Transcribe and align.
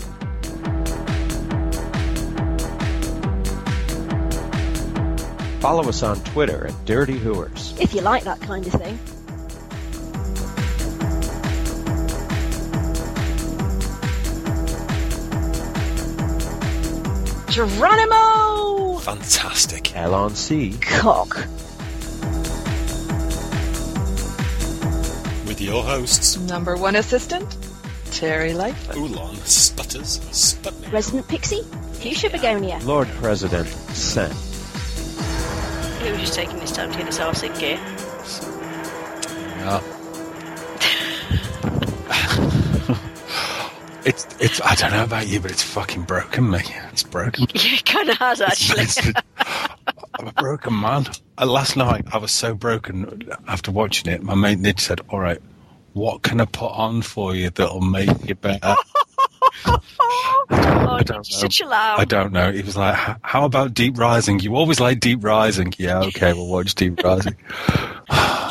Follow 5.59 5.89
us 5.89 6.01
on 6.01 6.23
Twitter 6.23 6.65
at 6.65 6.85
Dirty 6.85 7.19
Hooers. 7.19 7.75
If 7.79 7.93
you 7.93 8.01
like 8.01 8.23
that 8.23 8.41
kind 8.41 8.65
of 8.65 8.73
thing. 8.73 8.97
Geronimo! 17.49 18.97
Fantastic. 18.99 19.95
L 19.95 20.13
on 20.13 20.35
C. 20.35 20.77
Cock. 20.81 21.35
With 25.47 25.59
your 25.59 25.83
hosts, 25.83 26.37
Number 26.37 26.75
one 26.75 26.95
assistant, 26.95 27.57
Terry 28.11 28.53
Lightfoot. 28.53 28.95
Oolong, 28.97 29.35
Sputters, 29.37 30.19
Sputnik. 30.31 30.91
Resident 30.91 31.27
Pixie. 31.27 31.63
Fuchsia 31.93 32.29
Begonia. 32.29 32.79
Lord 32.83 33.07
President, 33.19 33.67
Sen. 33.67 34.29
He 36.03 36.11
was 36.11 36.21
just 36.21 36.33
taking 36.35 36.59
his 36.59 36.71
time 36.71 36.91
to 36.91 36.97
get 36.97 37.07
his 37.07 37.19
arse 37.19 37.43
in 37.43 37.51
gear. 37.53 37.79
It's 44.09 44.27
it's 44.41 44.61
I 44.61 44.75
don't 44.75 44.91
know 44.91 45.03
about 45.03 45.27
you, 45.27 45.39
but 45.39 45.51
it's 45.51 45.63
fucking 45.63 46.03
broken 46.03 46.49
me. 46.49 46.59
It's 46.91 47.03
broken. 47.03 47.47
Yeah, 47.53 47.75
it 47.75 47.85
kind 47.85 48.09
of 48.09 48.17
has 48.17 48.41
actually. 48.41 48.81
It's- 48.83 49.13
I'm 50.19 50.27
a 50.27 50.33
broken 50.33 50.77
man. 50.79 51.05
Uh, 51.37 51.45
last 51.45 51.77
night 51.77 52.05
I 52.11 52.17
was 52.17 52.31
so 52.31 52.53
broken 52.53 53.29
after 53.47 53.71
watching 53.71 54.11
it. 54.11 54.21
My 54.21 54.35
mate 54.35 54.59
Nid 54.59 54.79
said, 54.79 54.99
"All 55.09 55.19
right, 55.19 55.41
what 55.93 56.23
can 56.23 56.41
I 56.41 56.45
put 56.45 56.71
on 56.71 57.01
for 57.01 57.33
you 57.35 57.49
that'll 57.49 57.79
make 57.81 58.27
you 58.27 58.35
better?" 58.35 58.75
oh, 59.65 59.79
I 60.49 61.03
don't 61.03 61.07
you're 61.09 61.17
know. 61.17 61.23
such 61.23 61.61
a 61.61 61.65
lamb. 61.67 61.99
I 61.99 62.05
don't 62.05 62.33
know. 62.33 62.51
He 62.51 62.61
was 62.63 62.75
like, 62.75 62.97
"How 63.21 63.45
about 63.45 63.73
Deep 63.73 63.97
Rising? 63.97 64.39
You 64.41 64.55
always 64.55 64.79
like 64.81 64.99
Deep 64.99 65.23
Rising." 65.23 65.73
Yeah, 65.77 65.99
okay, 66.05 66.33
we'll 66.33 66.47
watch 66.49 66.75
Deep 66.75 67.01
Rising. 67.03 67.35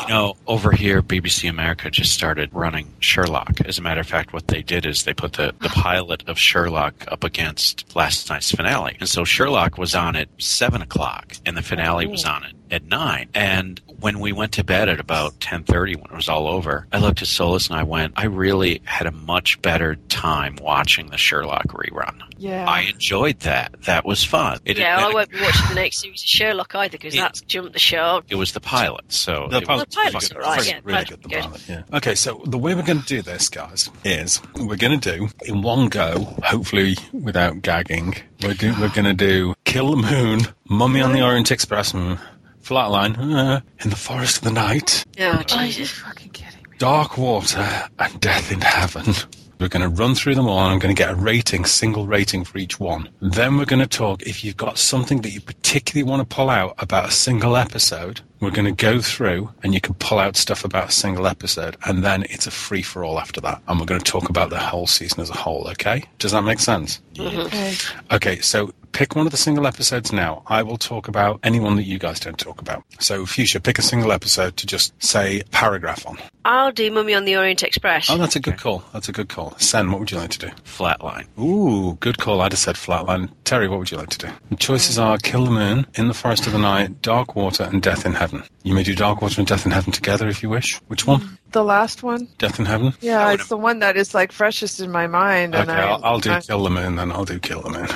You 0.09 0.15
know, 0.15 0.37
over 0.47 0.73
here, 0.73 1.03
BBC 1.03 1.51
America 1.51 1.91
just 1.91 2.15
started 2.15 2.49
running 2.55 2.91
Sherlock. 2.99 3.61
As 3.67 3.79
a 3.79 3.83
matter 3.83 4.01
of 4.01 4.07
fact, 4.07 4.33
what 4.33 4.49
they 4.49 4.63
did 4.63 4.87
is 4.87 5.05
they 5.05 5.13
put 5.13 5.35
the, 5.35 5.55
the 5.61 5.69
ah. 5.69 5.83
pilot 5.83 6.27
of 6.27 6.39
Sherlock 6.39 7.05
up 7.09 7.25
against 7.25 7.95
last 7.95 8.31
night's 8.31 8.51
finale. 8.51 8.97
And 9.01 9.07
so 9.07 9.25
Sherlock 9.25 9.77
was 9.77 9.95
on 9.95 10.17
at 10.17 10.31
7 10.39 10.81
o'clock, 10.81 11.35
and 11.45 11.59
the 11.59 11.63
finale 11.63 12.07
was 12.07 12.25
oh. 12.25 12.31
on 12.31 12.45
at, 12.45 12.53
at 12.73 12.85
9. 12.85 13.29
And 13.35 13.81
when 14.01 14.21
we 14.21 14.33
went 14.33 14.53
to 14.53 14.65
bed 14.65 14.89
at 14.89 15.01
about 15.01 15.39
10.30, 15.41 15.97
when 15.97 16.05
it 16.05 16.13
was 16.17 16.29
all 16.29 16.47
over, 16.49 16.87
I 16.93 16.99
looked 16.99 17.23
at 17.23 17.29
Solus 17.29 17.69
and 17.69 17.79
I 17.79 17.83
went, 17.83 18.15
I 18.17 18.27
really 18.27 18.81
had 18.85 19.07
a 19.07 19.11
much 19.13 19.61
better 19.63 19.97
time 20.09 20.57
watching 20.61 21.09
the 21.11 21.19
Sherlock 21.19 21.65
rerun. 21.69 22.23
Yeah. 22.39 22.69
I 22.69 22.83
enjoyed 22.83 23.41
that. 23.41 23.75
That 23.83 24.05
was 24.05 24.23
fun. 24.23 24.61
It, 24.65 24.79
yeah, 24.79 25.05
I 25.05 25.13
won't 25.13 25.29
be 25.31 25.41
watching 25.41 25.69
the 25.71 25.75
next 25.75 25.99
series 26.01 26.23
of 26.23 26.29
Sherlock 26.29 26.75
either 26.77 26.93
because 26.93 27.15
that's 27.15 27.41
jumped 27.43 27.73
the 27.73 27.79
shark. 27.81 28.27
it 28.29 28.37
was 28.37 28.53
the 28.53 28.61
pilot, 28.61 29.13
so 29.13 29.49
The 29.51 29.61
pilot- 29.63 29.89
was 29.89 29.97
pilot's 29.97 30.29
fucking 30.29 30.43
all 30.45 30.51
right, 30.57 30.67
yeah. 30.69 30.81
really 30.85 31.05
good. 31.05 31.23
The 31.23 31.29
good. 31.29 31.43
pilot, 31.43 31.69
yeah. 31.69 31.83
Okay, 31.95 32.15
so 32.15 32.41
the 32.47 32.59
way 32.59 32.75
we're 32.77 32.83
going 32.83 33.01
to 33.01 33.07
do 33.07 33.23
this, 33.23 33.49
guys, 33.49 33.91
is 34.05 34.41
we're 34.55 34.77
going 34.77 34.99
to 35.01 35.17
do 35.19 35.29
in 35.47 35.63
one 35.63 35.89
go, 35.89 36.21
hopefully 36.45 36.97
without 37.13 37.61
gagging. 37.63 38.15
We're 38.43 38.55
do, 38.55 38.73
we're 38.81 38.91
going 38.91 39.05
to 39.07 39.15
do 39.15 39.55
Kill 39.65 39.97
the 39.97 39.97
Moon, 40.09 40.43
Mummy 40.69 41.01
on 41.01 41.13
the 41.13 41.23
Orient 41.23 41.51
Express, 41.51 41.93
and 41.93 42.19
Flatline, 42.63 43.17
uh, 43.35 43.61
In 43.83 43.91
the 43.91 43.97
Forest 43.97 44.39
of 44.39 44.45
the 44.45 44.51
Night, 44.53 45.05
Oh, 45.21 45.43
Jesus. 45.43 45.91
fucking 45.91 46.31
kidding 46.31 46.63
me. 46.71 46.77
Dark 46.79 47.17
Water, 47.19 47.89
and 47.99 48.21
Death 48.21 48.53
in 48.53 48.61
Heaven. 48.61 49.15
We're 49.59 49.67
going 49.69 49.83
to 49.83 49.89
run 49.89 50.15
through 50.15 50.37
them 50.37 50.47
all, 50.47 50.61
and 50.61 50.73
I'm 50.73 50.79
going 50.79 50.95
to 50.95 51.03
get 51.03 51.11
a 51.11 51.17
rating, 51.17 51.65
single 51.65 52.07
rating 52.07 52.45
for 52.45 52.59
each 52.59 52.79
one. 52.79 53.09
Then 53.21 53.57
we're 53.57 53.65
going 53.65 53.81
to 53.83 53.89
talk 53.89 54.23
if 54.23 54.45
you've 54.45 54.57
got 54.57 54.79
something 54.79 55.23
that 55.23 55.31
you 55.31 55.41
particularly 55.41 56.09
want 56.09 56.29
to 56.29 56.33
pull 56.37 56.49
out 56.49 56.77
about 56.79 57.09
a 57.09 57.11
single 57.11 57.57
episode. 57.57 58.21
We're 58.39 58.53
going 58.53 58.67
to 58.73 58.85
go 58.85 59.01
through, 59.01 59.51
and 59.65 59.75
you 59.75 59.81
can 59.81 59.95
pull 59.95 60.21
out 60.21 60.37
stuff 60.37 60.65
about 60.65 60.91
a 60.91 60.93
single 60.93 61.27
episode, 61.27 61.77
and 61.87 62.05
then 62.05 62.23
it's 62.31 62.47
a 62.47 62.53
free 62.53 62.83
for 62.83 63.05
all 63.05 63.19
after 63.19 63.41
that. 63.41 63.61
And 63.67 63.81
we're 63.81 63.87
going 63.87 64.01
to 64.01 64.09
talk 64.09 64.29
about 64.29 64.51
the 64.51 64.61
whole 64.61 64.87
season 64.87 65.21
as 65.23 65.31
a 65.31 65.37
whole. 65.37 65.67
Okay? 65.71 66.05
Does 66.21 66.31
that 66.31 66.43
make 66.43 66.61
sense? 66.61 67.01
Okay. 67.19 67.75
Okay, 68.13 68.39
so 68.39 68.73
pick 68.99 69.15
one 69.15 69.27
of 69.27 69.31
the 69.31 69.39
single 69.39 69.65
episodes 69.65 70.13
now. 70.13 70.43
I 70.49 70.65
will 70.65 70.77
talk 70.77 71.07
about 71.07 71.39
anyone 71.45 71.77
that 71.77 71.85
you 71.85 72.01
guys 72.01 72.19
don't 72.19 72.37
talk 72.37 72.61
about. 72.61 72.83
So, 72.99 73.27
Fuchsia, 73.27 73.61
pick 73.61 73.79
a 73.79 73.83
single 73.83 74.11
episode 74.11 74.57
to 74.57 74.67
just 74.67 74.93
say 75.01 75.43
paragraph 75.53 76.05
on. 76.05 76.19
I'll 76.45 76.73
do 76.73 76.91
Mummy 76.91 77.15
on 77.15 77.25
the 77.25 77.37
Orient 77.37 77.63
Express. 77.63 78.11
Oh, 78.11 78.17
that's 78.17 78.35
a 78.35 78.41
good 78.41 78.59
call. 78.59 78.83
That's 78.93 79.09
a 79.09 79.13
good 79.13 79.29
call. 79.29 79.55
Sen, 79.59 79.93
what 79.93 80.01
would 80.01 80.11
you 80.11 80.17
like 80.19 80.31
to 80.31 80.39
do? 80.41 80.49
Flatline. 80.65 81.27
Ooh, 81.39 81.95
good 82.01 82.19
call. 82.19 82.41
I'd 82.41 82.51
have 82.51 82.59
said 82.59 82.75
flatline. 82.75 83.31
Terry, 83.45 83.69
what 83.69 83.79
would 83.79 83.91
you 83.93 83.99
like 83.99 84.09
to 84.09 84.19
do? 84.27 84.33
The 84.51 84.57
choices 84.57 84.99
are 84.99 85.17
Kill 85.19 85.45
the 85.45 85.53
Moon, 85.53 85.87
In 85.95 86.09
the 86.09 86.15
Forest 86.15 86.49
of 86.49 86.53
the 86.53 86.59
Night, 86.59 87.01
Dark 87.01 87.37
Water, 87.37 87.69
and 87.71 87.81
Death 87.81 88.05
in 88.05 88.15
Heaven. 88.15 88.43
You 88.65 88.75
may 88.75 88.83
do 88.83 88.97
Dark 88.97 89.23
Water 89.23 89.41
and 89.41 89.47
Death 89.47 89.65
in 89.65 89.71
Heaven 89.71 89.93
together 89.93 90.27
if 90.27 90.43
you 90.43 90.49
wish. 90.49 90.77
Which 90.89 91.07
one? 91.07 91.39
The 91.53 91.63
last 91.63 92.03
one? 92.03 92.27
Death 92.39 92.59
in 92.59 92.65
Heaven? 92.67 92.95
Yeah, 93.01 93.31
it's 93.33 93.47
the 93.49 93.57
one 93.57 93.79
that 93.79 93.97
is 93.97 94.13
like 94.13 94.33
freshest 94.33 94.81
in 94.81 94.91
my 94.91 95.07
mind. 95.07 95.55
Okay, 95.55 95.63
and 95.63 95.71
I, 95.71 95.87
I'll, 95.89 96.05
I'll 96.05 96.19
do 96.21 96.33
I- 96.33 96.41
Kill 96.41 96.65
the 96.65 96.71
Moon, 96.71 96.97
then 96.97 97.13
I'll 97.13 97.25
do 97.25 97.39
Kill 97.39 97.63
the 97.63 97.71
Moon. 97.71 97.89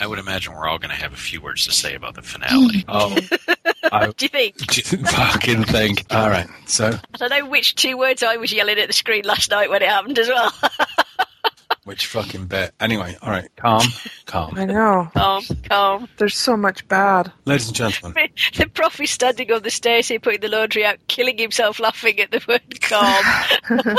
I 0.00 0.06
would 0.06 0.18
imagine 0.18 0.54
we're 0.54 0.68
all 0.68 0.78
going 0.78 0.90
to 0.90 0.96
have 0.96 1.12
a 1.12 1.16
few 1.16 1.40
words 1.40 1.64
to 1.66 1.72
say 1.72 1.94
about 1.94 2.14
the 2.14 2.22
finale. 2.22 2.84
Oh, 2.88 3.16
I 3.92 4.06
Do 4.16 4.24
you 4.24 4.28
think? 4.28 4.56
fucking 5.10 5.64
think. 5.64 6.06
All 6.10 6.28
right, 6.28 6.46
so 6.66 6.88
I 7.14 7.16
don't 7.16 7.30
know 7.30 7.46
which 7.48 7.74
two 7.74 7.96
words 7.98 8.22
I 8.22 8.36
was 8.36 8.52
yelling 8.52 8.78
at 8.78 8.86
the 8.86 8.92
screen 8.92 9.24
last 9.24 9.50
night 9.50 9.70
when 9.70 9.82
it 9.82 9.88
happened 9.88 10.18
as 10.18 10.28
well. 10.28 10.52
which 11.84 12.06
fucking 12.06 12.46
bit? 12.46 12.74
Anyway, 12.80 13.16
all 13.22 13.30
right, 13.30 13.48
calm, 13.56 13.82
calm. 14.26 14.54
I 14.56 14.66
know. 14.66 15.10
calm, 15.14 15.42
calm. 15.68 16.08
There's 16.18 16.36
so 16.36 16.56
much 16.56 16.86
bad. 16.88 17.32
Ladies 17.44 17.68
and 17.68 17.76
gentlemen, 17.76 18.28
The 18.56 18.66
prof 18.68 19.00
is 19.00 19.10
standing 19.10 19.50
on 19.52 19.62
the 19.62 19.70
stairs 19.70 20.08
here 20.08 20.20
putting 20.20 20.40
the 20.40 20.48
laundry 20.48 20.84
out, 20.84 20.98
killing 21.08 21.38
himself 21.38 21.80
laughing 21.80 22.20
at 22.20 22.30
the 22.30 22.44
word 22.46 22.80
calm. 22.82 23.24
are 23.70 23.96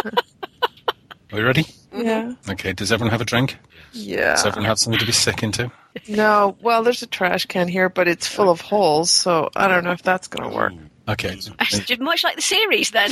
we 1.33 1.41
ready? 1.41 1.65
Yeah. 1.93 2.33
Okay, 2.49 2.73
does 2.73 2.91
everyone 2.91 3.11
have 3.11 3.21
a 3.21 3.25
drink? 3.25 3.57
Yeah. 3.91 4.35
Does 4.35 4.45
everyone 4.45 4.65
have 4.69 4.77
something 4.79 4.99
to 4.99 5.05
be 5.05 5.11
sick 5.11 5.41
into? 5.41 5.71
No, 6.07 6.55
well, 6.61 6.83
there's 6.83 7.01
a 7.01 7.07
trash 7.07 7.45
can 7.45 7.67
here, 7.67 7.89
but 7.89 8.07
it's 8.07 8.27
full 8.27 8.49
of 8.49 8.61
holes, 8.61 9.11
so 9.11 9.49
I 9.55 9.67
don't 9.67 9.83
know 9.83 9.91
if 9.91 10.03
that's 10.03 10.27
going 10.27 10.49
to 10.49 10.55
work. 10.55 10.73
Okay. 11.09 11.39
Much 11.99 12.23
like 12.23 12.35
the 12.35 12.41
series 12.41 12.91
then. 12.91 13.09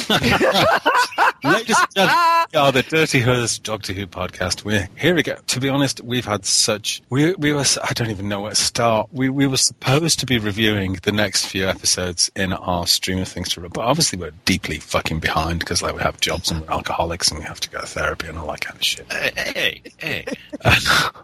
Ladies 1.43 1.77
and 1.79 1.95
gentlemen, 1.95 2.45
oh, 2.53 2.71
the 2.71 2.85
Dirty 2.87 3.19
Hooers 3.19 3.57
Doctor 3.57 3.91
Who 3.93 4.05
podcast. 4.05 4.63
We're 4.63 4.87
here 4.95 5.15
we 5.15 5.23
go. 5.23 5.35
To 5.35 5.59
be 5.59 5.67
honest, 5.67 6.01
we've 6.01 6.25
had 6.25 6.45
such 6.45 7.01
we 7.09 7.33
we 7.35 7.53
were 7.53 7.65
I 7.83 7.93
don't 7.93 8.11
even 8.11 8.29
know 8.29 8.41
where 8.41 8.51
to 8.51 8.55
start. 8.55 9.09
We 9.11 9.29
we 9.29 9.47
were 9.47 9.57
supposed 9.57 10.19
to 10.19 10.27
be 10.27 10.37
reviewing 10.37 10.99
the 11.03 11.11
next 11.11 11.47
few 11.47 11.67
episodes 11.67 12.29
in 12.35 12.53
our 12.53 12.85
stream 12.85 13.17
of 13.17 13.27
things 13.27 13.49
to 13.49 13.61
run, 13.61 13.71
but 13.71 13.81
obviously 13.81 14.19
we're 14.19 14.31
deeply 14.45 14.77
fucking 14.77 15.19
behind 15.19 15.59
because 15.59 15.81
like 15.81 15.95
we 15.95 16.01
have 16.03 16.19
jobs 16.19 16.51
and 16.51 16.61
we're 16.61 16.71
alcoholics 16.71 17.31
and 17.31 17.39
we 17.39 17.45
have 17.45 17.59
to 17.61 17.69
go 17.69 17.81
to 17.81 17.87
therapy 17.87 18.27
and 18.27 18.37
all 18.37 18.47
that 18.47 18.61
kind 18.61 18.75
of 18.75 18.83
shit. 18.83 19.11
Hey, 19.11 19.31
hey, 19.35 19.81
hey. 19.97 20.25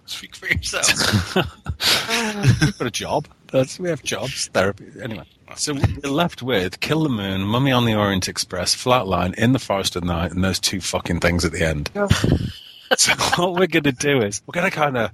Speak 0.05 0.35
for 0.35 0.47
yourself. 0.47 1.35
Got 2.79 2.87
a 2.87 2.91
job. 2.91 3.27
That's, 3.53 3.79
we 3.79 3.87
have 3.89 4.01
jobs, 4.01 4.47
therapy. 4.47 4.87
Anyway, 5.01 5.25
so 5.55 5.75
we're 5.75 6.09
left 6.09 6.41
with 6.41 6.79
Kill 6.79 7.03
the 7.03 7.09
Moon, 7.09 7.41
Mummy 7.43 7.71
on 7.71 7.85
the 7.85 7.93
Orient 7.93 8.27
Express, 8.27 8.75
Flatline, 8.75 9.35
In 9.35 9.53
the 9.53 9.59
Forest 9.59 9.95
of 9.95 10.03
Night, 10.03 10.31
and 10.31 10.43
those 10.43 10.59
two 10.59 10.81
fucking 10.81 11.19
things 11.19 11.45
at 11.45 11.51
the 11.51 11.63
end. 11.63 11.91
so 12.97 13.13
what 13.37 13.53
we're 13.53 13.67
going 13.67 13.83
to 13.83 13.91
do 13.91 14.21
is 14.21 14.41
we're 14.47 14.59
going 14.59 14.69
to 14.69 14.75
kind 14.75 14.97
of 14.97 15.11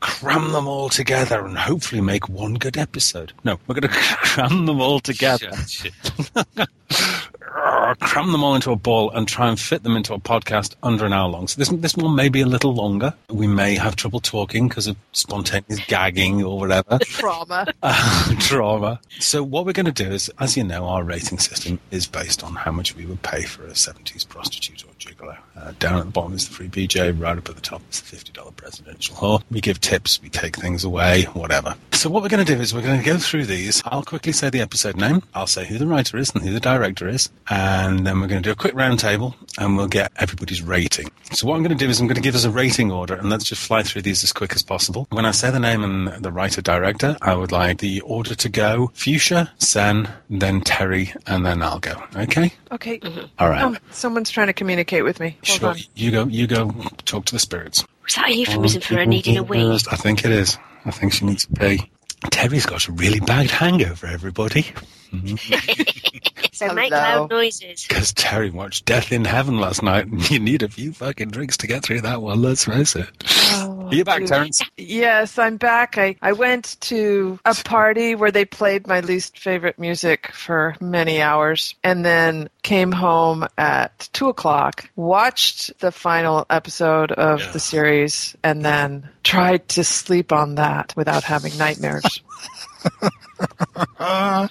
cram 0.00 0.52
them 0.52 0.66
all 0.66 0.88
together 0.88 1.44
and 1.44 1.58
hopefully 1.58 2.00
make 2.00 2.26
one 2.30 2.54
good 2.54 2.78
episode. 2.78 3.34
No, 3.44 3.58
we're 3.66 3.74
going 3.74 3.92
to 3.92 3.98
cram 3.98 4.64
them 4.64 4.80
all 4.80 5.00
together 5.00 5.54
Shit, 5.66 5.92
shit. 5.92 6.68
Cram 8.00 8.32
them 8.32 8.44
all 8.44 8.54
into 8.54 8.70
a 8.70 8.76
ball 8.76 9.10
and 9.10 9.26
try 9.26 9.48
and 9.48 9.58
fit 9.58 9.82
them 9.82 9.96
into 9.96 10.14
a 10.14 10.18
podcast 10.18 10.74
under 10.82 11.04
an 11.04 11.12
hour 11.12 11.28
long. 11.28 11.48
So 11.48 11.58
this 11.58 11.68
this 11.68 11.96
one 11.96 12.14
may 12.14 12.28
be 12.28 12.40
a 12.40 12.46
little 12.46 12.74
longer. 12.74 13.14
We 13.30 13.46
may 13.46 13.74
have 13.74 13.96
trouble 13.96 14.20
talking 14.20 14.68
because 14.68 14.86
of 14.86 14.96
spontaneous 15.12 15.80
gagging 15.86 16.42
or 16.42 16.58
whatever 16.58 16.98
Trauma. 17.02 17.66
uh, 17.82 18.34
trauma. 18.40 19.00
So 19.18 19.42
what 19.42 19.66
we're 19.66 19.72
going 19.72 19.86
to 19.86 19.92
do 19.92 20.10
is, 20.10 20.30
as 20.38 20.56
you 20.56 20.64
know, 20.64 20.86
our 20.86 21.02
rating 21.04 21.38
system 21.38 21.78
is 21.90 22.06
based 22.06 22.42
on 22.42 22.54
how 22.54 22.72
much 22.72 22.94
we 22.96 23.06
would 23.06 23.22
pay 23.22 23.42
for 23.42 23.64
a 23.64 23.70
70s 23.70 24.28
prostitute 24.28 24.84
or 24.84 24.92
gigolo. 24.98 25.36
Uh, 25.56 25.72
down 25.78 25.98
at 25.98 26.04
the 26.04 26.10
bottom 26.10 26.34
is 26.34 26.48
the 26.48 26.54
free 26.54 26.68
BJ, 26.68 27.18
right 27.20 27.36
up 27.36 27.48
at 27.48 27.54
the 27.54 27.60
top 27.60 27.82
is 27.90 28.00
the 28.00 28.16
$50 28.16 28.54
presidential 28.56 29.16
whore. 29.16 29.42
We 29.50 29.60
give 29.60 29.80
tips, 29.80 30.20
we 30.22 30.28
take 30.28 30.56
things 30.56 30.84
away, 30.84 31.24
whatever. 31.34 31.74
So 31.92 32.08
what 32.10 32.22
we're 32.22 32.28
going 32.28 32.44
to 32.44 32.54
do 32.54 32.60
is 32.60 32.72
we're 32.72 32.82
going 32.82 33.00
to 33.00 33.04
go 33.04 33.18
through 33.18 33.46
these. 33.46 33.82
I'll 33.86 34.04
quickly 34.04 34.32
say 34.32 34.50
the 34.50 34.60
episode 34.60 34.96
name. 34.96 35.22
I'll 35.34 35.46
say 35.48 35.66
who 35.66 35.78
the 35.78 35.86
writer 35.86 36.16
is 36.16 36.30
and 36.30 36.42
who 36.44 36.52
the 36.52 36.60
director 36.60 37.08
is. 37.08 37.28
And 37.68 38.06
then 38.06 38.18
we're 38.20 38.26
going 38.26 38.42
to 38.42 38.46
do 38.46 38.52
a 38.52 38.56
quick 38.56 38.72
roundtable 38.72 39.34
and 39.58 39.76
we'll 39.76 39.88
get 39.88 40.10
everybody's 40.16 40.62
rating. 40.62 41.10
So 41.32 41.46
what 41.46 41.56
I'm 41.56 41.62
going 41.62 41.76
to 41.76 41.84
do 41.84 41.90
is 41.90 42.00
I'm 42.00 42.06
going 42.06 42.16
to 42.16 42.22
give 42.22 42.34
us 42.34 42.44
a 42.44 42.50
rating 42.50 42.90
order, 42.90 43.14
and 43.14 43.28
let's 43.28 43.44
just 43.44 43.66
fly 43.66 43.82
through 43.82 44.02
these 44.02 44.24
as 44.24 44.32
quick 44.32 44.54
as 44.54 44.62
possible. 44.62 45.06
When 45.10 45.26
I 45.26 45.32
say 45.32 45.50
the 45.50 45.60
name 45.60 45.84
and 45.84 46.24
the 46.24 46.32
writer 46.32 46.62
director, 46.62 47.18
I 47.20 47.34
would 47.34 47.52
like 47.52 47.78
the 47.78 48.00
order 48.00 48.34
to 48.34 48.48
go: 48.48 48.90
Fuchsia, 48.94 49.50
Sen, 49.58 50.08
then 50.30 50.62
Terry, 50.62 51.12
and 51.26 51.44
then 51.44 51.62
I'll 51.62 51.78
go. 51.78 52.02
Okay. 52.16 52.52
Okay. 52.72 52.98
Mm-hmm. 53.00 53.26
All 53.38 53.50
right. 53.50 53.62
Oh, 53.62 53.76
someone's 53.90 54.30
trying 54.30 54.46
to 54.46 54.54
communicate 54.54 55.04
with 55.04 55.20
me. 55.20 55.36
Hold 55.46 55.60
sure. 55.60 55.68
on. 55.70 55.76
You 55.94 56.10
go. 56.10 56.24
You 56.24 56.46
go. 56.46 56.70
Talk 57.04 57.26
to 57.26 57.34
the 57.34 57.38
spirits. 57.38 57.84
Was 58.04 58.14
that 58.14 58.30
a 58.30 58.34
euphemism 58.34 58.80
for 58.80 58.94
her 58.94 59.04
needing 59.04 59.36
a 59.36 59.42
wee? 59.42 59.70
I 59.90 59.96
think 59.96 60.24
it 60.24 60.30
is. 60.30 60.56
I 60.86 60.90
think 60.90 61.12
she 61.12 61.26
needs 61.26 61.44
to 61.44 61.52
pee. 61.52 61.90
Terry's 62.30 62.66
got 62.66 62.88
a 62.88 62.92
really 62.92 63.20
bad 63.20 63.50
hangover, 63.50 64.06
everybody. 64.06 64.66
Mm-hmm. 65.12 66.12
So 66.52 66.72
make 66.74 66.90
loud 66.90 67.30
noises. 67.30 67.86
Because 67.86 68.12
Terry 68.12 68.50
watched 68.50 68.84
Death 68.84 69.12
in 69.12 69.24
Heaven 69.24 69.60
last 69.60 69.80
night, 69.80 70.06
and 70.06 70.28
you 70.28 70.40
need 70.40 70.64
a 70.64 70.68
few 70.68 70.92
fucking 70.92 71.30
drinks 71.30 71.56
to 71.58 71.68
get 71.68 71.84
through 71.84 72.00
that 72.00 72.20
one. 72.20 72.42
Let's 72.42 72.64
face 72.64 72.96
it. 72.96 73.06
Oh, 73.52 73.86
Are 73.86 73.94
you 73.94 74.04
back, 74.04 74.18
dude. 74.20 74.28
Terrence? 74.28 74.60
Yes, 74.76 75.38
I'm 75.38 75.56
back. 75.56 75.96
I, 75.98 76.16
I 76.20 76.32
went 76.32 76.76
to 76.80 77.38
a 77.44 77.54
party 77.54 78.16
where 78.16 78.32
they 78.32 78.44
played 78.44 78.88
my 78.88 78.98
least 79.00 79.38
favorite 79.38 79.78
music 79.78 80.32
for 80.32 80.74
many 80.80 81.22
hours 81.22 81.76
and 81.84 82.04
then 82.04 82.48
came 82.64 82.90
home 82.90 83.46
at 83.56 84.08
2 84.14 84.28
o'clock, 84.28 84.90
watched 84.96 85.78
the 85.78 85.92
final 85.92 86.44
episode 86.50 87.12
of 87.12 87.38
Yeah. 87.38 87.50
the 87.52 87.60
series, 87.60 88.36
and 88.42 88.64
then 88.64 89.08
tried 89.22 89.68
to 89.70 89.84
sleep 89.84 90.32
on 90.32 90.56
that 90.56 90.92
without 90.96 91.22
having 91.22 91.56
nightmares. 91.56 92.20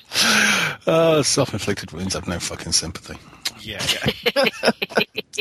Uh, 0.87 1.21
self-inflicted 1.21 1.91
wounds 1.91 2.13
have 2.13 2.27
no 2.27 2.39
fucking 2.39 2.71
sympathy. 2.71 3.17
Yeah. 3.59 3.85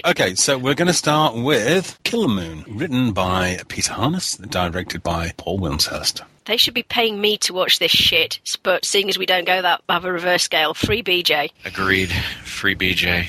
Okay, 0.05 0.35
so 0.35 0.59
we're 0.59 0.75
going 0.75 0.87
to 0.89 0.93
start 0.95 1.35
with 1.35 1.99
Kill 2.05 2.23
the 2.23 2.29
Moon, 2.29 2.65
written 2.69 3.13
by 3.13 3.61
Peter 3.69 3.95
Harness, 3.95 4.37
directed 4.37 5.03
by 5.03 5.33
Paul 5.39 5.59
Wilmshurst. 5.59 6.21
They 6.45 6.59
should 6.59 6.75
be 6.75 6.83
paying 6.83 7.19
me 7.21 7.39
to 7.39 7.55
watch 7.55 7.79
this 7.79 7.91
shit, 7.91 8.39
but 8.63 8.85
seeing 8.85 9.09
as 9.09 9.17
we 9.19 9.25
don't 9.27 9.47
go 9.47 9.63
that 9.63 9.83
have 9.89 10.05
a 10.05 10.13
reverse 10.13 10.43
scale, 10.43 10.75
free 10.75 11.03
BJ. 11.03 11.51
Agreed. 11.65 12.13
Free 12.45 12.77
BJ. 12.77 13.27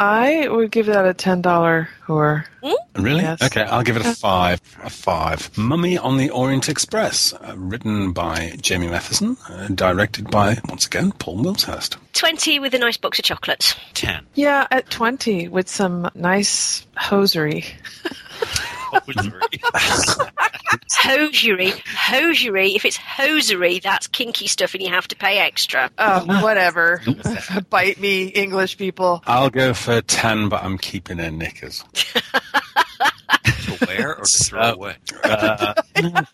I 0.00 0.48
would 0.48 0.70
give 0.70 0.86
that 0.86 1.06
a 1.06 1.12
$10 1.12 1.42
whore. 2.06 2.46
Really? 2.96 3.20
Yes. 3.20 3.42
Okay, 3.42 3.60
I'll 3.60 3.82
give 3.82 3.96
it 3.96 4.06
a 4.06 4.14
five. 4.14 4.58
A 4.82 4.88
five. 4.88 5.56
Mummy 5.58 5.98
on 5.98 6.16
the 6.16 6.30
Orient 6.30 6.70
Express, 6.70 7.34
uh, 7.34 7.52
written 7.54 8.12
by 8.12 8.54
Jamie 8.62 8.88
Mathieson, 8.88 9.36
uh, 9.50 9.68
directed 9.68 10.30
by, 10.30 10.58
once 10.68 10.86
again, 10.86 11.12
Paul 11.12 11.42
Wilmshurst. 11.42 11.98
20 12.14 12.60
with 12.60 12.72
a 12.72 12.78
nice 12.78 12.96
box 12.96 13.18
of 13.18 13.26
chocolates. 13.26 13.74
Ten. 13.92 14.24
Yeah, 14.34 14.66
at 14.70 14.88
20 14.88 15.48
with 15.48 15.68
some 15.68 16.08
nice 16.14 16.86
hosiery. 16.96 17.66
Hosiery. 21.02 21.72
Hosiery. 21.86 22.74
If 22.74 22.84
it's 22.84 22.96
hosiery, 22.96 23.78
that's 23.78 24.06
kinky 24.06 24.46
stuff 24.46 24.74
and 24.74 24.82
you 24.82 24.90
have 24.90 25.08
to 25.08 25.16
pay 25.16 25.38
extra. 25.38 25.90
Oh, 25.98 26.24
whatever. 26.42 27.02
Bite 27.70 27.98
me, 28.00 28.24
English 28.28 28.76
people. 28.76 29.22
I'll 29.26 29.50
go 29.50 29.74
for 29.74 30.00
ten, 30.02 30.48
but 30.48 30.62
I'm 30.62 30.78
keeping 30.78 31.18
her 31.18 31.30
knickers. 31.30 31.84
To 33.64 33.86
wear 33.86 34.16
or 34.16 34.24
to 34.24 34.44
throw 34.44 34.60
Uh, 34.60 34.72
away? 34.72 34.96
Uh, 35.24 35.74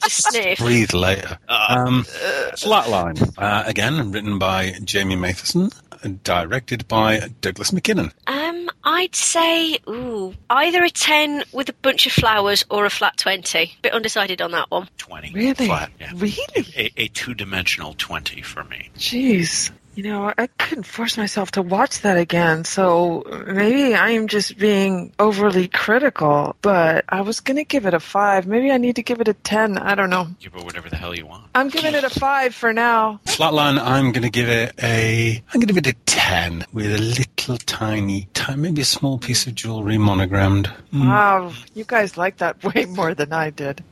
sniff. 0.08 0.58
breathe 0.58 0.92
later. 0.94 1.38
Um, 1.48 2.04
Flatline, 2.04 3.34
uh, 3.38 3.64
again, 3.66 4.10
written 4.12 4.38
by 4.38 4.74
Jamie 4.84 5.16
Mathieson, 5.16 5.70
uh, 6.06 6.18
directed 6.22 6.86
by 6.88 7.28
Douglas 7.40 7.72
Mackinnon. 7.72 8.12
Um, 8.26 8.70
I'd 8.84 9.14
say, 9.14 9.78
ooh, 9.88 10.34
either 10.48 10.84
a 10.84 10.90
10 10.90 11.44
with 11.52 11.68
a 11.68 11.72
bunch 11.74 12.06
of 12.06 12.12
flowers 12.12 12.64
or 12.70 12.84
a 12.84 12.90
flat 12.90 13.16
20. 13.16 13.72
Bit 13.82 13.92
undecided 13.92 14.40
on 14.40 14.52
that 14.52 14.70
one. 14.70 14.88
Twenty. 14.98 15.32
Really? 15.32 15.66
Flat. 15.66 15.90
Yeah. 16.00 16.12
Really? 16.14 16.66
A, 16.76 16.92
a 16.96 17.08
two-dimensional 17.08 17.94
twenty 17.94 18.42
for 18.42 18.64
me. 18.64 18.90
Jeez. 18.96 19.70
You 19.96 20.02
know, 20.02 20.30
I 20.36 20.46
couldn't 20.58 20.84
force 20.84 21.16
myself 21.16 21.52
to 21.52 21.62
watch 21.62 22.02
that 22.02 22.18
again, 22.18 22.64
so 22.64 23.24
maybe 23.46 23.94
I'm 23.94 24.28
just 24.28 24.58
being 24.58 25.10
overly 25.18 25.68
critical, 25.68 26.54
but 26.60 27.06
I 27.08 27.22
was 27.22 27.40
going 27.40 27.56
to 27.56 27.64
give 27.64 27.86
it 27.86 27.94
a 27.94 28.00
5. 28.00 28.46
Maybe 28.46 28.70
I 28.70 28.76
need 28.76 28.96
to 28.96 29.02
give 29.02 29.22
it 29.22 29.28
a 29.28 29.32
10. 29.32 29.78
I 29.78 29.94
don't 29.94 30.10
know. 30.10 30.28
Give 30.38 30.54
it 30.54 30.62
whatever 30.64 30.90
the 30.90 30.96
hell 30.96 31.14
you 31.14 31.24
want. 31.24 31.44
I'm 31.54 31.70
giving 31.70 31.94
it 31.94 32.04
a 32.04 32.10
5 32.10 32.54
for 32.54 32.74
now. 32.74 33.20
Flatline, 33.24 33.78
I'm 33.78 34.12
going 34.12 34.22
to 34.24 34.28
give 34.30 34.50
it 34.50 34.74
a, 34.82 35.42
I'm 35.54 35.60
going 35.60 35.68
to 35.68 35.72
give 35.72 35.78
it 35.78 35.86
a 35.86 35.96
10 36.04 36.66
with 36.74 36.94
a 36.94 36.98
little 36.98 37.56
tiny, 37.56 38.28
ti- 38.34 38.54
maybe 38.54 38.82
a 38.82 38.84
small 38.84 39.16
piece 39.16 39.46
of 39.46 39.54
jewelry 39.54 39.96
monogrammed. 39.96 40.66
Hmm. 40.90 41.08
Wow, 41.08 41.52
you 41.72 41.84
guys 41.84 42.18
like 42.18 42.36
that 42.36 42.62
way 42.62 42.84
more 42.84 43.14
than 43.14 43.32
I 43.32 43.48
did. 43.48 43.82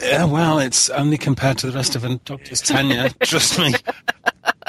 Yeah, 0.00 0.26
well, 0.26 0.58
it's 0.60 0.90
only 0.90 1.18
compared 1.18 1.58
to 1.58 1.66
the 1.66 1.72
rest 1.72 1.96
of 1.96 2.04
a 2.04 2.16
Doctor's 2.18 2.60
tenure, 2.60 3.08
trust 3.22 3.58
me. 3.58 3.74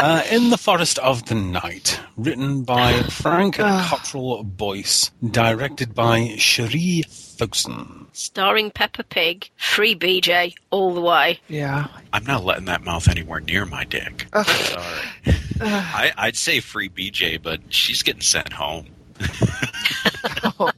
Uh, 0.01 0.23
in 0.31 0.49
the 0.49 0.57
Forest 0.57 0.97
of 0.99 1.25
the 1.27 1.35
Night, 1.35 1.99
written 2.17 2.63
by 2.63 3.03
Frank 3.03 3.57
Cottrell 3.57 4.43
Boyce, 4.43 5.11
directed 5.23 5.93
by 5.93 6.21
Sheree 6.37 7.05
Folkson. 7.05 8.07
Starring 8.11 8.71
Peppa 8.71 9.03
Pig. 9.03 9.49
Free 9.57 9.95
BJ 9.95 10.55
all 10.71 10.95
the 10.95 11.01
way. 11.01 11.39
Yeah. 11.47 11.87
I'm 12.11 12.23
not 12.23 12.43
letting 12.43 12.65
that 12.65 12.83
mouth 12.83 13.07
anywhere 13.07 13.41
near 13.41 13.65
my 13.65 13.83
dick. 13.83 14.27
Sorry. 14.33 15.35
I, 15.61 16.11
I'd 16.17 16.35
say 16.35 16.59
free 16.61 16.89
BJ, 16.89 17.41
but 17.41 17.61
she's 17.69 18.01
getting 18.01 18.21
sent 18.21 18.51
home. 18.53 18.87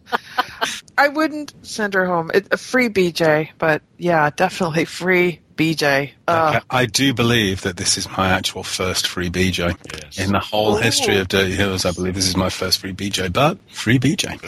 I 0.98 1.08
wouldn't 1.08 1.54
send 1.66 1.94
her 1.94 2.06
home. 2.06 2.30
It, 2.34 2.48
a 2.52 2.58
free 2.58 2.90
BJ, 2.90 3.50
but 3.58 3.82
yeah, 3.98 4.30
definitely 4.36 4.86
free 4.86 5.40
BJ. 5.56 6.12
Uh, 6.28 6.54
Okay, 6.56 6.66
I 6.70 6.86
do 6.86 7.14
believe 7.14 7.62
that 7.62 7.78
this 7.78 7.98
is 7.98 8.08
my 8.18 8.30
actual 8.30 8.64
first 8.64 9.08
free 9.08 9.30
BJ. 9.30 9.76
Yes. 9.94 10.18
In 10.20 10.32
the 10.32 10.40
whole 10.40 10.76
history 10.78 11.18
of 11.20 11.28
Dirty 11.28 11.56
Hooers, 11.56 11.86
I 11.86 11.92
believe 11.92 12.16
this 12.16 12.28
is 12.28 12.36
my 12.38 12.50
first 12.50 12.80
free 12.80 12.94
BJ, 12.94 13.32
but 13.32 13.58
free 13.72 14.00
BJ. 14.00 14.40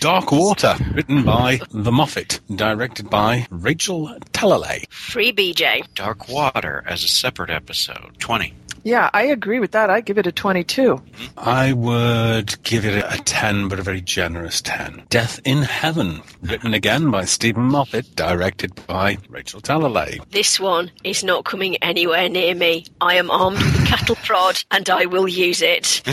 Dark 0.00 0.32
Water, 0.32 0.76
written 0.94 1.24
by 1.24 1.60
The 1.72 1.92
Moffat, 1.92 2.40
directed 2.54 3.08
by 3.10 3.46
Rachel 3.50 4.14
Talalay. 4.32 4.84
Free 4.90 5.32
BJ. 5.32 5.82
Dark 5.94 6.28
Water 6.28 6.82
as 6.86 7.04
a 7.04 7.08
separate 7.08 7.50
episode. 7.50 8.18
Twenty. 8.18 8.54
Yeah, 8.84 9.10
I 9.12 9.22
agree 9.24 9.60
with 9.60 9.70
that. 9.72 9.90
I 9.90 10.00
give 10.00 10.18
it 10.18 10.26
a 10.26 10.32
22. 10.32 11.00
I 11.36 11.72
would 11.72 12.60
give 12.64 12.84
it 12.84 13.04
a 13.08 13.22
10, 13.22 13.68
but 13.68 13.78
a 13.78 13.82
very 13.82 14.00
generous 14.00 14.60
10. 14.60 15.04
Death 15.08 15.40
in 15.44 15.62
Heaven, 15.62 16.20
written 16.42 16.74
again 16.74 17.10
by 17.10 17.24
Steven 17.24 17.62
Moffat, 17.64 18.16
directed 18.16 18.74
by 18.86 19.18
Rachel 19.28 19.60
Talalay. 19.60 20.20
This 20.30 20.58
one 20.58 20.90
is 21.04 21.22
not 21.22 21.44
coming 21.44 21.76
anywhere 21.76 22.28
near 22.28 22.54
me. 22.54 22.86
I 23.00 23.14
am 23.14 23.30
armed 23.30 23.58
with 23.58 23.82
a 23.82 23.86
cattle 23.86 24.16
prod 24.16 24.62
and 24.70 24.88
I 24.90 25.06
will 25.06 25.28
use 25.28 25.62
it. 25.62 26.02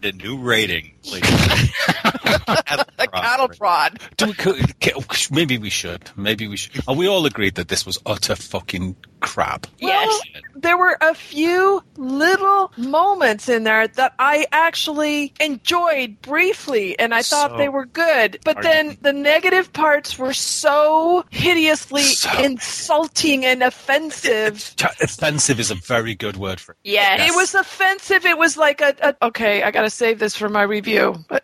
The 0.00 0.12
new 0.12 0.38
rating. 0.38 0.92
please. 1.02 1.24
A 2.98 3.06
cattle 3.08 3.48
prod. 3.48 3.98
Do 4.16 4.32
we, 4.46 4.64
maybe 5.32 5.58
we 5.58 5.70
should. 5.70 6.08
Maybe 6.14 6.46
we 6.46 6.56
should. 6.56 6.82
Are 6.86 6.94
we 6.94 7.08
all 7.08 7.26
agreed 7.26 7.56
that 7.56 7.66
this 7.66 7.84
was 7.84 7.98
utter 8.06 8.36
fucking 8.36 8.94
crap? 9.20 9.66
Yes. 9.78 10.20
There 10.54 10.76
were 10.76 10.96
a 11.00 11.14
few 11.14 11.82
little 11.96 12.72
moments 12.76 13.48
in 13.48 13.64
there 13.64 13.86
that 13.88 14.14
I 14.18 14.46
actually 14.52 15.32
enjoyed 15.40 16.20
briefly, 16.22 16.98
and 16.98 17.14
I 17.14 17.22
thought 17.22 17.52
So- 17.52 17.56
they 17.56 17.68
were 17.68 17.86
good. 17.86 18.38
But 18.44 18.62
then 18.62 18.90
you- 18.90 18.96
the 19.00 19.12
negative 19.12 19.72
parts 19.72 20.18
were 20.18 20.32
so 20.32 21.24
hideously 21.30 22.02
So- 22.02 22.30
insulting 22.42 23.44
and 23.44 23.62
offensive. 23.62 24.74
Ch- 24.76 24.84
Offensive 25.00 25.60
is 25.60 25.70
a 25.70 25.74
very 25.76 26.14
good 26.14 26.36
word 26.36 26.60
for 26.60 26.72
it. 26.72 26.78
Yes. 26.84 27.30
It 27.30 27.34
was 27.36 27.54
offensive. 27.54 28.24
It 28.24 28.38
was 28.38 28.56
like 28.56 28.80
a, 28.80 28.94
a 29.02 29.26
okay. 29.26 29.62
I 29.62 29.70
got 29.70 29.82
to 29.82 29.90
save 29.90 30.18
this 30.18 30.36
for 30.36 30.48
my 30.48 30.62
review. 30.62 31.14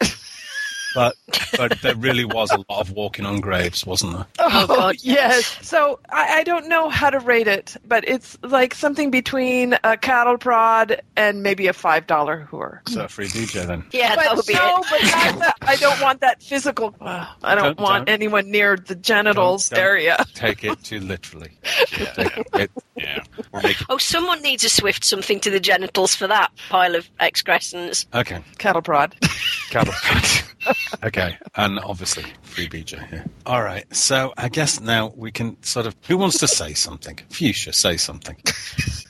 But, 0.94 1.16
but 1.56 1.78
there 1.82 1.96
really 1.96 2.24
was 2.24 2.50
a 2.52 2.58
lot 2.58 2.80
of 2.80 2.92
walking 2.92 3.26
on 3.26 3.40
graves, 3.40 3.84
wasn't 3.84 4.12
there? 4.12 4.26
Oh, 4.38 4.66
God, 4.66 4.96
yes. 5.00 5.58
So 5.62 5.98
I, 6.10 6.38
I 6.38 6.42
don't 6.44 6.68
know 6.68 6.88
how 6.88 7.10
to 7.10 7.18
rate 7.18 7.48
it, 7.48 7.76
but 7.86 8.06
it's 8.06 8.38
like 8.42 8.74
something 8.74 9.10
between 9.10 9.76
a 9.82 9.96
cattle 9.96 10.38
prod 10.38 11.00
and 11.16 11.42
maybe 11.42 11.66
a 11.66 11.72
five 11.72 12.06
dollar 12.06 12.48
whore. 12.50 12.78
So 12.88 13.04
a 13.04 13.08
free 13.08 13.26
DJ 13.26 13.66
then. 13.66 13.84
Yeah, 13.92 14.14
that 14.14 14.26
But 14.28 14.36
would 14.36 14.46
be 14.46 14.54
no, 14.54 14.78
it. 14.78 14.86
but 14.90 15.02
not 15.02 15.38
that, 15.40 15.56
I 15.62 15.76
don't 15.76 16.00
want 16.00 16.20
that 16.20 16.42
physical. 16.42 16.94
uh, 17.00 17.26
I 17.42 17.54
don't, 17.54 17.64
Don't- 17.64 17.80
want 17.80 18.06
don't. 18.06 18.14
anyone 18.14 18.50
near 18.50 18.76
the 18.76 18.94
genitals 18.94 19.68
Don't- 19.68 19.78
don't 19.78 19.86
area. 19.86 20.24
Take 20.34 20.62
it 20.64 20.82
too 20.84 21.00
literally. 21.00 21.50
Take 21.86 22.36
it- 22.54 22.70
Yeah. 22.96 23.24
Making 23.52 23.86
Oh, 23.88 23.98
someone 23.98 24.40
needs 24.42 24.62
a 24.64 24.68
swift 24.68 25.04
something 25.04 25.40
to 25.40 25.50
the 25.50 25.58
genitals 25.60 26.14
for 26.14 26.26
that 26.28 26.52
pile 26.68 26.94
of 26.94 27.08
excrescence. 27.20 28.06
okay. 28.14 28.42
Cattle 28.58 28.82
prod. 28.82 29.14
Cattle 29.70 29.94
okay, 31.02 31.36
and 31.56 31.78
obviously 31.80 32.24
free 32.42 32.68
BJ 32.68 33.06
here. 33.08 33.24
All 33.46 33.62
right, 33.62 33.84
so 33.94 34.32
I 34.36 34.48
guess 34.48 34.80
now 34.80 35.12
we 35.16 35.30
can 35.32 35.62
sort 35.62 35.86
of. 35.86 35.94
Who 36.08 36.16
wants 36.16 36.38
to 36.38 36.48
say 36.48 36.74
something? 36.74 37.18
Fuchsia, 37.30 37.72
say 37.72 37.96
something. 37.96 38.36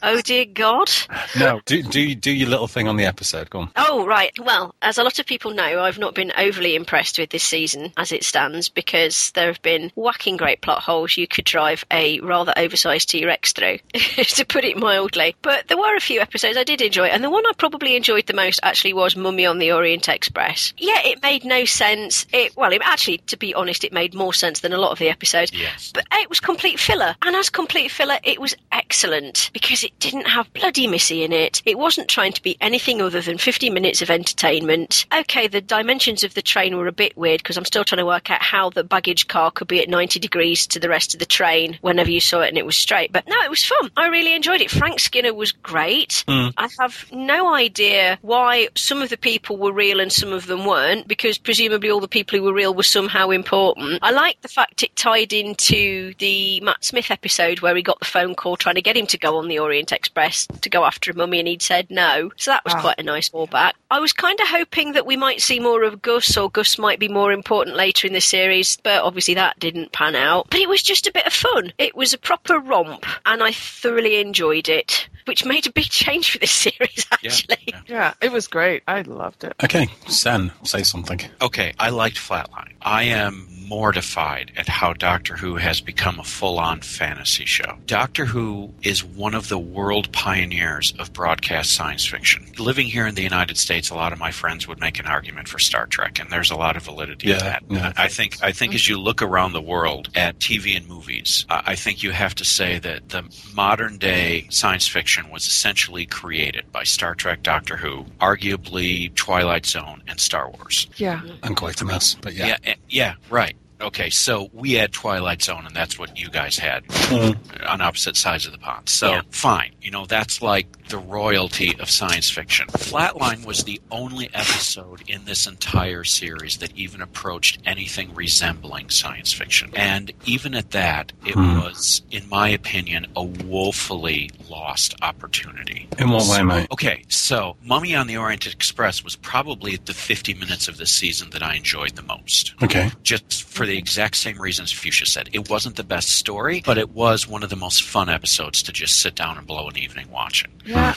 Oh 0.07 0.21
dear 0.21 0.45
God. 0.45 0.91
No, 1.39 1.63
do 1.65 1.83
do 1.83 2.15
do 2.15 2.31
your 2.31 2.51
little 2.51 2.67
thing 2.67 2.89
on 2.89 2.97
the 2.97 3.07
episode. 3.07 3.49
Go 3.49 3.61
on. 3.61 3.71
Oh, 3.75 4.05
right. 4.07 4.39
Well, 4.39 4.75
as 4.83 4.99
a 4.99 5.03
lot 5.03 5.19
of 5.19 5.25
people 5.25 5.53
know, 5.55 5.81
I've 5.81 5.99
not 5.99 6.15
been 6.15 6.31
overly 6.37 6.75
impressed 6.75 7.19
with 7.19 7.31
this 7.31 7.43
season 7.43 7.91
as 7.97 8.13
it 8.13 8.23
stands 8.23 8.69
because 8.69 9.31
there 9.31 9.47
have 9.47 9.63
been 9.63 9.91
whacking 9.95 10.37
great 10.37 10.61
plot 10.61 10.83
holes 10.83 11.17
you 11.17 11.27
could 11.27 11.47
drive 11.47 11.87
a 11.91 12.21
rather 12.21 12.53
oversized 12.55 13.09
T 13.09 13.25
Rex 13.25 13.55
through, 13.55 13.79
to 13.95 14.45
put 14.45 14.65
it 14.65 14.77
mildly. 14.77 15.37
But 15.41 15.69
there 15.69 15.79
were 15.79 15.97
a 15.97 16.01
few 16.01 16.21
episodes 16.21 16.59
I 16.59 16.65
did 16.65 16.83
enjoy, 16.83 17.07
and 17.07 17.25
the 17.25 17.31
one 17.31 17.47
I 17.47 17.53
probably 17.57 17.97
enjoyed 17.97 18.27
the 18.27 18.35
most 18.35 18.61
actually 18.63 18.93
was 18.93 19.17
Mummy 19.17 19.47
on 19.47 19.59
the 19.59 19.73
Orient 19.73 20.11
Express. 20.11 20.75
Yeah, 20.77 21.01
it 21.03 21.23
made 21.23 21.47
no 21.47 21.64
sense. 21.67 22.27
It 22.33 22.57
Well, 22.57 22.73
it, 22.73 22.83
actually, 22.85 23.19
to 23.19 23.37
be 23.37 23.55
honest, 23.55 23.85
it 23.85 23.93
made 23.93 24.15
more 24.15 24.33
sense 24.33 24.61
than 24.61 24.73
a 24.73 24.79
lot 24.79 24.93
of 24.93 24.99
the 24.99 25.09
episodes. 25.09 25.53
Yes. 25.53 25.93
But 25.93 26.07
it 26.13 26.29
was 26.29 26.41
complete 26.41 26.79
filler. 26.79 27.17
And 27.23 27.37
as 27.37 27.51
complete 27.51 27.91
filler, 27.91 28.19
it 28.25 28.41
was 28.41 28.55
excellent 28.73 29.51
because 29.53 29.85
it 29.85 29.99
didn't 29.99 30.27
have 30.27 30.53
bloody 30.53 30.87
Missy 30.87 31.25
in 31.25 31.33
it. 31.33 31.63
It 31.65 31.79
wasn't 31.79 32.09
trying 32.09 32.33
to 32.33 32.43
be 32.43 32.57
anything 32.61 33.01
other 33.01 33.21
than 33.21 33.39
50 33.39 33.71
minutes 33.71 34.03
of 34.03 34.11
entertainment. 34.11 35.07
Okay, 35.17 35.49
the 35.49 35.61
dimensions 35.61 36.25
of 36.25 36.35
the 36.35 36.43
train 36.43 36.77
were 36.77 36.87
a 36.87 36.93
bit 36.93 37.17
weird 37.17 37.43
because 37.43 37.57
I'm 37.57 37.65
still 37.65 37.85
trying 37.85 37.99
to 37.99 38.07
work 38.07 38.31
out 38.31 38.43
how 38.43 38.71
the 38.71 38.85
baggage 38.85 39.29
car 39.29 39.51
could 39.51 39.69
be 39.69 39.81
at 39.83 39.89
90 39.89 40.19
degrees 40.21 40.67
to 40.69 40.81
the 40.81 40.89
rest 40.89 41.15
of 41.15 41.21
the 41.21 41.27
train 41.27 41.79
whenever 41.81 42.11
you 42.11 42.21
saw 42.21 42.41
it 42.41 42.49
and 42.49 42.59
it 42.59 42.67
was 42.67 42.77
straight. 42.77 43.13
But 43.13 43.27
no, 43.27 43.37
it 43.43 43.51
was 43.51 43.65
fun. 43.65 43.91
I 43.97 44.09
really 44.09 44.35
enjoyed 44.35 44.61
it. 44.61 44.71
Frank 44.71 45.01
Skinner 45.01 45.35
was 45.35 45.53
great. 45.53 46.25
Hmm. 46.29 46.49
I 46.57 46.69
have 46.79 47.07
no 47.13 47.55
idea 47.55 48.19
why 48.23 48.69
some 48.75 49.03
of 49.03 49.11
the 49.11 49.17
people 49.17 49.57
were 49.57 49.73
real 49.73 50.01
and 50.01 50.13
some 50.13 50.33
of 50.33 50.47
them 50.47 50.65
weren't 50.65 51.09
because 51.09 51.39
presumably 51.55 51.89
all 51.89 52.01
the 52.01 52.09
people 52.09 52.37
who 52.37 52.45
were 52.45 52.53
real 52.53 52.75
were 52.75 52.83
somehow 52.83 53.31
important. 53.31 54.01
I 54.03 54.11
like 54.11 54.41
the 54.41 54.49
fact 54.49 54.83
it 54.83 54.97
tied 54.97 55.33
into 55.33 56.13
the 56.19 56.59
Matt 56.63 56.85
Smith 56.85 57.13
episode 57.13 57.61
where 57.61 57.77
he 57.77 57.81
got 57.81 58.01
the 58.01 58.07
phone 58.07 58.35
call 58.35 58.57
trying 58.57 58.75
to 58.75 58.83
get 58.83 58.97
him 58.97 59.07
to 59.07 59.17
go 59.17 59.37
on 59.37 59.47
the 59.47 59.61
Orient 59.61 59.93
Express 59.93 60.49
to 60.49 60.69
go 60.69 60.85
after 60.85 61.13
a 61.13 61.15
mummy 61.15 61.39
and 61.39 61.47
he'd 61.47 61.63
said 61.63 61.89
no. 61.93 62.33
So 62.37 62.51
that 62.51 62.65
was 62.65 62.75
ah. 62.75 62.81
quite 62.81 62.99
a 62.99 63.05
nice 63.05 63.29
fallback. 63.29 63.75
I 63.89 64.01
was 64.01 64.13
kind 64.13 64.41
of 64.41 64.49
hoping 64.49 64.95
that 64.95 65.07
we 65.07 65.17
might 65.17 65.43
see 65.43 65.61
more 65.61 65.85
of 65.85 66.03
Gus 66.03 66.37
or 66.37 66.51
Gus 66.51 66.77
might 66.77 66.99
be 66.99 67.07
more 67.07 67.31
important 67.31 67.77
later 67.77 68.09
in 68.09 68.15
the 68.15 68.21
series, 68.21 68.77
but 68.79 69.05
obviously 69.05 69.35
that 69.35 69.61
didn't 69.61 69.93
pan 69.93 70.17
out. 70.17 70.49
But 70.51 70.59
it 70.59 70.69
was 70.69 70.83
just 70.83 71.07
a 71.07 71.13
bit 71.13 71.25
of 71.25 71.33
fun. 71.33 71.73
It 71.79 71.95
was 71.95 72.13
a 72.13 72.19
proper 72.19 72.59
romp 72.59 73.07
and 73.27 73.45
I 73.45 73.53
thoroughly 73.53 74.17
enjoyed 74.17 74.69
it, 74.69 75.09
which 75.27 75.45
made 75.45 75.67
a 75.67 75.73
big 75.73 75.85
change 75.87 76.31
for 76.33 76.39
this 76.39 76.51
series 76.67 77.07
actually. 77.13 77.57
yeah. 77.67 77.81
Yeah, 77.87 78.15
it 78.21 78.33
was 78.33 78.49
great. 78.49 78.83
I 78.89 79.03
loved 79.03 79.45
it. 79.45 79.53
Okay, 79.63 79.89
Sen, 80.09 80.53
say 80.65 80.83
something. 80.83 81.21
Okay, 81.41 81.73
I 81.79 81.91
liked 81.91 82.17
Flatline. 82.17 82.73
I 82.83 83.05
am 83.05 83.49
mortified 83.67 84.53
at 84.57 84.69
how 84.69 84.93
Doctor 84.93 85.37
Who 85.37 85.57
has 85.57 85.81
become 85.81 86.19
a 86.19 86.25
full 86.25 86.59
on 86.59 86.81
fantasy 86.81 87.45
show. 87.45 87.79
Doctor 87.87 88.25
Who 88.27 88.73
is 88.83 89.03
one 89.05 89.35
of 89.35 89.49
the 89.49 89.59
world 89.59 90.13
pioneers 90.13 90.93
of 90.99 91.13
broadcast 91.13 91.73
science 91.73 92.05
fiction. 92.05 92.47
Living 92.59 92.87
here 92.87 93.07
in 93.07 93.15
the 93.15 93.23
United 93.23 93.57
States, 93.57 93.91
a 93.91 93.95
lot 93.95 94.13
of 94.13 94.19
my 94.19 94.31
friends 94.31 94.67
would 94.69 94.81
make 94.81 94.99
an 94.99 95.07
argument 95.07 95.49
for 95.49 95.59
Star 95.59 95.87
Trek, 95.87 96.19
and 96.19 96.31
there's 96.31 96.51
a 96.51 96.57
lot 96.57 96.77
of 96.77 96.83
validity 96.83 97.29
Yeah, 97.29 97.39
to 97.39 97.45
that. 97.45 97.63
yeah. 97.69 97.93
I 97.97 98.09
think 98.09 98.37
I 98.43 98.53
think 98.53 98.75
as 98.75 98.89
you 98.89 98.99
look 98.99 99.23
around 99.23 99.53
the 99.53 99.63
world 99.63 100.09
at 100.15 100.39
TV 100.39 100.77
and 100.77 100.87
movies, 100.89 101.47
uh, 101.49 101.63
I 101.65 101.75
think 101.77 102.03
you 102.03 102.11
have 102.11 102.35
to 102.37 102.45
say 102.45 102.79
that 102.81 103.09
the 103.11 103.23
modern 103.55 103.99
day 103.99 104.47
science 104.51 104.87
fiction 104.89 105.14
was 105.23 105.47
essentially 105.47 106.07
created 106.07 106.71
by 106.73 106.85
Star 106.85 107.15
Trek, 107.15 107.43
Doctor 107.43 107.77
Who, 107.77 108.05
arguably 108.21 109.15
Twilight 109.15 109.67
Zone, 109.67 110.03
and 110.07 110.19
Star 110.21 110.51
Wars. 110.51 110.87
Yeah. 110.97 111.23
And 111.43 111.57
quite 111.57 111.81
a 111.81 111.85
mess, 111.85 112.17
but 112.21 112.35
yeah. 112.35 112.47
Yeah, 112.47 112.57
eh, 112.65 112.75
yeah, 112.89 113.15
right. 113.31 113.57
Okay, 113.81 114.09
so 114.09 114.49
we 114.53 114.73
had 114.75 114.93
Twilight 114.93 115.43
Zone, 115.43 115.67
and 115.67 115.75
that's 115.75 115.99
what 115.99 116.17
you 116.19 116.31
guys 116.31 116.57
had 116.59 116.87
Mm. 116.87 117.37
on 117.69 117.81
opposite 117.81 118.17
sides 118.17 118.47
of 118.47 118.53
the 118.53 118.59
pond. 118.59 118.89
So 118.89 119.11
Yeah. 119.11 119.21
fine, 119.31 119.73
you 119.83 119.91
know 119.91 120.07
that's 120.07 120.41
like 120.41 120.89
the 120.89 120.99
royalty 120.99 121.75
of 121.79 121.91
science 121.91 122.31
fiction. 122.31 122.67
Flatline 122.69 123.45
was 123.45 123.65
the 123.65 123.81
only 123.91 124.31
episode 124.33 125.03
in 125.09 125.25
this 125.25 125.47
entire 125.47 126.05
series 126.05 126.59
that 126.59 126.71
even 126.77 127.03
approached 127.03 127.59
anything 127.67 128.15
resembling 128.15 128.91
science 128.91 129.33
fiction, 129.33 129.71
and 129.75 130.13
even 130.25 130.55
at 130.55 130.71
that, 130.71 131.13
it 131.27 131.35
Hmm. 131.35 131.61
was, 131.61 132.03
in 132.11 132.29
my 132.29 132.49
opinion, 132.49 133.07
a 133.17 133.23
woefully 133.25 134.31
lost 134.49 134.95
opportunity. 135.03 135.89
In 135.99 136.11
what 136.11 136.27
way, 136.29 136.43
mate? 136.43 136.69
Okay, 136.71 137.03
so 137.09 137.57
Mummy 137.63 137.95
on 137.95 138.07
the 138.07 138.17
Orient 138.17 138.47
Express 138.47 139.03
was 139.03 139.17
probably 139.17 139.77
the 139.85 139.95
50 139.95 140.33
minutes 140.35 140.69
of 140.69 140.77
the 140.77 140.87
season 140.87 141.31
that 141.31 141.43
I 141.43 141.55
enjoyed 141.55 141.97
the 141.97 142.03
most 142.03 142.55
Okay. 142.63 142.93
just 143.03 143.43
for 143.45 143.64
the 143.67 143.79
exact 143.79 144.17
same 144.17 144.39
reasons 144.41 144.73
Fuchsia 144.73 145.07
said. 145.07 145.31
It 145.33 145.51
wasn't 145.51 145.77
the 145.77 145.85
best 145.85 146.11
story, 146.11 146.63
but 146.65 146.79
it 146.79 146.91
was 146.91 147.29
one 147.29 147.43
of 147.43 147.51
the 147.51 147.57
most 147.57 147.83
fun 147.83 148.09
episodes 148.09 148.63
to 148.65 148.73
just 148.73 149.01
sit 149.01 149.15
down 149.15 149.39
and 149.39 149.47
blow 149.47 149.69
an 149.69 149.79
evening 149.79 150.11
watching. 150.11 150.51
Yeah. 150.65 150.95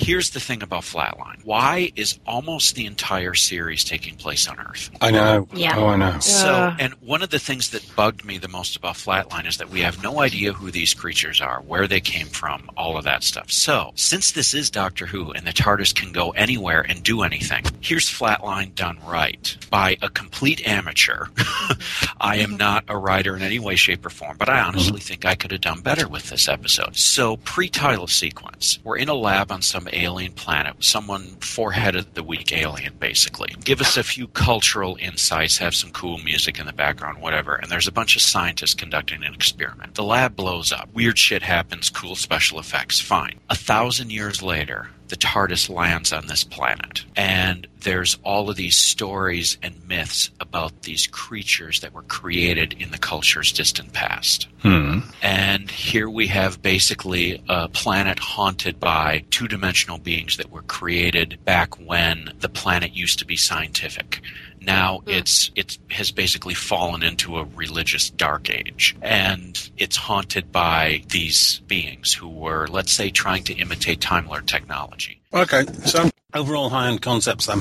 Here's 0.00 0.30
the 0.30 0.40
thing 0.40 0.62
about 0.62 0.82
Flatline. 0.82 1.44
Why 1.44 1.92
is 1.96 2.18
almost 2.26 2.74
the 2.74 2.86
entire 2.86 3.34
series 3.34 3.84
taking 3.84 4.16
place 4.16 4.48
on 4.48 4.58
Earth? 4.58 4.90
I 5.00 5.10
know. 5.10 5.48
Yeah. 5.52 5.76
Oh, 5.76 5.86
I 5.88 5.96
know. 5.96 6.18
So, 6.20 6.74
and 6.78 6.94
one 6.94 7.22
of 7.22 7.30
the 7.30 7.38
things 7.38 7.70
that 7.70 7.84
bugged 7.96 8.24
me 8.24 8.38
the 8.38 8.48
most 8.48 8.76
about 8.76 8.94
Flatline 8.94 9.46
is 9.46 9.58
that 9.58 9.70
we 9.70 9.80
have 9.80 10.02
no 10.02 10.20
idea 10.20 10.52
who 10.52 10.70
these 10.70 10.94
creatures 10.94 11.40
are, 11.40 11.60
where 11.62 11.86
they 11.86 12.00
came 12.00 12.26
from, 12.26 12.70
all 12.76 12.96
of 12.96 13.04
that 13.04 13.22
stuff. 13.22 13.50
So, 13.50 13.92
since 13.94 14.32
this 14.32 14.54
is 14.54 14.70
Doctor 14.70 15.06
Who 15.06 15.32
and 15.32 15.46
the 15.46 15.52
TARDIS 15.52 15.94
can 15.94 16.12
go 16.12 16.30
anywhere 16.30 16.80
and 16.80 17.02
do 17.02 17.22
anything, 17.22 17.64
here's 17.80 18.08
Flatline 18.08 18.74
done 18.74 18.98
right 19.06 19.56
by 19.70 19.96
a 20.02 20.08
complete 20.08 20.66
amateur. 20.66 21.26
I 22.20 22.36
am 22.36 22.56
not 22.56 22.84
a 22.88 22.96
writer 22.96 23.36
in 23.36 23.42
any 23.42 23.58
way, 23.58 23.76
shape, 23.76 24.06
or 24.06 24.10
form, 24.10 24.36
but 24.38 24.48
I 24.48 24.60
honestly 24.60 25.00
mm-hmm. 25.00 25.08
think 25.08 25.24
I 25.24 25.34
could 25.34 25.50
have 25.50 25.60
done 25.60 25.80
better 25.80 26.08
with 26.08 26.30
this 26.30 26.48
episode. 26.48 26.96
So, 26.96 27.36
pre-title 27.38 28.06
sequence, 28.06 28.78
we're 28.84 28.98
in 28.98 29.08
a 29.08 29.14
lab 29.14 29.50
on 29.50 29.62
some 29.62 29.87
alien 29.92 30.32
planet, 30.32 30.76
someone 30.80 31.36
forehead 31.40 31.96
of 31.96 32.14
the 32.14 32.22
week 32.22 32.52
alien, 32.52 32.94
basically. 32.98 33.54
Give 33.64 33.80
us 33.80 33.96
a 33.96 34.02
few 34.02 34.28
cultural 34.28 34.96
insights, 35.00 35.58
have 35.58 35.74
some 35.74 35.90
cool 35.90 36.18
music 36.18 36.58
in 36.58 36.66
the 36.66 36.72
background, 36.72 37.20
whatever, 37.20 37.54
and 37.54 37.70
there's 37.70 37.88
a 37.88 37.92
bunch 37.92 38.16
of 38.16 38.22
scientists 38.22 38.74
conducting 38.74 39.24
an 39.24 39.34
experiment. 39.34 39.94
The 39.94 40.04
lab 40.04 40.36
blows 40.36 40.72
up. 40.72 40.92
Weird 40.92 41.18
shit 41.18 41.42
happens, 41.42 41.90
cool 41.90 42.16
special 42.16 42.58
effects, 42.58 43.00
fine. 43.00 43.38
A 43.50 43.54
thousand 43.54 44.12
years 44.12 44.42
later, 44.42 44.88
the 45.08 45.16
TARDIS 45.16 45.68
lands 45.68 46.12
on 46.12 46.26
this 46.26 46.44
planet. 46.44 47.04
And 47.16 47.66
there's 47.80 48.18
all 48.22 48.50
of 48.50 48.56
these 48.56 48.76
stories 48.76 49.56
and 49.62 49.86
myths 49.88 50.30
about 50.40 50.82
these 50.82 51.06
creatures 51.06 51.80
that 51.80 51.94
were 51.94 52.02
created 52.02 52.74
in 52.74 52.90
the 52.90 52.98
culture's 52.98 53.52
distant 53.52 53.92
past. 53.92 54.48
Hmm. 54.62 55.00
And 55.22 55.70
here 55.70 56.10
we 56.10 56.26
have 56.28 56.60
basically 56.60 57.42
a 57.48 57.68
planet 57.68 58.18
haunted 58.18 58.80
by 58.80 59.24
two 59.30 59.48
dimensional 59.48 59.98
beings 59.98 60.36
that 60.36 60.50
were 60.50 60.62
created 60.62 61.38
back 61.44 61.74
when 61.76 62.32
the 62.40 62.48
planet 62.48 62.94
used 62.94 63.18
to 63.20 63.24
be 63.24 63.36
scientific. 63.36 64.20
Now 64.68 64.98
mm-hmm. 64.98 65.10
it's 65.10 65.50
it 65.56 65.78
has 65.90 66.10
basically 66.10 66.52
fallen 66.52 67.02
into 67.02 67.38
a 67.38 67.44
religious 67.56 68.10
dark 68.10 68.50
age, 68.50 68.94
and 69.00 69.70
it's 69.78 69.96
haunted 69.96 70.52
by 70.52 71.02
these 71.08 71.60
beings 71.66 72.12
who 72.12 72.28
were, 72.28 72.68
let's 72.68 72.92
say, 72.92 73.08
trying 73.08 73.44
to 73.44 73.54
imitate 73.54 74.02
Time 74.02 74.28
Lord 74.28 74.46
technology. 74.46 75.22
Okay, 75.32 75.64
so 75.86 76.10
overall 76.34 76.68
high-end 76.68 77.00
concepts 77.00 77.46
then. 77.46 77.60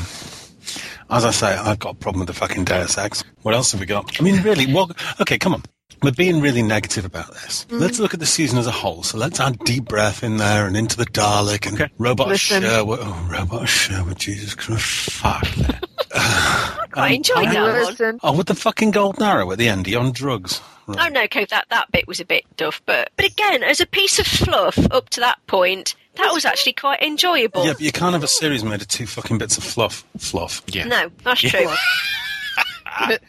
As 1.10 1.24
I 1.24 1.32
say, 1.32 1.56
I've 1.56 1.80
got 1.80 1.92
a 1.92 1.96
problem 1.96 2.20
with 2.20 2.28
the 2.28 2.34
fucking 2.34 2.66
Deus 2.66 2.98
Ex. 2.98 3.24
What 3.42 3.56
else 3.56 3.72
have 3.72 3.80
we 3.80 3.86
got? 3.86 4.20
I 4.20 4.24
mean, 4.24 4.44
really, 4.44 4.66
what? 4.74 4.92
Okay, 5.22 5.38
come 5.38 5.54
on. 5.54 5.64
We're 6.04 6.12
being 6.12 6.42
really 6.42 6.62
negative 6.62 7.06
about 7.06 7.34
this. 7.34 7.66
Mm. 7.70 7.80
Let's 7.80 7.98
look 8.00 8.14
at 8.14 8.20
the 8.20 8.26
season 8.26 8.60
as 8.60 8.68
a 8.68 8.72
whole. 8.72 9.02
So 9.04 9.18
let's 9.18 9.40
add 9.40 9.58
deep 9.60 9.86
breath 9.86 10.24
in 10.24 10.38
there 10.38 10.68
and 10.68 10.78
into 10.78 10.96
the 10.96 11.06
Dalek 11.06 11.66
and 11.66 11.82
Okay. 11.82 11.92
Robot 11.98 12.28
Listen. 12.28 12.62
Sherwood. 12.62 13.00
Oh, 13.02 13.28
Robot 13.32 13.68
Sherwood, 13.68 14.20
Jesus 14.20 14.54
Christ. 14.54 14.84
Fuck 15.12 15.44
um, 15.58 15.64
that. 15.64 16.88
I 16.94 17.10
enjoyed 17.10 17.48
that 17.48 17.96
one. 18.00 18.20
Oh, 18.22 18.38
with 18.38 18.48
the 18.48 18.54
fucking 18.56 18.92
golden 18.92 19.24
arrow 19.24 19.52
at 19.52 19.58
the 19.58 19.70
end, 19.70 19.88
he 19.88 19.96
on 19.96 20.12
drugs. 20.12 20.62
Oh 20.88 21.10
no, 21.10 21.28
Cove, 21.28 21.50
that, 21.50 21.66
that 21.70 21.92
bit 21.92 22.08
was 22.08 22.22
a 22.22 22.26
bit 22.26 22.46
duff, 22.56 22.82
but 22.86 23.10
but 23.18 23.26
again, 23.26 23.62
as 23.62 23.82
a 23.82 23.86
piece 23.86 24.20
of 24.20 24.28
fluff 24.28 24.78
up 24.92 25.10
to 25.10 25.20
that 25.20 25.38
point, 25.48 25.96
that 26.16 26.32
was 26.32 26.46
actually 26.46 26.74
quite 26.74 27.02
enjoyable. 27.02 27.66
Yeah, 27.66 27.74
but 27.74 27.82
you 27.82 27.92
can't 27.92 28.14
have 28.14 28.24
a 28.24 28.28
series 28.28 28.64
made 28.64 28.82
of 28.82 28.88
two 28.88 29.06
fucking 29.06 29.38
bits 29.38 29.58
of 29.58 29.66
fluff. 29.66 30.06
Fluff. 30.18 30.62
Yeah. 30.68 30.86
No, 30.86 31.12
that's 31.24 31.42
true. 31.42 31.68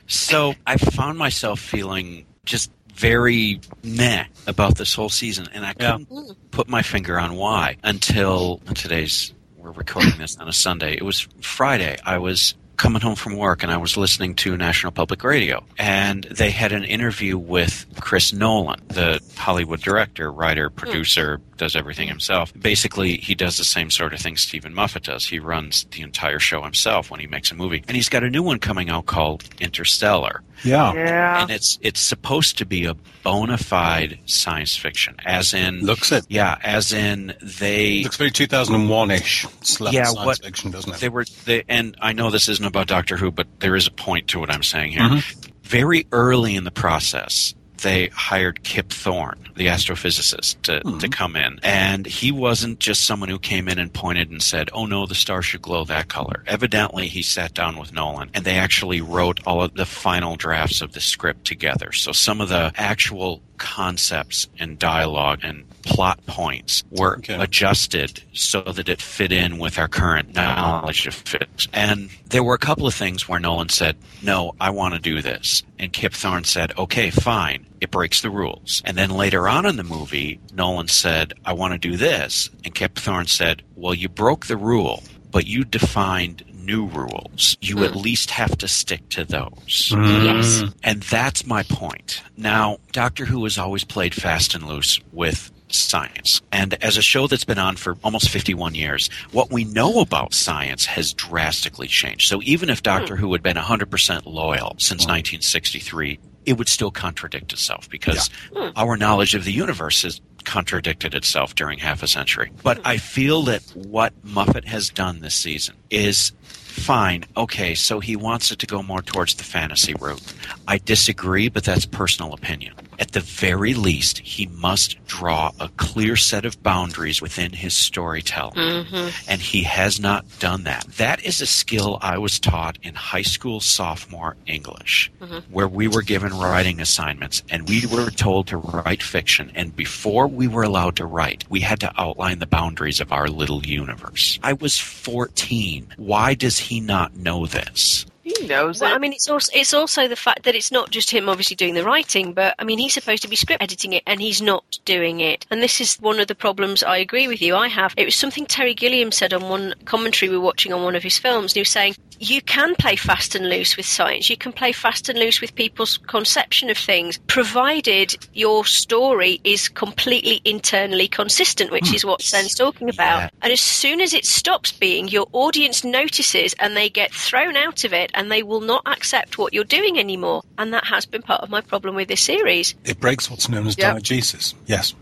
So 0.07 0.55
I 0.67 0.79
found 0.79 1.19
myself 1.19 1.61
feeling 1.61 2.25
just 2.49 2.73
very 2.95 3.61
meh 3.85 4.25
about 4.49 4.77
this 4.77 4.95
whole 4.95 5.11
season, 5.11 5.47
and 5.53 5.65
I 5.65 5.75
couldn't 5.75 6.51
put 6.51 6.69
my 6.69 6.83
finger 6.83 7.19
on 7.19 7.37
why 7.37 7.77
until 7.85 8.59
today's. 8.75 9.33
We're 9.57 9.73
recording 9.73 10.17
this 10.19 10.37
on 10.39 10.49
a 10.49 10.53
Sunday. 10.53 10.95
It 10.95 11.03
was 11.03 11.29
Friday. 11.43 11.99
I 12.05 12.19
was 12.19 12.55
coming 12.77 13.03
home 13.03 13.17
from 13.17 13.37
work 13.37 13.65
and 13.65 13.73
I 13.73 13.77
was 13.77 13.97
listening 13.97 14.37
to 14.37 14.57
National 14.57 14.93
Public 14.93 15.25
Radio, 15.25 15.65
and 15.77 16.25
they 16.25 16.51
had 16.51 16.73
an 16.73 16.85
interview 16.85 17.37
with 17.37 17.85
Chris 18.01 18.33
Nolan, 18.33 18.81
the 18.89 19.21
Hollywood 19.37 19.81
director, 19.81 20.33
writer, 20.33 20.69
hmm. 20.69 20.77
producer, 20.77 21.41
does 21.59 21.77
everything 21.77 22.09
himself. 22.09 22.53
Basically, 22.59 23.19
he 23.19 23.35
does 23.35 23.59
the 23.59 23.65
same 23.65 23.91
sort 23.91 24.15
of 24.15 24.21
thing 24.21 24.37
Steven 24.37 24.73
Moffat 24.75 25.05
does. 25.05 25.27
He 25.27 25.39
runs 25.39 25.85
the 25.91 26.03
entire 26.03 26.39
show 26.39 26.63
himself 26.63 27.11
when 27.11 27.21
he 27.21 27.27
makes 27.27 27.51
a 27.51 27.55
movie. 27.55 27.85
And 27.87 27.97
he's 27.97 28.09
got 28.09 28.23
a 28.25 28.31
new 28.31 28.43
one 28.43 28.59
coming 28.59 28.89
out 28.89 29.07
called 29.07 29.45
Interstellar. 29.61 30.43
Yeah. 30.65 30.93
Yeah. 30.95 31.43
And 31.43 31.51
it's 31.51 31.79
it's 31.83 32.01
supposed 32.01 32.59
to 32.59 32.67
be 32.67 32.85
a 32.87 32.95
bona 33.23 33.59
fide 33.59 34.19
science 34.27 34.77
fiction, 34.77 35.15
as 35.25 35.55
in 35.55 35.81
Looks 35.85 36.11
it. 36.11 36.25
yeah, 36.29 36.59
as 36.63 36.93
in 36.93 37.35
they 37.43 38.03
Looks 38.03 38.17
very 38.17 38.31
2001-ish. 38.31 39.45
Yeah, 39.93 40.05
science 40.05 40.17
what- 40.17 40.43
fiction, 40.43 40.71
doesn't 40.71 40.95
it? 40.95 41.01
they 41.01 41.09
were 41.09 41.25
they, 41.45 41.63
and 41.69 41.97
I 42.01 42.13
know 42.13 42.31
this 42.31 42.49
isn't 42.49 42.65
about 42.65 42.87
Doctor 42.89 43.17
Who, 43.17 43.31
but 43.31 43.47
there 43.61 43.77
is 43.77 43.87
a 43.87 43.93
point 43.93 44.29
to 44.29 44.41
what 44.41 44.51
I'm 44.51 44.63
saying 44.63 44.93
here. 44.93 45.03
Mm-hmm. 45.03 45.51
Very 45.63 46.07
early 46.13 46.57
in 46.57 46.65
the 46.65 46.71
process, 46.71 47.55
they 47.79 48.09
hired 48.09 48.63
Kip 48.63 48.91
Thorne, 48.91 49.49
the 49.57 49.67
astrophysicist, 49.67 50.61
to, 50.63 50.81
Mm-hmm. 50.81 50.99
to 50.99 51.09
come 51.09 51.37
in, 51.37 51.59
and 51.63 52.07
he 52.07 52.31
wasn't 52.33 52.79
just 52.79 53.03
someone 53.07 53.29
who 53.29 53.39
came 53.39 53.69
in 53.69 53.79
and 53.79 53.93
pointed 53.93 54.31
and 54.31 54.43
said, 54.43 54.71
"Oh 54.73 54.87
no, 54.87 55.07
the 55.07 55.15
star 55.15 55.43
should 55.43 55.63
glow 55.63 55.85
that 55.85 56.09
color." 56.09 56.43
Evidently, 56.47 57.09
he 57.09 57.23
sat 57.23 57.55
down 57.55 57.79
with 57.79 57.93
Nolan, 57.93 58.31
and 58.35 58.45
they 58.45 58.59
actually 58.59 59.01
wrote 59.01 59.41
all 59.47 59.63
of 59.63 59.75
the 59.75 59.87
final 59.87 60.37
drafts 60.37 60.81
of 60.81 60.93
the 60.93 61.01
script 61.01 61.45
together. 61.45 61.93
So 61.93 62.13
some 62.13 62.41
of 62.41 62.49
the 62.49 62.73
actual 62.77 63.43
concepts 63.59 64.47
and 64.61 64.79
dialogue 64.79 65.41
and 65.43 65.65
plot 65.83 66.25
points 66.27 66.85
were 66.91 67.17
Okay. 67.19 67.35
adjusted 67.35 68.23
so 68.33 68.61
that 68.61 68.89
it 68.89 69.01
fit 69.03 69.33
in 69.33 69.59
with 69.59 69.79
our 69.79 69.89
current 69.89 70.35
knowledge 70.35 71.07
of 71.09 71.15
physics. 71.15 71.67
And 71.73 72.09
there 72.29 72.45
were 72.45 72.55
a 72.55 72.59
couple 72.59 72.87
of 72.87 72.95
things 72.95 73.29
where 73.29 73.41
Nolan 73.41 73.69
said, 73.69 73.97
No, 74.23 74.55
I 74.61 74.71
want 74.71 74.95
to 74.95 75.01
do 75.01 75.23
this. 75.23 75.63
And 75.79 75.93
Kip 75.93 76.13
Thorne 76.13 76.45
said, 76.45 76.73
Okay, 76.79 77.11
fine. 77.11 77.67
It 77.81 77.91
breaks 77.91 78.21
the 78.21 78.31
rules. 78.31 78.83
And 78.85 78.97
then 78.97 79.11
later 79.11 79.49
on 79.49 79.67
in 79.67 79.77
the 79.77 79.85
movie, 79.85 80.41
Nolan 80.53 80.89
said, 80.89 81.35
I 81.45 81.53
want 81.53 81.73
to 81.73 81.79
do 81.79 81.97
this. 81.97 82.51
And 82.65 82.75
Kip 82.75 82.97
Thorne 82.97 83.27
said, 83.27 83.63
Well, 83.77 83.95
you 83.95 84.09
broke 84.09 84.47
the 84.47 84.57
rule, 84.57 85.03
but 85.31 85.47
you 85.47 85.65
defined 85.65 86.45
new 86.69 86.87
rules. 86.87 87.57
You 87.61 87.83
at 87.85 87.93
hmm. 87.93 87.99
least 87.99 88.31
have 88.31 88.57
to 88.59 88.69
stick 88.69 89.09
to 89.11 89.25
those. 89.25 89.93
Hmm. 89.95 90.05
Yes. 90.05 90.63
And 90.83 91.03
that's 91.03 91.47
my 91.47 91.63
point. 91.63 92.23
Now, 92.37 92.79
Doctor 92.93 93.25
Who 93.25 93.45
has 93.45 93.59
always 93.59 93.85
played 93.85 94.15
fast 94.15 94.55
and 94.55 94.65
loose 94.65 95.01
with 95.13 95.51
science. 95.69 96.41
And 96.53 96.83
as 96.83 96.97
a 96.97 97.03
show 97.03 97.27
that's 97.27 97.45
been 97.45 97.59
on 97.59 97.77
for 97.77 97.97
almost 98.03 98.31
51 98.31 98.75
years, 98.75 99.11
what 99.33 99.51
we 99.51 99.65
know 99.65 100.01
about 100.01 100.35
science 100.35 100.87
has 100.87 101.13
drastically 101.13 101.89
changed. 101.89 102.29
So 102.29 102.41
even 102.43 102.71
if 102.71 102.83
Doctor 102.83 103.17
hmm. 103.17 103.23
Who 103.23 103.33
had 103.33 103.43
been 103.43 103.57
100% 103.57 104.27
loyal 104.27 104.75
since 104.79 105.07
1963, 105.07 106.19
it 106.49 106.57
would 106.57 106.69
still 106.69 106.91
contradict 106.91 107.53
itself 107.53 107.91
because 107.91 108.31
hmm. 108.55 108.71
our 108.75 108.97
knowledge 108.97 109.35
of 109.35 109.45
the 109.45 109.53
universe 109.53 110.03
has 110.03 110.21
contradicted 110.45 111.15
itself 111.15 111.55
during 111.55 111.79
half 111.79 112.03
a 112.03 112.09
century. 112.09 112.51
But 112.63 112.81
I 112.87 112.97
feel 112.97 113.43
that 113.43 113.63
what 113.75 114.15
Moffat 114.25 114.65
has 114.65 114.89
done 114.89 115.21
this 115.21 115.35
season 115.35 115.75
is 115.91 116.33
fine. 116.43 117.25
Okay, 117.37 117.75
so 117.75 118.01
he 118.01 118.17
wants 118.17 118.51
it 118.51 118.59
to 118.61 118.67
go 118.67 118.83
more 118.83 119.03
towards 119.03 119.35
the 119.35 119.45
fantasy 119.45 119.93
route. 120.01 120.23
I 120.67 120.79
disagree, 120.79 121.51
but 121.51 121.65
that's 121.65 121.85
personal 121.85 122.33
opinion. 122.33 122.75
At 122.99 123.13
the 123.13 123.21
very 123.21 123.75
least, 123.75 124.19
he 124.19 124.47
must 124.47 125.05
draw 125.07 125.53
a 125.61 125.69
clear 125.77 126.17
set 126.17 126.45
of 126.45 126.63
boundaries 126.63 127.23
within 127.23 127.53
his 127.53 127.75
storytelling. 127.75 128.55
Mm-hmm. 128.55 129.31
And 129.31 129.41
he 129.41 129.63
has 129.63 130.01
not 130.01 130.25
done 130.39 130.65
that. 130.65 130.85
That 130.97 131.25
is 131.25 131.41
a 131.41 131.47
skill 131.47 131.99
I 132.03 132.19
was 132.19 132.41
taught 132.41 132.79
in 132.83 132.95
high 132.95 133.23
school 133.23 133.61
sophomore 133.61 134.37
English, 134.47 135.13
mm-hmm. 135.21 135.53
where 135.53 135.69
we 135.69 135.87
were 135.87 136.03
given 136.03 136.33
writing 136.35 136.81
assignments 136.81 137.43
and 137.49 137.69
we 137.69 137.87
were 137.87 138.11
told 138.11 138.49
to 138.49 138.57
write 138.57 139.03
fiction. 139.03 139.53
And 139.55 139.75
before 139.77 140.27
we 140.27 140.49
were 140.49 140.63
allowed 140.63 140.97
to 140.97 141.07
write, 141.07 141.45
we 141.49 141.61
had 141.61 141.81
to 141.81 141.93
outline 141.97 142.41
the 142.41 142.47
boundaries 142.47 143.01
of 143.01 143.13
our 143.13 143.29
little 143.29 143.65
universe. 143.65 144.39
I 144.43 144.55
was 144.55 144.79
14. 144.79 145.95
Why 145.97 146.35
does 146.35 146.59
he 146.59 146.81
not 146.81 147.17
know 147.17 147.47
this? 147.47 148.07
He 148.37 148.47
knows 148.47 148.81
Well, 148.81 148.93
it. 148.93 148.95
I 148.95 148.99
mean, 148.99 149.13
it's 149.13 149.29
also 149.29 149.51
it's 149.55 149.73
also 149.73 150.07
the 150.07 150.17
fact 150.17 150.43
that 150.43 150.55
it's 150.55 150.71
not 150.71 150.91
just 150.91 151.11
him 151.11 151.29
obviously 151.29 151.57
doing 151.57 151.75
the 151.75 151.85
writing, 151.85 152.33
but 152.35 152.55
I 152.59 152.65
mean, 152.65 152.79
he's 152.79 152.95
supposed 152.95 153.23
to 153.23 153.29
be 153.29 153.37
script 153.37 153.63
editing 153.63 153.93
it, 153.95 154.03
and 154.07 154.21
he's 154.21 154.43
not 154.43 154.79
doing 154.85 155.21
it. 155.21 155.47
And 155.51 155.63
this 155.63 155.81
is 155.81 155.97
one 155.97 156.21
of 156.21 156.27
the 156.27 156.35
problems. 156.35 156.83
I 156.83 156.99
agree 156.99 157.29
with 157.29 157.41
you. 157.41 157.57
I 157.57 157.69
have. 157.69 157.95
It 157.97 158.05
was 158.05 158.17
something 158.17 158.47
Terry 158.47 158.75
Gilliam 158.75 159.13
said 159.13 159.33
on 159.33 159.49
one 159.49 159.75
commentary 159.85 160.29
we 160.29 160.37
were 160.37 160.45
watching 160.45 160.73
on 160.73 160.83
one 160.83 160.97
of 160.97 161.03
his 161.03 161.19
films. 161.19 161.53
And 161.53 161.57
he 161.57 161.61
was 161.61 161.71
saying 161.71 161.95
you 162.21 162.43
can 162.43 162.75
play 162.75 162.97
fast 162.97 163.35
and 163.35 163.49
loose 163.49 163.77
with 163.77 163.87
science. 163.87 164.29
You 164.29 164.37
can 164.37 164.53
play 164.53 164.73
fast 164.73 165.09
and 165.09 165.19
loose 165.19 165.41
with 165.41 165.55
people's 165.55 165.99
conception 165.99 166.71
of 166.71 166.77
things, 166.77 167.19
provided 167.27 168.17
your 168.33 168.65
story 168.65 169.41
is 169.45 169.69
completely 169.69 170.41
internally 170.45 171.09
consistent, 171.09 171.71
which 171.71 171.95
is 171.95 172.05
what 172.05 172.23
Sen's 172.23 172.59
hmm. 172.59 172.65
talking 172.65 172.89
about. 172.89 173.19
Yeah. 173.19 173.31
And 173.43 173.53
as 173.53 173.61
soon 173.61 174.01
as 174.01 174.13
it 174.13 174.25
stops 174.25 174.73
being, 174.73 175.09
your 175.09 175.27
audience 175.33 175.85
notices 175.85 176.55
and 176.59 176.77
they 176.77 176.91
get 176.91 177.13
thrown 177.13 177.57
out 177.57 177.85
of 177.85 177.93
it 177.93 178.11
and 178.19 178.31
they 178.31 178.43
will 178.43 178.61
not 178.61 178.83
accept 178.85 179.39
what 179.39 179.55
you're 179.55 179.65
doing 179.65 179.99
anymore. 179.99 180.43
And 180.59 180.75
that 180.75 180.85
has 180.87 181.07
been 181.07 181.23
part 181.23 181.41
of 181.41 181.49
my 181.49 181.63
problem 181.63 181.95
with 181.95 182.09
this 182.09 182.21
series. 182.21 182.75
It 182.85 183.01
breaks 183.01 183.31
what's 183.31 183.49
known 183.49 183.67
as 183.67 183.79
Yep. 183.79 183.97
diegesis. 183.99 184.53
Yes. 184.67 184.95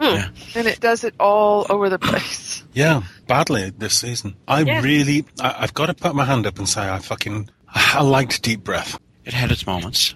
Hmm. 0.00 0.14
Yeah. 0.16 0.28
and 0.56 0.66
it 0.66 0.80
does 0.80 1.04
it 1.04 1.14
all 1.20 1.64
over 1.70 1.88
the 1.88 1.98
place. 2.00 2.64
Yeah, 2.72 3.02
badly 3.28 3.70
this 3.70 3.94
season. 3.94 4.34
I 4.48 4.62
Yeah. 4.62 4.80
really, 4.80 5.24
I, 5.40 5.54
I've 5.60 5.74
got 5.74 5.86
to 5.86 5.94
put 5.94 6.14
my 6.16 6.24
hand 6.24 6.44
up 6.46 6.58
and 6.58 6.68
say 6.68 6.88
I 6.90 6.98
fucking, 6.98 7.50
I 7.68 8.02
liked 8.02 8.42
Deep 8.42 8.64
Breath. 8.64 8.98
It 9.24 9.32
had 9.34 9.52
its 9.52 9.64
moments. 9.66 10.14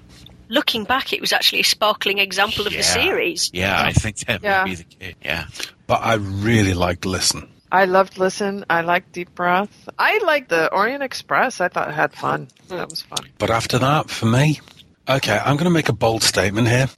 Looking 0.48 0.84
back, 0.84 1.12
it 1.12 1.20
was 1.20 1.32
actually 1.32 1.60
a 1.60 1.64
sparkling 1.64 2.18
example 2.18 2.66
of 2.66 2.72
the 2.72 2.82
series. 2.82 3.50
Yeah, 3.52 3.80
I 3.80 3.92
think 3.92 4.16
that 4.26 4.42
Yeah. 4.42 4.62
would 4.64 4.68
be 4.70 4.74
the 4.76 4.84
case. 4.84 5.14
Yeah. 5.24 5.44
But 5.86 6.00
I 6.02 6.14
really 6.14 6.74
liked 6.74 7.04
Listen. 7.04 7.48
I 7.70 7.84
loved 7.86 8.18
Listen. 8.18 8.64
I 8.70 8.82
liked 8.82 9.12
Deep 9.12 9.34
Breath. 9.34 9.88
I 9.98 10.18
liked 10.18 10.48
the 10.50 10.72
Orient 10.72 11.02
Express. 11.02 11.60
I 11.60 11.68
thought 11.68 11.88
it 11.88 11.94
had 11.94 12.12
fun. 12.12 12.48
Hmm. 12.68 12.76
That 12.76 12.90
was 12.90 13.02
fun. 13.02 13.26
But 13.38 13.50
after 13.50 13.78
that, 13.78 14.10
for 14.10 14.26
me, 14.26 14.60
okay, 15.08 15.38
I'm 15.38 15.56
going 15.56 15.64
to 15.64 15.70
make 15.70 15.88
a 15.88 15.92
bold 15.92 16.22
statement 16.22 16.68
here. 16.68 16.88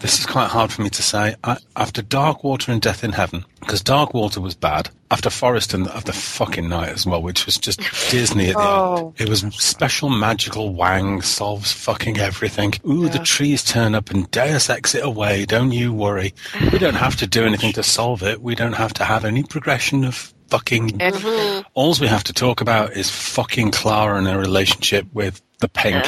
This 0.00 0.20
is 0.20 0.26
quite 0.26 0.48
hard 0.48 0.70
for 0.72 0.82
me 0.82 0.90
to 0.90 1.02
say. 1.02 1.34
I, 1.42 1.56
after 1.76 2.02
Dark 2.02 2.44
Water 2.44 2.70
and 2.70 2.80
Death 2.80 3.02
in 3.02 3.12
Heaven, 3.12 3.44
because 3.60 3.82
Dark 3.82 4.14
Water 4.14 4.40
was 4.40 4.54
bad. 4.54 4.90
After 5.10 5.28
Forest 5.30 5.74
and 5.74 5.88
after 5.88 6.12
fucking 6.12 6.68
Night 6.68 6.90
as 6.90 7.04
well, 7.06 7.20
which 7.22 7.46
was 7.46 7.56
just 7.56 7.80
Disney 8.10 8.50
at 8.50 8.56
the 8.56 8.60
Oh. 8.62 9.14
end. 9.18 9.26
It 9.26 9.28
was 9.28 9.40
special 9.56 10.08
magical 10.10 10.74
Wang 10.74 11.22
solves 11.22 11.72
fucking 11.72 12.18
everything. 12.18 12.74
Ooh, 12.86 13.08
the 13.08 13.18
trees 13.18 13.64
turn 13.64 13.94
up 13.94 14.10
and 14.10 14.30
Deus 14.30 14.68
exit 14.70 15.02
away. 15.02 15.46
Don't 15.46 15.72
you 15.72 15.92
worry. 15.92 16.34
We 16.72 16.78
don't 16.78 16.94
have 16.94 17.16
to 17.16 17.26
do 17.26 17.44
anything 17.44 17.72
to 17.72 17.82
solve 17.82 18.22
it. 18.22 18.40
We 18.42 18.54
don't 18.54 18.74
have 18.74 18.92
to 18.94 19.04
have 19.04 19.24
any 19.24 19.42
progression 19.42 20.04
of 20.04 20.32
fucking 20.48 21.00
And 21.00 21.64
all 21.74 21.94
we 22.00 22.06
have 22.06 22.24
to 22.24 22.32
talk 22.32 22.60
about 22.60 22.92
is 22.92 23.10
fucking 23.10 23.70
Clara 23.72 24.16
and 24.18 24.26
her 24.28 24.38
relationship 24.38 25.06
with 25.12 25.42
the 25.60 25.68
pink. 25.68 26.04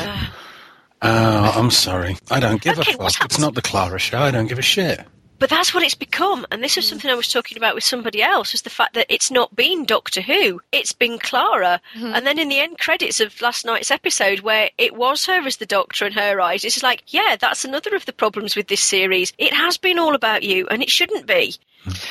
Oh, 1.02 1.52
I'm 1.56 1.70
sorry. 1.70 2.16
I 2.30 2.40
don't 2.40 2.60
give 2.60 2.78
Okay, 2.78 2.92
a 2.92 2.96
fuck. 2.96 3.24
It's 3.24 3.38
not 3.38 3.54
the 3.54 3.62
Clara 3.62 3.98
show. 3.98 4.18
I 4.18 4.30
don't 4.30 4.48
give 4.48 4.58
a 4.58 4.62
shit. 4.62 5.00
But 5.38 5.48
that's 5.48 5.72
what 5.72 5.82
it's 5.82 5.94
become. 5.94 6.46
And 6.50 6.62
this 6.62 6.76
is 6.76 6.86
something 6.86 7.10
I 7.10 7.14
was 7.14 7.32
talking 7.32 7.56
about 7.56 7.74
with 7.74 7.82
somebody 7.82 8.22
else, 8.22 8.52
was 8.52 8.60
the 8.60 8.68
fact 8.68 8.92
that 8.92 9.06
it's 9.08 9.30
not 9.30 9.56
been 9.56 9.86
Doctor 9.86 10.20
Who, 10.20 10.60
it's 10.70 10.92
been 10.92 11.18
Clara. 11.18 11.80
Mm-hmm. 11.96 12.12
And 12.14 12.26
then 12.26 12.38
in 12.38 12.50
the 12.50 12.60
end 12.60 12.78
credits 12.78 13.20
of 13.20 13.40
last 13.40 13.64
night's 13.64 13.90
episode, 13.90 14.40
where 14.40 14.68
it 14.76 14.94
was 14.94 15.24
her 15.24 15.40
as 15.46 15.56
the 15.56 15.64
Doctor 15.64 16.04
and 16.04 16.14
her 16.14 16.42
eyes, 16.42 16.62
it's 16.66 16.82
like, 16.82 17.04
yeah, 17.06 17.36
that's 17.40 17.64
another 17.64 17.96
of 17.96 18.04
the 18.04 18.12
problems 18.12 18.54
with 18.54 18.68
this 18.68 18.82
series. 18.82 19.32
It 19.38 19.54
has 19.54 19.78
been 19.78 19.98
all 19.98 20.14
about 20.14 20.42
you, 20.42 20.66
and 20.68 20.82
it 20.82 20.90
shouldn't 20.90 21.26
be. 21.26 21.54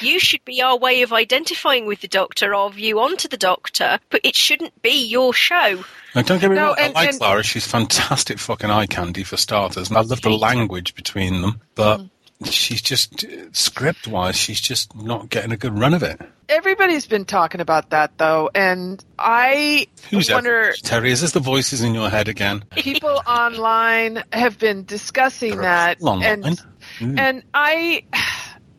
You 0.02 0.20
should 0.20 0.44
be 0.46 0.62
our 0.62 0.78
way 0.78 1.02
of 1.04 1.14
identifying 1.14 1.86
with 1.86 2.02
the 2.02 2.08
Doctor, 2.08 2.54
our 2.56 2.70
view 2.72 3.00
onto 3.00 3.28
the 3.28 3.38
Doctor, 3.38 4.00
but 4.10 4.22
it 4.24 4.36
shouldn't 4.36 4.82
be 4.82 5.06
your 5.06 5.34
show. 5.34 5.84
Now, 6.16 6.22
don't 6.24 6.40
get 6.42 6.50
me 6.50 6.56
No, 6.56 6.68
wrong. 6.70 6.76
and- 6.80 6.96
I 6.96 7.00
like 7.02 7.10
and- 7.10 7.20
Clara. 7.20 7.44
She's 7.44 7.68
fantastic 7.68 8.40
fucking 8.40 8.70
eye 8.72 8.88
candy 8.88 9.24
for 9.24 9.38
starters, 9.38 9.90
and 9.90 9.98
I 9.98 10.02
love 10.02 10.22
the 10.22 10.32
language 10.32 10.96
between 10.96 11.42
them. 11.42 11.62
But 11.76 12.02
she's 12.46 12.82
just 12.82 13.26
script 13.52 14.08
wise, 14.08 14.36
she's 14.38 14.60
just 14.62 14.96
not 14.96 15.30
getting 15.30 15.52
a 15.52 15.58
good 15.58 15.78
run 15.78 15.94
of 15.94 16.02
it. 16.04 16.20
everybody's 16.48 17.06
been 17.06 17.26
talking 17.26 17.62
about 17.62 17.92
that 17.92 18.18
though, 18.18 18.50
and 18.56 19.04
I 19.20 19.86
Who's 20.10 20.32
wonder. 20.32 20.62
ever- 20.70 20.74
Terry? 20.82 21.12
Is 21.12 21.22
this 21.22 21.34
the 21.34 21.40
voices 21.42 21.82
in 21.82 21.94
your 21.94 22.10
head 22.10 22.28
again? 22.28 22.64
people 22.72 23.22
online 23.28 24.24
have 24.34 24.58
been 24.58 24.84
discussing 24.86 25.58
that, 25.58 26.02
Online? 26.02 26.44
and 26.44 26.62
Mm. 27.00 27.20
and 27.20 27.44
I. 27.54 28.04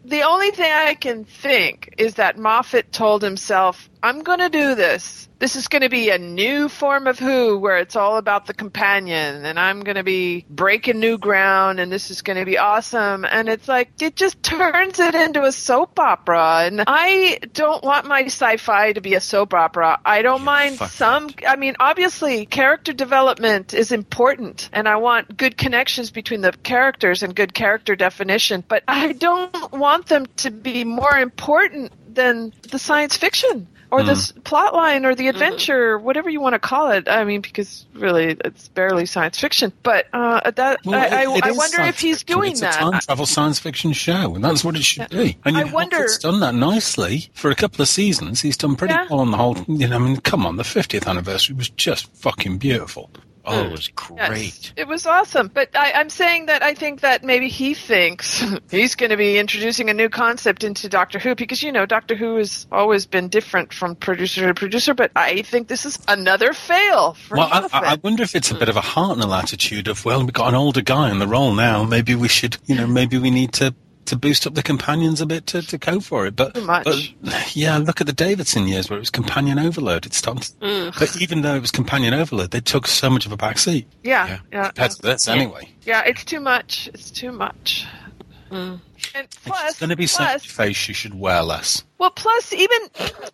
The 0.04 0.22
only 0.22 0.50
thing 0.50 0.72
I 0.72 0.94
can 0.94 1.24
think 1.24 1.94
is 1.98 2.14
that 2.14 2.38
Moffat 2.38 2.90
told 2.92 3.22
himself, 3.22 3.89
I'm 4.02 4.22
going 4.22 4.38
to 4.38 4.48
do 4.48 4.74
this. 4.74 5.28
This 5.38 5.56
is 5.56 5.68
going 5.68 5.82
to 5.82 5.88
be 5.88 6.10
a 6.10 6.18
new 6.18 6.68
form 6.68 7.06
of 7.06 7.18
Who 7.18 7.58
where 7.58 7.78
it's 7.78 7.96
all 7.96 8.18
about 8.18 8.46
the 8.46 8.52
companion 8.54 9.44
and 9.46 9.58
I'm 9.58 9.80
going 9.80 9.96
to 9.96 10.02
be 10.02 10.44
breaking 10.48 11.00
new 11.00 11.16
ground 11.16 11.80
and 11.80 11.90
this 11.90 12.10
is 12.10 12.20
going 12.22 12.38
to 12.38 12.44
be 12.44 12.58
awesome. 12.58 13.24
And 13.24 13.48
it's 13.48 13.66
like, 13.66 13.90
it 14.00 14.16
just 14.16 14.42
turns 14.42 14.98
it 14.98 15.14
into 15.14 15.42
a 15.44 15.52
soap 15.52 15.98
opera. 15.98 16.64
And 16.64 16.84
I 16.86 17.38
don't 17.52 17.82
want 17.82 18.06
my 18.06 18.24
sci 18.24 18.56
fi 18.58 18.92
to 18.92 19.00
be 19.00 19.14
a 19.14 19.20
soap 19.20 19.54
opera. 19.54 19.98
I 20.04 20.22
don't 20.22 20.44
mind 20.44 20.76
fuck 20.76 20.90
some, 20.90 21.30
I 21.46 21.56
mean, 21.56 21.76
obviously, 21.80 22.44
character 22.46 22.92
development 22.92 23.72
is 23.72 23.92
important 23.92 24.68
and 24.72 24.88
I 24.88 24.96
want 24.96 25.36
good 25.36 25.56
connections 25.56 26.10
between 26.10 26.42
the 26.42 26.52
characters 26.52 27.22
and 27.22 27.34
good 27.34 27.54
character 27.54 27.96
definition, 27.96 28.62
but 28.66 28.84
I 28.88 29.12
don't 29.12 29.72
want 29.72 30.06
them 30.06 30.26
to 30.38 30.50
be 30.50 30.84
more 30.84 31.16
important 31.16 31.92
than 32.14 32.52
the 32.70 32.78
science 32.78 33.16
fiction 33.16 33.68
or 33.90 34.02
the 34.02 34.12
s 34.12 34.32
plot 34.44 34.74
line 34.74 35.04
or 35.04 35.14
the 35.14 35.28
adventure, 35.28 35.98
whatever 35.98 36.30
you 36.30 36.40
want 36.40 36.54
to 36.54 36.58
call 36.58 36.90
it. 36.90 37.08
I 37.08 37.24
mean, 37.24 37.40
because 37.40 37.86
really 37.94 38.36
it's 38.44 38.68
barely 38.68 39.06
science 39.06 39.38
fiction. 39.38 39.72
But 39.82 40.06
uh, 40.12 40.50
that 40.52 40.80
Well, 40.84 40.98
I, 40.98 41.06
I, 41.06 41.22
it- 41.34 41.38
it 41.38 41.44
I 41.44 41.50
is 41.50 41.56
wonder 41.56 41.80
if 41.82 41.98
he's 42.00 42.18
fiction. 42.20 42.36
doing 42.38 42.52
it's 42.52 42.60
that. 42.60 42.76
a 42.76 42.78
time 42.90 43.00
travel 43.00 43.26
science 43.26 43.58
fiction 43.58 43.92
show, 43.92 44.34
and 44.34 44.44
that's 44.44 44.64
what 44.64 44.76
it 44.76 44.84
should 44.84 45.08
be. 45.10 45.36
And 45.44 45.56
I 45.56 45.64
know, 45.64 45.72
wonder- 45.74 46.02
It's 46.04 46.18
done 46.18 46.40
that 46.40 46.54
nicely 46.54 47.28
for 47.34 47.50
a 47.50 47.54
couple 47.54 47.82
of 47.82 47.88
seasons. 47.88 48.40
He's 48.40 48.56
done 48.56 48.76
pretty 48.76 48.94
Yeah. 48.94 49.06
well 49.10 49.20
on 49.20 49.30
the 49.30 49.36
whole. 49.36 49.56
You 49.68 49.88
know, 49.88 49.96
I 49.96 49.98
mean, 49.98 50.16
come 50.18 50.46
on, 50.46 50.56
the 50.56 50.62
50th 50.62 51.06
anniversary 51.06 51.56
was 51.56 51.68
just 51.70 52.14
fucking 52.16 52.58
beautiful. 52.58 53.10
Oh, 53.50 53.60
it 53.60 53.66
hmm. 53.66 53.72
was 53.72 53.90
Yes, 54.16 54.28
great. 54.28 54.72
it 54.76 54.88
was 54.88 55.06
awesome. 55.06 55.48
But 55.48 55.70
I, 55.74 55.92
I'm 55.92 56.10
saying 56.10 56.46
that 56.46 56.62
I 56.62 56.74
think 56.74 57.00
that 57.00 57.22
maybe 57.24 57.48
he 57.48 57.74
thinks 57.74 58.44
he's 58.70 58.94
going 58.94 59.10
to 59.10 59.16
be 59.16 59.38
introducing 59.38 59.90
a 59.90 59.94
new 59.94 60.08
concept 60.08 60.64
into 60.64 60.88
Doctor 60.88 61.18
Who 61.18 61.34
because, 61.34 61.62
you 61.62 61.72
know, 61.72 61.86
Doctor 61.86 62.14
Who 62.14 62.36
has 62.36 62.66
always 62.70 63.06
been 63.06 63.28
different 63.28 63.72
from 63.72 63.96
producer 63.96 64.46
to 64.46 64.54
producer, 64.54 64.94
but 64.94 65.10
I 65.16 65.42
think 65.42 65.68
this 65.68 65.86
is 65.86 65.98
another 66.08 66.52
fail 66.52 67.14
for 67.14 67.36
Well, 67.36 67.48
I, 67.50 67.68
I 67.72 67.90
I 67.92 67.94
wonder 68.02 68.22
if 68.22 68.34
it's 68.34 68.50
a 68.50 68.54
bit 68.54 68.68
of 68.68 68.76
a 68.76 68.80
Hartnell 68.80 69.36
attitude 69.36 69.88
of, 69.88 70.04
well, 70.04 70.20
we've 70.20 70.32
got 70.32 70.48
an 70.48 70.54
older 70.54 70.82
guy 70.82 71.10
in 71.10 71.18
the 71.18 71.26
role 71.26 71.54
now. 71.54 71.84
Maybe 71.84 72.14
we 72.14 72.28
should, 72.28 72.56
you 72.66 72.74
know, 72.76 72.86
maybe 72.86 73.18
we 73.18 73.30
need 73.30 73.52
to 73.54 73.74
to 74.10 74.16
boost 74.16 74.46
up 74.46 74.54
the 74.54 74.62
companions 74.62 75.20
a 75.20 75.26
bit 75.26 75.46
to, 75.48 75.62
to 75.62 75.78
go 75.78 75.98
for 75.98 76.26
it. 76.26 76.36
But, 76.36 76.54
Too 76.54 76.60
much. 76.62 76.84
but 77.22 77.56
yeah, 77.56 77.78
look 77.78 78.00
at 78.00 78.06
the 78.06 78.12
Davidson 78.12 78.68
years 78.68 78.88
where 78.90 78.96
it 78.98 79.00
was 79.00 79.10
companion 79.10 79.58
overload. 79.58 80.06
It 80.06 80.14
started, 80.14 80.52
but 80.60 81.16
even 81.20 81.42
though 81.42 81.54
it 81.56 81.60
was 81.60 81.70
companion 81.70 82.14
overload, 82.14 82.50
they 82.50 82.60
took 82.60 82.86
so 82.86 83.08
much 83.10 83.26
of 83.26 83.32
a 83.32 83.36
back 83.36 83.58
seat 83.58 83.86
yeah, 84.02 84.26
Yeah. 84.26 84.38
yeah, 84.52 84.64
compared 84.66 84.90
to 84.92 85.02
this 85.02 85.26
anyway. 85.28 85.68
yeah, 85.82 86.02
it's 86.06 86.24
too 86.24 86.40
much. 86.40 86.88
It's 86.94 87.10
too 87.10 87.32
much. 87.32 87.86
And 88.50 88.80
plus, 89.44 89.70
it's 89.70 89.80
going 89.80 89.90
to 89.90 89.96
be 89.96 90.06
plus, 90.06 90.42
such 90.42 90.46
a 90.46 90.52
face 90.52 90.88
you 90.88 90.94
should 90.94 91.18
wear 91.18 91.42
less. 91.42 91.82
Well, 91.98 92.10
plus, 92.10 92.52
even 92.52 92.78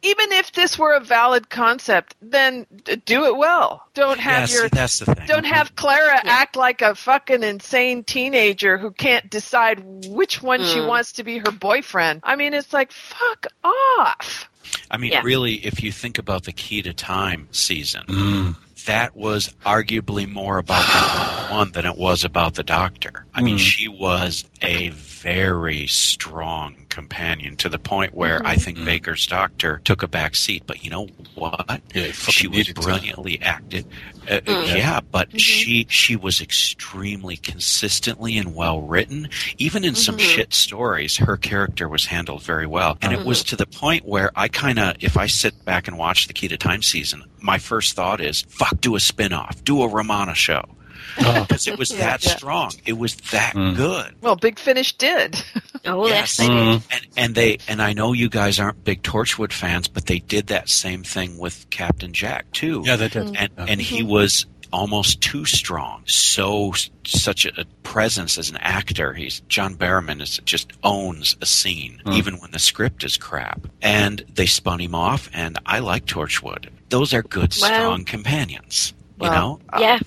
even 0.02 0.32
if 0.32 0.52
this 0.52 0.78
were 0.78 0.92
a 0.94 1.00
valid 1.00 1.50
concept, 1.50 2.14
then 2.22 2.66
do 3.04 3.24
it 3.26 3.36
well. 3.36 3.86
Don't 3.94 4.16
Yeah, 4.18 4.22
have 4.22 4.50
see, 4.50 4.56
your 4.56 4.68
that's 4.68 4.98
the 5.00 5.14
thing. 5.14 5.26
don't 5.26 5.44
have 5.44 5.74
Clara 5.76 6.20
act 6.24 6.56
like 6.56 6.82
a 6.82 6.94
fucking 6.94 7.42
insane 7.42 8.04
teenager 8.04 8.78
who 8.78 8.90
can't 8.90 9.28
decide 9.30 9.82
which 10.06 10.42
one 10.42 10.62
she 10.64 10.80
wants 10.80 11.12
to 11.12 11.24
be 11.24 11.38
her 11.38 11.50
boyfriend. 11.52 12.20
I 12.22 12.36
mean, 12.36 12.54
it's 12.54 12.72
like 12.72 12.92
fuck 12.92 13.46
off. 13.64 14.48
I 14.90 14.96
mean, 14.96 15.12
Yeah. 15.12 15.22
really, 15.22 15.54
if 15.64 15.82
you 15.82 15.92
think 15.92 16.18
about 16.18 16.44
the 16.44 16.52
Key 16.52 16.82
to 16.82 16.92
Time 16.92 17.48
season, 17.52 18.04
Mm. 18.08 18.56
That 18.86 19.16
was 19.16 19.54
arguably 19.64 20.28
more 20.28 20.58
about 20.58 20.82
the 20.86 21.54
one 21.54 21.70
than 21.72 21.86
it 21.86 21.96
was 21.96 22.24
about 22.24 22.54
the 22.54 22.62
Doctor. 22.64 23.26
I 23.34 23.42
mean, 23.42 23.56
Mm. 23.56 23.60
she 23.60 23.88
was 23.88 24.44
a 24.62 24.88
very 24.90 25.86
strong 25.86 26.76
companion 26.88 27.56
to 27.56 27.68
the 27.68 27.78
point 27.78 28.14
where 28.14 28.40
I 28.46 28.56
think 28.56 28.82
Baker's 28.84 29.26
Doctor 29.26 29.80
took 29.84 30.02
a 30.02 30.08
back 30.08 30.34
seat. 30.34 30.62
But 30.66 30.82
you 30.84 30.90
know 30.90 31.08
what? 31.34 31.80
Yeah, 31.94 32.10
she 32.12 32.48
was 32.48 32.66
to. 32.68 32.74
brilliantly 32.74 33.40
acted. 33.42 33.86
Uh, 34.28 34.40
mm. 34.40 34.76
Yeah, 34.76 35.00
but 35.00 35.28
mm-hmm. 35.28 35.38
she 35.38 35.86
she 35.88 36.16
was 36.16 36.40
extremely 36.40 37.36
consistently 37.36 38.36
and 38.38 38.54
well 38.54 38.80
written. 38.82 39.28
Even 39.58 39.84
in 39.84 39.94
some 39.94 40.16
mm-hmm. 40.16 40.26
shit 40.26 40.54
stories, 40.54 41.16
her 41.16 41.36
character 41.36 41.88
was 41.88 42.06
handled 42.06 42.42
very 42.42 42.66
well, 42.66 42.98
and 43.02 43.12
it 43.12 43.24
was 43.24 43.40
mm-hmm. 43.40 43.50
to 43.50 43.56
the 43.56 43.66
point 43.66 44.04
where 44.04 44.30
I 44.36 44.48
kind 44.48 44.78
of, 44.78 44.96
if 45.00 45.16
I 45.16 45.26
sit 45.26 45.64
back 45.64 45.88
and 45.88 45.98
watch 45.98 46.26
the 46.26 46.32
Key 46.32 46.48
to 46.48 46.56
Time 46.56 46.82
season, 46.82 47.24
my 47.40 47.58
first 47.58 47.94
thought 47.94 48.20
is, 48.20 48.42
"Fuck, 48.48 48.80
do 48.80 48.96
a 48.96 49.00
spin-off, 49.00 49.62
do 49.64 49.82
a 49.82 49.88
Romana 49.88 50.34
show." 50.34 50.64
Uh, 51.18 51.40
because 51.46 51.66
it 51.66 51.78
was 51.78 51.90
that 51.90 52.24
yeah. 52.24 52.36
strong, 52.36 52.72
it 52.84 52.94
was 52.98 53.16
that 53.32 53.54
mm. 53.54 53.76
good. 53.76 54.14
Well, 54.20 54.36
Big 54.36 54.58
Finish 54.58 54.96
did. 54.96 55.42
Oh, 55.88 56.08
yes, 56.08 56.38
they 56.38 56.48
Mm. 56.48 56.72
did. 56.72 56.82
And, 56.90 57.06
and 57.16 57.34
they 57.36 57.58
and 57.68 57.80
I 57.80 57.92
know 57.92 58.12
you 58.12 58.28
guys 58.28 58.58
aren't 58.58 58.82
big 58.82 59.02
Torchwood 59.04 59.52
fans, 59.52 59.86
but 59.86 60.06
they 60.06 60.18
did 60.18 60.48
that 60.48 60.68
same 60.68 61.04
thing 61.04 61.38
with 61.38 61.70
Captain 61.70 62.12
Jack 62.12 62.50
too. 62.50 62.82
Yeah, 62.84 62.96
they 62.96 63.08
did. 63.08 63.36
and 63.36 63.50
Yeah. 63.56 63.66
and 63.68 63.80
he 63.80 64.00
mm-hmm. 64.00 64.08
was 64.08 64.46
almost 64.72 65.20
too 65.20 65.44
strong. 65.44 66.02
So 66.06 66.72
such 67.04 67.46
a 67.46 67.64
presence 67.84 68.36
as 68.36 68.50
an 68.50 68.56
actor. 68.56 69.12
He's 69.12 69.40
John 69.48 69.76
Barrowman 69.76 70.20
is 70.20 70.38
just 70.44 70.72
owns 70.82 71.36
a 71.40 71.46
scene, 71.46 72.00
mm. 72.04 72.14
even 72.14 72.40
when 72.40 72.50
the 72.50 72.58
script 72.58 73.04
is 73.04 73.16
crap. 73.16 73.60
And 73.80 74.24
they 74.34 74.46
spun 74.46 74.80
him 74.80 74.94
off, 74.96 75.30
and 75.32 75.56
I 75.66 75.78
like 75.78 76.06
Torchwood. 76.06 76.68
Those 76.88 77.14
are 77.14 77.22
good, 77.22 77.54
Well- 77.60 77.70
strong 77.80 78.04
companions. 78.04 78.92
You 79.20 79.28
Well, 79.28 79.32
know, 79.32 79.60
uh, 79.72 79.78
Yeah. 79.80 79.98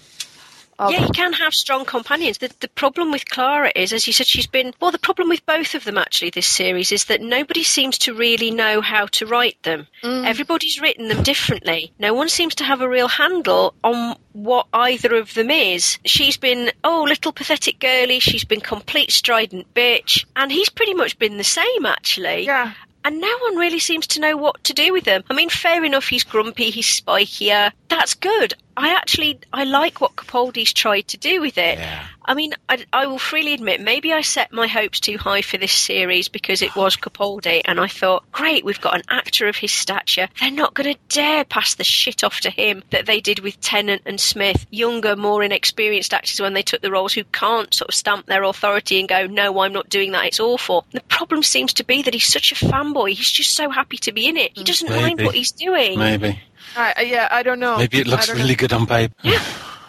I'll- 0.79 0.91
Yeah, 0.91 1.05
you 1.05 1.11
can 1.11 1.33
have 1.33 1.53
strong 1.53 1.85
companions. 1.85 2.37
The, 2.37 2.51
the 2.61 2.67
problem 2.69 3.11
with 3.11 3.29
Clara 3.29 3.71
is, 3.75 3.93
as 3.93 4.07
you 4.07 4.13
said, 4.13 4.27
she's 4.27 4.47
been. 4.47 4.73
Well, 4.79 4.91
the 4.91 4.97
problem 4.97 5.29
with 5.29 5.45
both 5.45 5.75
of 5.75 5.83
them, 5.83 5.97
actually, 5.97 6.29
this 6.31 6.47
series, 6.47 6.91
is 6.91 7.05
that 7.05 7.21
nobody 7.21 7.63
seems 7.63 7.97
to 7.99 8.13
really 8.13 8.49
know 8.49 8.81
how 8.81 9.07
to 9.07 9.25
write 9.25 9.61
them. 9.63 9.87
Mm. 10.03 10.25
Everybody's 10.25 10.79
written 10.81 11.09
them 11.09 11.21
differently. 11.23 11.91
No 11.99 12.13
one 12.13 12.29
seems 12.29 12.55
to 12.55 12.63
have 12.63 12.81
a 12.81 12.89
real 12.89 13.09
handle 13.09 13.73
on 13.83 14.15
what 14.33 14.67
either 14.73 15.15
of 15.15 15.33
them 15.33 15.51
is. 15.51 15.99
She's 16.05 16.37
been, 16.37 16.71
oh, 16.83 17.03
little 17.07 17.33
pathetic 17.33 17.79
girly. 17.79 18.19
She's 18.19 18.45
been 18.45 18.61
complete 18.61 19.11
strident 19.11 19.73
bitch. 19.73 20.25
And 20.35 20.51
he's 20.51 20.69
pretty 20.69 20.93
much 20.93 21.19
been 21.19 21.37
the 21.37 21.43
same, 21.43 21.85
actually 21.85 22.45
yeah. 22.45 22.73
and 23.03 23.19
no 23.19 23.37
one 23.41 23.55
really 23.57 23.79
seems 23.79 24.07
to 24.07 24.19
know 24.19 24.37
what 24.37 24.63
to 24.65 24.73
do 24.73 24.93
with 24.93 25.05
him. 25.05 25.23
I 25.29 25.33
mean, 25.33 25.49
fair 25.49 25.83
enough, 25.83 26.07
he's 26.07 26.23
grumpy, 26.23 26.69
he's 26.69 27.01
spikier. 27.01 27.71
That's 27.89 28.13
good. 28.13 28.53
I 28.79 28.95
actually 28.95 29.39
I 29.51 29.65
like 29.65 29.99
what 29.99 30.15
Capaldi's 30.15 30.71
tried 30.71 31.09
to 31.09 31.17
do 31.17 31.41
with 31.41 31.57
it. 31.57 31.77
Yeah. 31.77 32.05
I 32.29 32.35
mean, 32.35 32.53
I, 32.69 32.85
I 32.93 33.07
will 33.07 33.17
freely 33.17 33.55
admit, 33.55 33.81
maybe 33.81 34.13
I 34.13 34.21
set 34.21 34.53
my 34.53 34.67
hopes 34.67 34.99
too 34.99 35.17
high 35.17 35.41
for 35.41 35.57
this 35.57 35.71
series 35.71 36.27
because 36.27 36.61
it 36.61 36.75
was 36.75 36.95
Capaldi, 36.95 37.61
and 37.65 37.79
I 37.79 37.87
thought, 37.87 38.31
great, 38.31 38.63
we've 38.63 38.79
got 38.79 38.93
an 38.93 39.01
actor 39.09 39.47
of 39.47 39.55
his 39.55 39.71
stature. 39.71 40.27
They're 40.39 40.51
not 40.51 40.75
going 40.75 40.93
to 40.93 40.99
dare 41.09 41.43
pass 41.43 41.73
the 41.73 41.83
shit 41.83 42.23
off 42.23 42.39
to 42.41 42.51
him 42.51 42.83
that 42.91 43.07
they 43.07 43.19
did 43.19 43.39
with 43.39 43.59
Tennant 43.61 44.03
and 44.05 44.21
Smith, 44.21 44.67
younger, 44.69 45.15
more 45.15 45.43
inexperienced 45.43 46.13
actors 46.13 46.39
when 46.39 46.53
they 46.53 46.61
took 46.61 46.81
the 46.81 46.91
roles 46.91 47.13
who 47.13 47.23
can't 47.23 47.73
sort 47.73 47.89
of 47.89 47.95
stamp 47.95 48.27
their 48.27 48.43
authority 48.43 48.99
and 48.99 49.09
go, 49.09 49.25
no, 49.25 49.59
I'm 49.61 49.73
not 49.73 49.89
doing 49.89 50.11
that, 50.11 50.25
it's 50.27 50.39
awful. 50.39 50.85
The 50.91 51.01
problem 51.01 51.41
seems 51.41 51.73
to 51.73 51.83
be 51.83 52.03
that 52.03 52.13
he's 52.13 52.31
such 52.31 52.51
a 52.51 52.55
fanboy, 52.55 53.09
he's 53.13 53.31
just 53.31 53.55
so 53.55 53.71
happy 53.71 53.97
to 53.97 54.11
be 54.11 54.27
in 54.27 54.37
it. 54.37 54.51
He 54.55 54.63
doesn't 54.63 54.89
mind 54.89 55.19
what 55.19 55.33
he's 55.33 55.51
doing. 55.51 55.97
Maybe. 55.97 56.39
I, 56.75 57.01
yeah, 57.01 57.27
I 57.31 57.43
don't 57.43 57.59
know. 57.59 57.77
Maybe 57.77 57.99
it 57.99 58.07
looks 58.07 58.27
don't 58.27 58.37
know. 58.37 58.43
really 58.43 58.55
good 58.55 58.73
on 58.73 58.85
paper. 58.85 59.13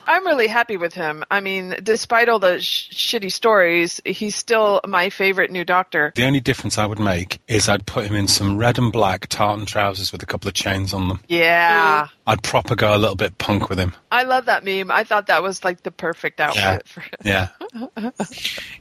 I'm 0.06 0.26
really 0.26 0.48
happy 0.48 0.76
with 0.76 0.92
him. 0.92 1.22
I 1.30 1.38
mean, 1.38 1.76
despite 1.84 2.28
all 2.28 2.40
the 2.40 2.60
sh- 2.60 2.90
shitty 2.90 3.30
stories, 3.30 4.00
he's 4.04 4.34
still 4.34 4.80
my 4.84 5.08
favorite 5.08 5.52
new 5.52 5.64
Doctor. 5.64 6.12
The 6.16 6.24
only 6.24 6.40
difference 6.40 6.78
I 6.78 6.86
would 6.86 6.98
make 6.98 7.38
is 7.46 7.68
I'd 7.68 7.86
put 7.86 8.06
him 8.06 8.16
in 8.16 8.26
some 8.26 8.56
red 8.56 8.76
and 8.76 8.90
black 8.92 9.28
tartan 9.28 9.66
trousers 9.66 10.10
with 10.10 10.20
a 10.20 10.26
couple 10.26 10.48
of 10.48 10.54
chains 10.54 10.92
on 10.92 11.06
them. 11.06 11.20
Yeah. 11.28 12.08
I'd 12.26 12.42
proper 12.42 12.74
go 12.74 12.92
a 12.96 12.98
little 12.98 13.14
bit 13.14 13.38
punk 13.38 13.68
with 13.68 13.78
him. 13.78 13.94
I 14.10 14.24
love 14.24 14.46
that 14.46 14.64
meme. 14.64 14.90
I 14.90 15.04
thought 15.04 15.28
that 15.28 15.44
was 15.44 15.62
like 15.62 15.84
the 15.84 15.92
perfect 15.92 16.40
outfit 16.40 16.62
Yeah. 16.62 16.78
for 16.86 17.00
him. 17.02 17.10
Yeah. 17.22 17.48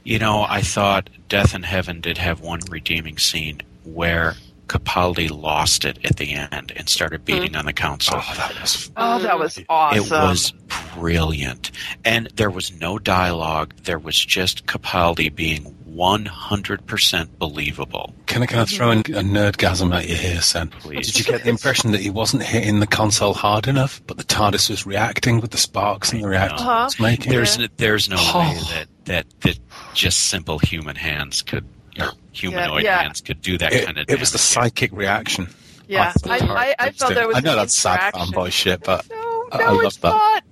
You 0.02 0.18
know, 0.18 0.44
I 0.48 0.62
thought 0.62 1.10
Death 1.28 1.54
in 1.54 1.62
Heaven 1.62 2.00
did 2.00 2.18
have 2.18 2.40
one 2.40 2.60
redeeming 2.68 3.18
scene 3.18 3.60
where 3.84 4.34
Capaldi 4.70 5.28
lost 5.28 5.84
it 5.84 5.98
at 6.04 6.16
the 6.16 6.32
end 6.32 6.72
and 6.76 6.88
started 6.88 7.24
beating 7.24 7.56
on 7.56 7.66
the 7.66 7.72
console. 7.72 8.20
Oh, 8.20 8.34
that 8.36 8.60
was. 8.60 8.90
Oh, 8.96 9.18
that 9.18 9.36
was 9.36 9.58
awesome. 9.68 9.98
It 9.98 10.10
was 10.10 10.52
brilliant. 10.94 11.72
And 12.04 12.28
there 12.36 12.50
was 12.50 12.72
no 12.80 12.96
dialogue. 13.00 13.74
There 13.82 13.98
was 13.98 14.16
just 14.24 14.66
Capaldi 14.66 15.34
being 15.34 15.74
100% 15.92 17.28
believable. 17.38 18.14
Can 18.26 18.44
I, 18.44 18.46
can 18.46 18.60
I 18.60 18.64
throw 18.64 18.92
in 18.92 18.98
a 19.00 19.02
nerdgasm 19.02 19.92
at 19.92 20.08
you 20.08 20.14
here, 20.14 20.40
Sen? 20.40 20.68
Please. 20.68 21.08
Did 21.12 21.18
you 21.18 21.24
get 21.32 21.42
the 21.42 21.50
impression 21.50 21.90
that 21.90 22.00
he 22.00 22.10
wasn't 22.10 22.44
hitting 22.44 22.78
the 22.78 22.86
console 22.86 23.34
hard 23.34 23.66
enough, 23.66 24.00
but 24.06 24.18
the 24.18 24.24
TARDIS 24.24 24.70
was 24.70 24.86
reacting 24.86 25.40
with 25.40 25.50
the 25.50 25.58
sparks 25.58 26.12
and 26.12 26.22
the 26.22 26.28
reactions 26.28 26.60
Uh-huh. 26.62 26.88
making? 27.00 27.32
There's 27.32 27.58
n- 27.58 27.68
there's 27.76 28.08
no 28.08 28.16
Oh. 28.18 28.38
way 28.38 28.54
that, 28.74 28.86
that 29.06 29.40
that 29.40 29.58
just 29.94 30.26
simple 30.28 30.60
human 30.60 30.94
hands 30.94 31.42
could 31.42 31.64
or 31.98 32.12
humanoid 32.32 32.82
yeah. 32.84 33.02
hands 33.02 33.20
could 33.20 33.40
do 33.42 33.58
that 33.58 33.72
it, 33.72 33.84
kind 33.86 33.98
of 33.98 34.08
it 34.08 34.20
was 34.20 34.32
the 34.32 34.38
psychic 34.38 34.92
reaction. 34.92 35.48
yeah. 35.88 36.12
thought 36.12 36.40
I, 36.42 36.44
it 36.44 36.50
I, 36.50 36.74
I 36.86 36.90
felt 36.92 37.14
there 37.14 37.26
was. 37.26 37.36
I 37.36 37.40
know 37.40 37.54
a 37.54 37.56
that's 37.56 37.74
sad 37.76 38.14
fanboy 38.14 38.52
shit, 38.52 38.82
but 38.84 39.08
No, 39.10 39.16
I- 39.52 39.58
I 39.58 39.58
no, 39.66 39.72
love 39.74 39.84
it's 39.86 39.96
that. 39.98 40.42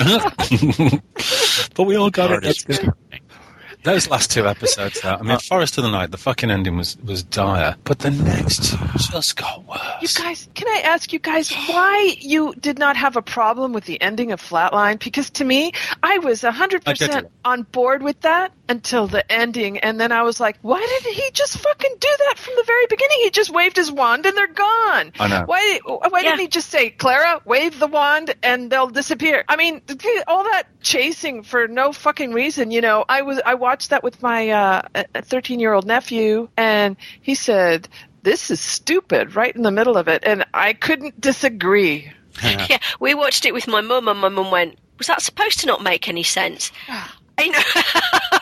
not. 0.00 1.02
It's 1.16 1.68
but 1.70 1.84
we 1.84 1.96
all 1.96 2.10
got 2.10 2.30
it. 2.30 2.42
That's 2.42 2.62
good. 2.64 2.92
Those 3.84 4.08
last 4.08 4.30
two 4.30 4.46
episodes, 4.46 5.00
though, 5.00 5.14
I 5.14 5.22
mean, 5.22 5.32
uh, 5.32 5.38
Forest 5.40 5.76
of 5.76 5.82
the 5.82 5.90
Night, 5.90 6.12
the 6.12 6.16
fucking 6.16 6.52
ending 6.52 6.76
was, 6.76 6.96
was 6.98 7.24
dire, 7.24 7.74
but 7.82 7.98
the 7.98 8.12
next 8.12 8.70
two 8.70 8.76
just 9.10 9.34
got 9.34 9.66
worse. 9.66 9.80
You 10.16 10.22
guys, 10.22 10.48
can 10.54 10.68
I 10.68 10.82
ask 10.84 11.12
you 11.12 11.18
guys 11.18 11.52
why 11.52 12.14
you 12.20 12.54
did 12.60 12.78
not 12.78 12.96
have 12.96 13.16
a 13.16 13.22
problem 13.22 13.72
with 13.72 13.86
the 13.86 14.00
ending 14.00 14.30
of 14.30 14.40
Flatline? 14.40 15.00
Because 15.02 15.30
to 15.30 15.44
me, 15.44 15.72
I 16.04 16.18
was 16.18 16.44
I 16.44 16.52
100% 16.52 16.96
get 16.96 17.28
on 17.44 17.62
board 17.64 18.04
with 18.04 18.20
that 18.20 18.52
until 18.72 19.06
the 19.06 19.22
ending. 19.30 19.78
And 19.78 20.00
then 20.00 20.10
I 20.10 20.22
was 20.22 20.40
like, 20.40 20.56
why 20.62 20.80
did 21.04 21.14
he 21.14 21.30
just 21.32 21.58
fucking 21.58 21.94
do 22.00 22.08
that 22.26 22.38
from 22.38 22.54
the 22.56 22.64
very 22.64 22.86
beginning? 22.86 23.18
He 23.22 23.30
just 23.30 23.50
waved 23.50 23.76
his 23.76 23.92
wand 23.92 24.26
and 24.26 24.36
they're 24.36 24.46
gone. 24.48 25.12
I 25.20 25.28
know. 25.28 25.44
Why, 25.46 25.78
why 25.84 26.20
Yeah. 26.20 26.30
didn't 26.30 26.40
he 26.40 26.48
just 26.48 26.70
say, 26.70 26.90
Clara, 26.90 27.40
wave 27.44 27.78
the 27.78 27.86
wand 27.86 28.34
and 28.42 28.70
they'll 28.70 28.88
disappear? 28.88 29.44
I 29.48 29.56
mean, 29.56 29.82
all 30.26 30.44
that 30.44 30.64
chasing 30.80 31.42
for 31.44 31.68
no 31.68 31.92
fucking 31.92 32.32
reason, 32.32 32.70
you 32.70 32.80
know, 32.80 33.04
I 33.08 33.22
was, 33.22 33.40
I 33.46 33.54
watched 33.54 33.90
that 33.90 34.02
with 34.02 34.20
my, 34.22 34.48
uh, 34.50 34.82
13 35.14 35.60
year 35.60 35.72
old 35.74 35.86
nephew 35.86 36.48
and 36.56 36.96
he 37.20 37.34
said, 37.34 37.88
this 38.22 38.50
is 38.50 38.60
stupid 38.60 39.36
right 39.36 39.54
in 39.54 39.62
the 39.62 39.70
middle 39.70 39.96
of 39.96 40.08
it. 40.08 40.22
And 40.24 40.44
I 40.54 40.72
couldn't 40.72 41.20
disagree. 41.20 42.10
Yeah, 42.42 42.78
we 42.98 43.14
watched 43.14 43.44
it 43.44 43.52
with 43.52 43.68
my 43.68 43.82
mum, 43.82 44.08
and 44.08 44.18
my 44.18 44.30
mum 44.30 44.50
went, 44.50 44.78
"Was 44.96 45.06
that 45.08 45.20
supposed 45.20 45.60
to 45.60 45.66
not 45.66 45.82
make 45.82 46.08
any 46.08 46.22
sense?" 46.22 46.72
I 47.38 47.46
know. 47.48 48.38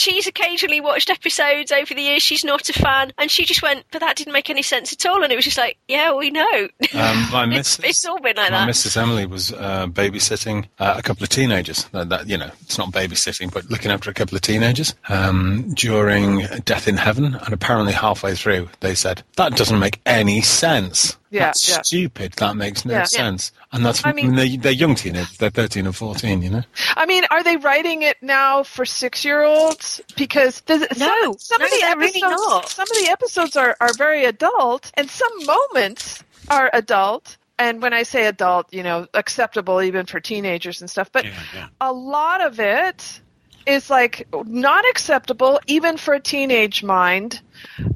She's 0.00 0.26
occasionally 0.26 0.80
watched 0.80 1.10
episodes 1.10 1.70
over 1.70 1.92
the 1.92 2.00
years. 2.00 2.22
She's 2.22 2.42
not 2.42 2.70
a 2.70 2.72
fan, 2.72 3.12
and 3.18 3.30
she 3.30 3.44
just 3.44 3.60
went, 3.60 3.84
"But 3.92 4.00
that 4.00 4.16
didn't 4.16 4.32
make 4.32 4.48
any 4.48 4.62
sense 4.62 4.94
at 4.94 5.04
all." 5.04 5.22
And 5.22 5.30
it 5.30 5.36
was 5.36 5.44
just 5.44 5.58
like, 5.58 5.76
"Yeah, 5.88 6.14
we 6.14 6.30
know." 6.30 6.68
Um, 6.94 7.28
my 7.32 7.44
missus, 7.44 7.84
it's 7.84 8.06
all 8.06 8.18
been 8.18 8.36
like 8.36 8.48
that. 8.48 8.52
my 8.52 8.64
that. 8.64 8.70
Mrs. 8.70 8.96
Emily 8.96 9.26
was 9.26 9.52
uh, 9.52 9.88
babysitting 9.88 10.68
uh, 10.78 10.94
a 10.96 11.02
couple 11.02 11.22
of 11.22 11.28
teenagers. 11.28 11.84
That, 11.92 12.08
that 12.08 12.26
you 12.26 12.38
know, 12.38 12.50
it's 12.62 12.78
not 12.78 12.92
babysitting, 12.92 13.52
but 13.52 13.68
looking 13.70 13.90
after 13.90 14.08
a 14.08 14.14
couple 14.14 14.36
of 14.36 14.40
teenagers 14.40 14.94
um, 15.10 15.70
during 15.74 16.46
Death 16.64 16.88
in 16.88 16.96
Heaven, 16.96 17.34
and 17.34 17.52
apparently 17.52 17.92
halfway 17.92 18.34
through, 18.34 18.70
they 18.80 18.94
said 18.94 19.22
that 19.36 19.54
doesn't 19.54 19.78
make 19.78 20.00
any 20.06 20.40
sense. 20.40 21.18
Yeah, 21.30 21.46
that's 21.46 21.68
yeah. 21.68 21.82
stupid. 21.82 22.32
That 22.34 22.56
makes 22.56 22.84
no 22.84 22.94
Yeah. 22.94 23.04
sense. 23.04 23.52
And 23.72 23.84
that's 23.86 24.04
I 24.04 24.10
I 24.10 24.12
mean- 24.12 24.34
mean, 24.34 24.36
they're, 24.36 24.56
they're 24.58 24.72
young 24.72 24.96
teenagers. 24.96 25.36
They're 25.38 25.50
thirteen 25.50 25.86
and 25.86 25.94
fourteen. 25.94 26.42
You 26.42 26.50
know. 26.50 26.62
I 26.96 27.06
mean, 27.06 27.24
are 27.30 27.42
they 27.44 27.56
writing 27.56 28.02
it 28.02 28.16
now 28.20 28.62
for 28.64 28.84
six-year-olds? 28.84 30.00
Because 30.16 30.60
the, 30.62 30.78
No, 30.78 30.86
some, 30.86 31.38
some 31.38 31.62
of 31.62 31.70
the 31.70 31.76
they're 31.80 31.96
really 31.96 32.22
episodes, 32.22 32.72
some 32.72 32.82
of 32.90 32.96
the 33.04 33.08
episodes 33.10 33.56
are, 33.56 33.76
are 33.80 33.92
very 33.96 34.24
adult, 34.24 34.90
and 34.94 35.08
some 35.08 35.30
moments 35.46 36.22
are 36.48 36.68
adult. 36.72 37.36
And 37.58 37.82
when 37.82 37.92
I 37.92 38.04
say 38.04 38.26
adult, 38.26 38.72
you 38.72 38.82
know, 38.82 39.06
acceptable 39.14 39.82
even 39.82 40.06
for 40.06 40.18
teenagers 40.18 40.80
and 40.80 40.88
stuff. 40.90 41.12
But 41.12 41.26
Yeah, 41.26 41.32
yeah. 41.54 41.66
a 41.80 41.92
lot 41.92 42.40
of 42.40 42.58
it 42.58 43.20
is 43.66 43.90
like 43.90 44.26
not 44.46 44.84
acceptable 44.90 45.60
even 45.66 45.96
for 45.96 46.14
a 46.14 46.20
teenage 46.20 46.82
mind 46.82 47.40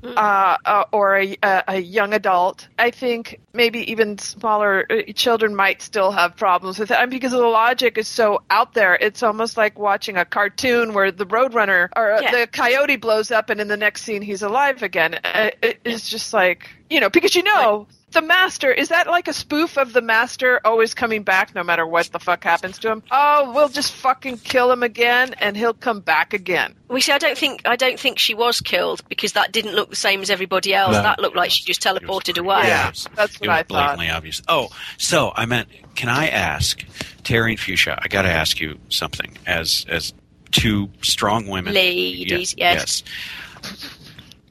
uh, 0.04 0.56
uh, 0.64 0.84
or 0.92 1.16
a, 1.16 1.36
a, 1.42 1.78
young 1.78 2.12
adult. 2.12 2.68
I 2.78 2.90
think 2.90 3.40
maybe 3.52 3.90
even 3.90 4.18
smaller 4.18 4.86
uh, 4.90 5.12
children 5.14 5.56
might 5.56 5.80
still 5.82 6.10
have 6.10 6.36
problems 6.36 6.78
with 6.78 6.90
it 6.90 6.98
and 6.98 7.10
because 7.10 7.32
the 7.32 7.38
logic 7.38 7.96
is 7.98 8.08
so 8.08 8.42
out 8.50 8.74
there. 8.74 8.94
It's 8.94 9.22
almost 9.22 9.56
like 9.56 9.78
watching 9.78 10.16
a 10.16 10.24
cartoon 10.24 10.92
where 10.92 11.10
the 11.10 11.26
roadrunner 11.26 11.88
or 11.96 12.12
uh, 12.12 12.20
Yeah. 12.20 12.30
the 12.32 12.46
coyote 12.46 12.96
blows 12.96 13.30
up 13.30 13.50
and 13.50 13.60
in 13.60 13.68
the 13.68 13.76
next 13.76 14.02
scene 14.02 14.22
he's 14.22 14.42
alive 14.42 14.82
again. 14.82 15.14
Uh, 15.24 15.50
it- 15.62 15.80
it's 15.84 16.08
just 16.08 16.32
like, 16.32 16.68
you 16.90 17.00
know, 17.00 17.10
because 17.10 17.34
you 17.34 17.42
know. 17.42 17.86
The 18.14 18.22
master 18.22 18.70
is 18.70 18.90
that 18.90 19.08
like 19.08 19.26
a 19.26 19.32
spoof 19.32 19.76
of 19.76 19.92
the 19.92 20.00
master 20.00 20.60
always 20.64 20.94
coming 20.94 21.24
back 21.24 21.52
no 21.52 21.64
matter 21.64 21.84
what 21.84 22.06
the 22.06 22.20
fuck 22.20 22.44
happens 22.44 22.78
to 22.78 22.90
him? 22.90 23.02
Oh, 23.10 23.52
we'll 23.52 23.68
just 23.68 23.92
fucking 23.92 24.38
kill 24.38 24.70
him 24.70 24.84
again 24.84 25.34
and 25.38 25.56
he'll 25.56 25.74
come 25.74 25.98
back 25.98 26.32
again. 26.32 26.76
We 26.88 27.00
see. 27.00 27.10
I 27.10 27.18
don't 27.18 27.36
think. 27.36 27.62
I 27.64 27.74
don't 27.74 27.98
think 27.98 28.20
she 28.20 28.34
was 28.34 28.60
killed 28.60 29.02
because 29.08 29.32
that 29.32 29.50
didn't 29.50 29.74
look 29.74 29.90
the 29.90 29.96
same 29.96 30.22
as 30.22 30.30
everybody 30.30 30.72
else. 30.72 30.92
No. 30.92 31.02
That 31.02 31.18
looked 31.18 31.34
like 31.34 31.50
she 31.50 31.64
just 31.64 31.82
teleported 31.82 32.38
away. 32.38 32.62
Yeah. 32.68 32.92
that's 33.16 33.40
what 33.40 33.46
it 33.46 33.48
was 33.48 33.48
I 33.48 33.56
thought. 33.58 33.68
blatantly 33.68 34.10
obvious. 34.10 34.42
Oh, 34.46 34.68
so 34.96 35.32
I 35.34 35.46
meant, 35.46 35.68
can 35.96 36.08
I 36.08 36.28
ask 36.28 36.84
Terry 37.24 37.50
and 37.50 37.60
Fuchsia? 37.60 37.98
I 38.00 38.06
got 38.06 38.22
to 38.22 38.30
ask 38.30 38.60
you 38.60 38.78
something 38.90 39.36
as 39.44 39.84
as 39.88 40.14
two 40.52 40.88
strong 41.02 41.48
women, 41.48 41.74
Ladies, 41.74 42.54
yes. 42.56 43.02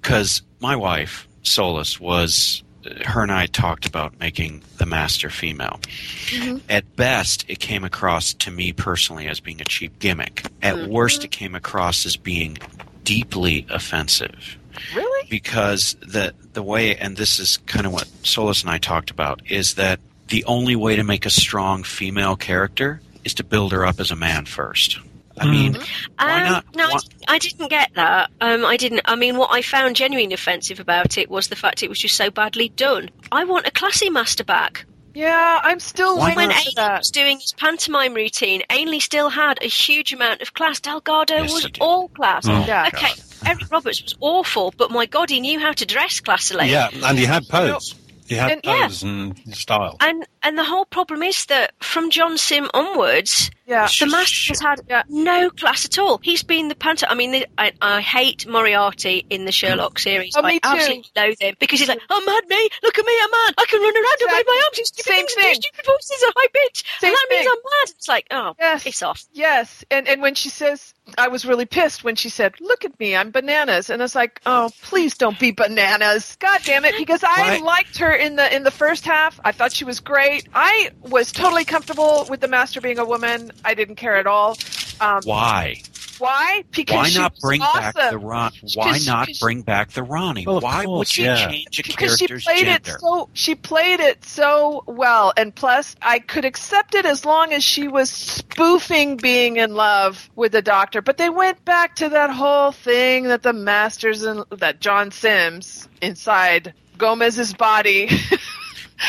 Because 0.02 0.42
my 0.60 0.76
wife 0.76 1.28
Solus 1.44 2.00
was, 2.00 2.63
her 3.06 3.22
and 3.24 3.32
I 3.32 3.46
talked 3.48 3.86
about 3.86 4.20
making 4.20 4.62
the 4.78 4.86
master 4.86 5.30
female. 5.30 5.80
Mm-hmm. 6.28 6.58
At 6.70 6.96
best, 6.96 7.46
it 7.48 7.60
came 7.60 7.84
across 7.84 8.34
to 8.36 8.52
me 8.52 8.74
personally 8.74 9.28
as 9.28 9.40
being 9.40 9.62
a 9.62 9.66
cheap 9.66 10.00
gimmick. 10.00 10.46
At 10.62 10.76
Mm-hmm. 10.76 10.92
worst, 10.92 11.24
it 11.24 11.32
came 11.32 11.56
across 11.56 12.06
as 12.06 12.16
being 12.18 12.58
deeply 13.04 13.66
offensive 13.70 14.58
Really? 14.96 15.28
because 15.30 15.96
the 16.02 16.34
the 16.54 16.64
way 16.64 16.96
and 16.96 17.18
this 17.18 17.38
is 17.40 17.58
kind 17.66 17.86
of 17.86 17.92
what 17.94 18.08
Solus 18.24 18.62
and 18.62 18.72
I 18.72 18.78
talked 18.78 19.12
about 19.12 19.42
is 19.50 19.74
that 19.76 20.00
the 20.30 20.44
only 20.46 20.76
way 20.76 20.96
to 20.96 21.04
make 21.04 21.26
a 21.26 21.30
strong 21.30 21.84
female 21.84 22.36
character 22.36 23.02
is 23.24 23.34
to 23.36 23.44
build 23.44 23.72
her 23.74 23.86
up 23.86 24.00
as 24.00 24.10
a 24.10 24.16
man 24.16 24.46
first. 24.46 25.00
I 25.40 25.46
mean, 25.48 25.74
why 26.18 26.42
Um, 26.44 26.50
not? 26.52 26.76
No, 26.76 26.86
I 26.86 26.90
didn't- 26.92 27.24
I 27.28 27.38
didn't 27.40 27.68
get 27.70 27.92
that. 27.96 28.30
Um, 28.40 28.66
I 28.66 28.78
didn't. 28.78 29.02
I 29.06 29.16
mean, 29.16 29.36
what 29.38 29.50
I 29.52 29.62
found 29.62 29.96
genuinely 29.96 30.34
offensive 30.36 30.80
about 30.80 31.18
it 31.18 31.30
was 31.30 31.48
the 31.48 31.56
fact 31.56 31.82
it 31.84 31.90
was 31.90 32.00
just 32.00 32.16
so 32.16 32.30
badly 32.30 32.70
done. 32.70 33.10
I 33.32 33.44
want 33.46 33.66
a 33.68 33.72
classy 33.72 34.10
master 34.10 34.44
back. 34.44 34.86
Yeah, 35.16 35.60
I'm 35.64 35.80
still 35.80 36.18
Why 36.18 36.30
waiting 36.30 36.38
When 36.38 36.50
not? 36.50 36.58
Ainley 36.60 36.74
that. 36.76 36.98
was 37.00 37.12
doing 37.12 37.40
his 37.40 37.54
pantomime 37.54 38.14
routine, 38.16 38.64
Ainley 38.72 39.00
still 39.00 39.30
had 39.30 39.60
a 39.62 39.68
huge 39.68 40.12
amount 40.12 40.42
of 40.42 40.54
class. 40.56 40.80
Delgado 40.80 41.36
Yes, 41.36 41.54
was 41.54 41.68
all 41.80 42.08
class. 42.10 42.48
Oh, 42.48 42.66
Yeah. 42.66 42.90
okay, 42.94 43.12
Eric 43.46 43.72
Roberts 43.72 44.02
was 44.02 44.16
awful, 44.22 44.74
but 44.76 44.90
my 44.90 45.06
God, 45.06 45.30
he 45.30 45.40
knew 45.40 45.60
how 45.60 45.72
to 45.72 45.86
dress 45.86 46.20
classily. 46.20 46.68
Yeah, 46.70 46.90
and 47.04 47.18
he 47.20 47.26
had 47.26 47.48
pose. 47.48 47.94
He 48.28 48.36
had 48.36 48.52
And- 48.54 48.62
yeah. 48.64 48.88
pose 48.88 49.04
and 49.04 49.38
style. 49.56 49.98
And 50.00 50.26
and 50.44 50.58
the 50.58 50.64
whole 50.64 50.86
problem 50.86 51.24
is 51.24 51.46
that 51.48 51.72
from 51.80 52.10
John 52.10 52.38
Simm 52.38 52.70
onwards, 52.74 53.50
Yeah. 53.66 53.88
the 54.00 54.08
master 54.08 54.52
has 54.52 54.60
had 54.60 54.82
Yeah. 54.90 55.04
no 55.10 55.50
class 55.50 55.86
at 55.86 55.98
all. 55.98 56.20
He's 56.22 56.44
been 56.44 56.68
the 56.68 56.76
panto. 56.76 57.08
I 57.10 57.16
mean, 57.16 57.32
the, 57.32 57.48
I, 57.58 57.72
I 57.82 58.02
hate 58.02 58.46
Moriarty 58.46 59.26
in 59.30 59.46
the 59.46 59.52
Sherlock 59.52 59.96
mm. 59.96 60.02
series. 60.02 60.34
Oh, 60.36 60.42
me 60.42 60.60
I 60.64 60.74
too. 60.74 60.78
absolutely 60.80 61.12
loathe 61.16 61.40
him 61.40 61.56
because 61.60 61.80
he's 61.80 61.88
like, 61.90 62.02
"I'm 62.10 62.22
oh, 62.22 62.26
mad, 62.26 62.44
me. 62.50 62.70
Look 62.84 62.98
at 63.00 63.06
me, 63.06 63.14
I'm 63.24 63.32
mad. 63.32 63.54
I 63.58 63.66
can 63.70 63.82
run 63.82 63.96
around 63.96 64.18
and 64.22 64.32
wave 64.32 64.46
my 64.48 64.62
arms 64.66 64.78
and 64.78 64.88
stupid 64.88 65.06
Same 65.06 65.16
things 65.28 65.34
and 65.36 65.42
do 65.44 65.48
thing. 65.50 65.62
stupid 65.62 65.86
voices 65.86 66.24
at 66.28 66.34
high 66.36 66.48
pitch, 66.54 66.84
Same 67.00 67.08
and 67.10 67.16
that 67.16 67.28
means. 67.30 67.48
I'm 67.48 67.58
mad." 67.64 67.90
It's 67.96 68.08
like, 68.08 68.28
oh, 68.32 68.56
Yes. 68.60 68.84
piss 68.84 69.02
off. 69.04 69.24
Yes, 69.34 69.86
and 69.92 70.08
and 70.08 70.22
when 70.22 70.36
she 70.36 70.50
says, 70.50 70.94
I 71.18 71.28
was 71.30 71.46
really 71.46 71.66
pissed 71.66 72.04
when 72.04 72.16
she 72.16 72.30
said, 72.30 72.56
"Look 72.60 72.86
at 72.86 73.00
me, 73.00 73.16
I'm 73.16 73.32
bananas," 73.32 73.90
and 73.90 74.02
I 74.02 74.06
was 74.06 74.16
like, 74.16 74.42
oh, 74.46 74.70
please 74.82 75.18
don't 75.18 75.40
be 75.40 75.52
bananas, 75.52 76.36
god 76.40 76.62
damn 76.66 76.86
it, 76.86 76.96
because 76.98 77.24
I 77.24 77.58
Why- 77.60 77.66
liked 77.66 77.98
her 78.00 78.12
in 78.14 78.36
the 78.36 78.54
in 78.54 78.64
the 78.64 78.72
first 78.72 79.06
half. 79.06 79.40
I 79.46 79.52
thought 79.52 79.72
she 79.72 79.86
was 79.86 80.00
great. 80.00 80.33
I 80.54 80.92
was 81.02 81.32
totally 81.32 81.66
comfortable 81.66 82.26
with 82.30 82.40
the 82.42 82.48
master 82.48 82.82
being 82.82 83.00
a 83.00 83.06
woman. 83.06 83.52
I 83.64 83.74
didn't 83.74 83.96
care 83.96 84.16
at 84.18 84.28
all. 84.28 84.58
Um, 85.02 85.22
why? 85.24 85.82
why? 86.20 86.64
Because 86.72 87.16
Why 87.16 87.22
not 87.22 87.34
bring 87.42 87.62
awesome. 87.62 87.82
back 87.96 88.12
the 88.12 88.18
Ron? 88.20 88.52
Why 88.76 88.92
'Cause- 88.92 89.08
not 89.08 89.28
'cause- 89.28 89.40
bring 89.40 89.62
back 89.64 89.92
the 89.92 90.04
Rani? 90.04 90.46
Well, 90.46 90.58
of 90.58 90.64
why 90.64 90.80
would 90.82 90.86
course, 90.86 91.18
you 91.18 91.26
yeah. 91.26 91.48
change 91.50 91.80
a 91.80 91.84
character? 91.84 91.94
because 91.94 92.18
she 92.18 92.28
played 92.28 92.66
gender? 92.66 92.92
it 92.96 93.00
so 93.02 93.30
she 93.34 93.56
played 93.56 94.00
it 94.00 94.24
so 94.24 94.84
well 94.86 95.34
and 95.36 95.54
plus 95.54 95.96
i 96.02 96.20
could 96.20 96.46
accept 96.46 96.94
it 96.96 97.06
as 97.06 97.26
long 97.26 97.52
as 97.52 97.64
she 97.64 97.88
was 97.88 98.10
spoofing 98.10 99.18
being 99.18 99.58
in 99.58 99.74
love 99.74 100.30
with 100.36 100.52
the 100.52 100.62
doctor 100.62 101.02
but 101.02 101.18
they 101.18 101.30
went 101.30 101.64
back 101.66 101.96
to 101.96 102.10
that 102.10 102.30
whole 102.30 102.72
thing 102.72 103.24
that 103.24 103.42
the 103.44 103.52
masters 103.54 104.24
and 104.24 104.44
that 104.52 104.80
john 104.80 105.12
simm's 105.12 105.88
inside 106.02 106.74
gomez's 106.98 107.54
body 107.54 108.10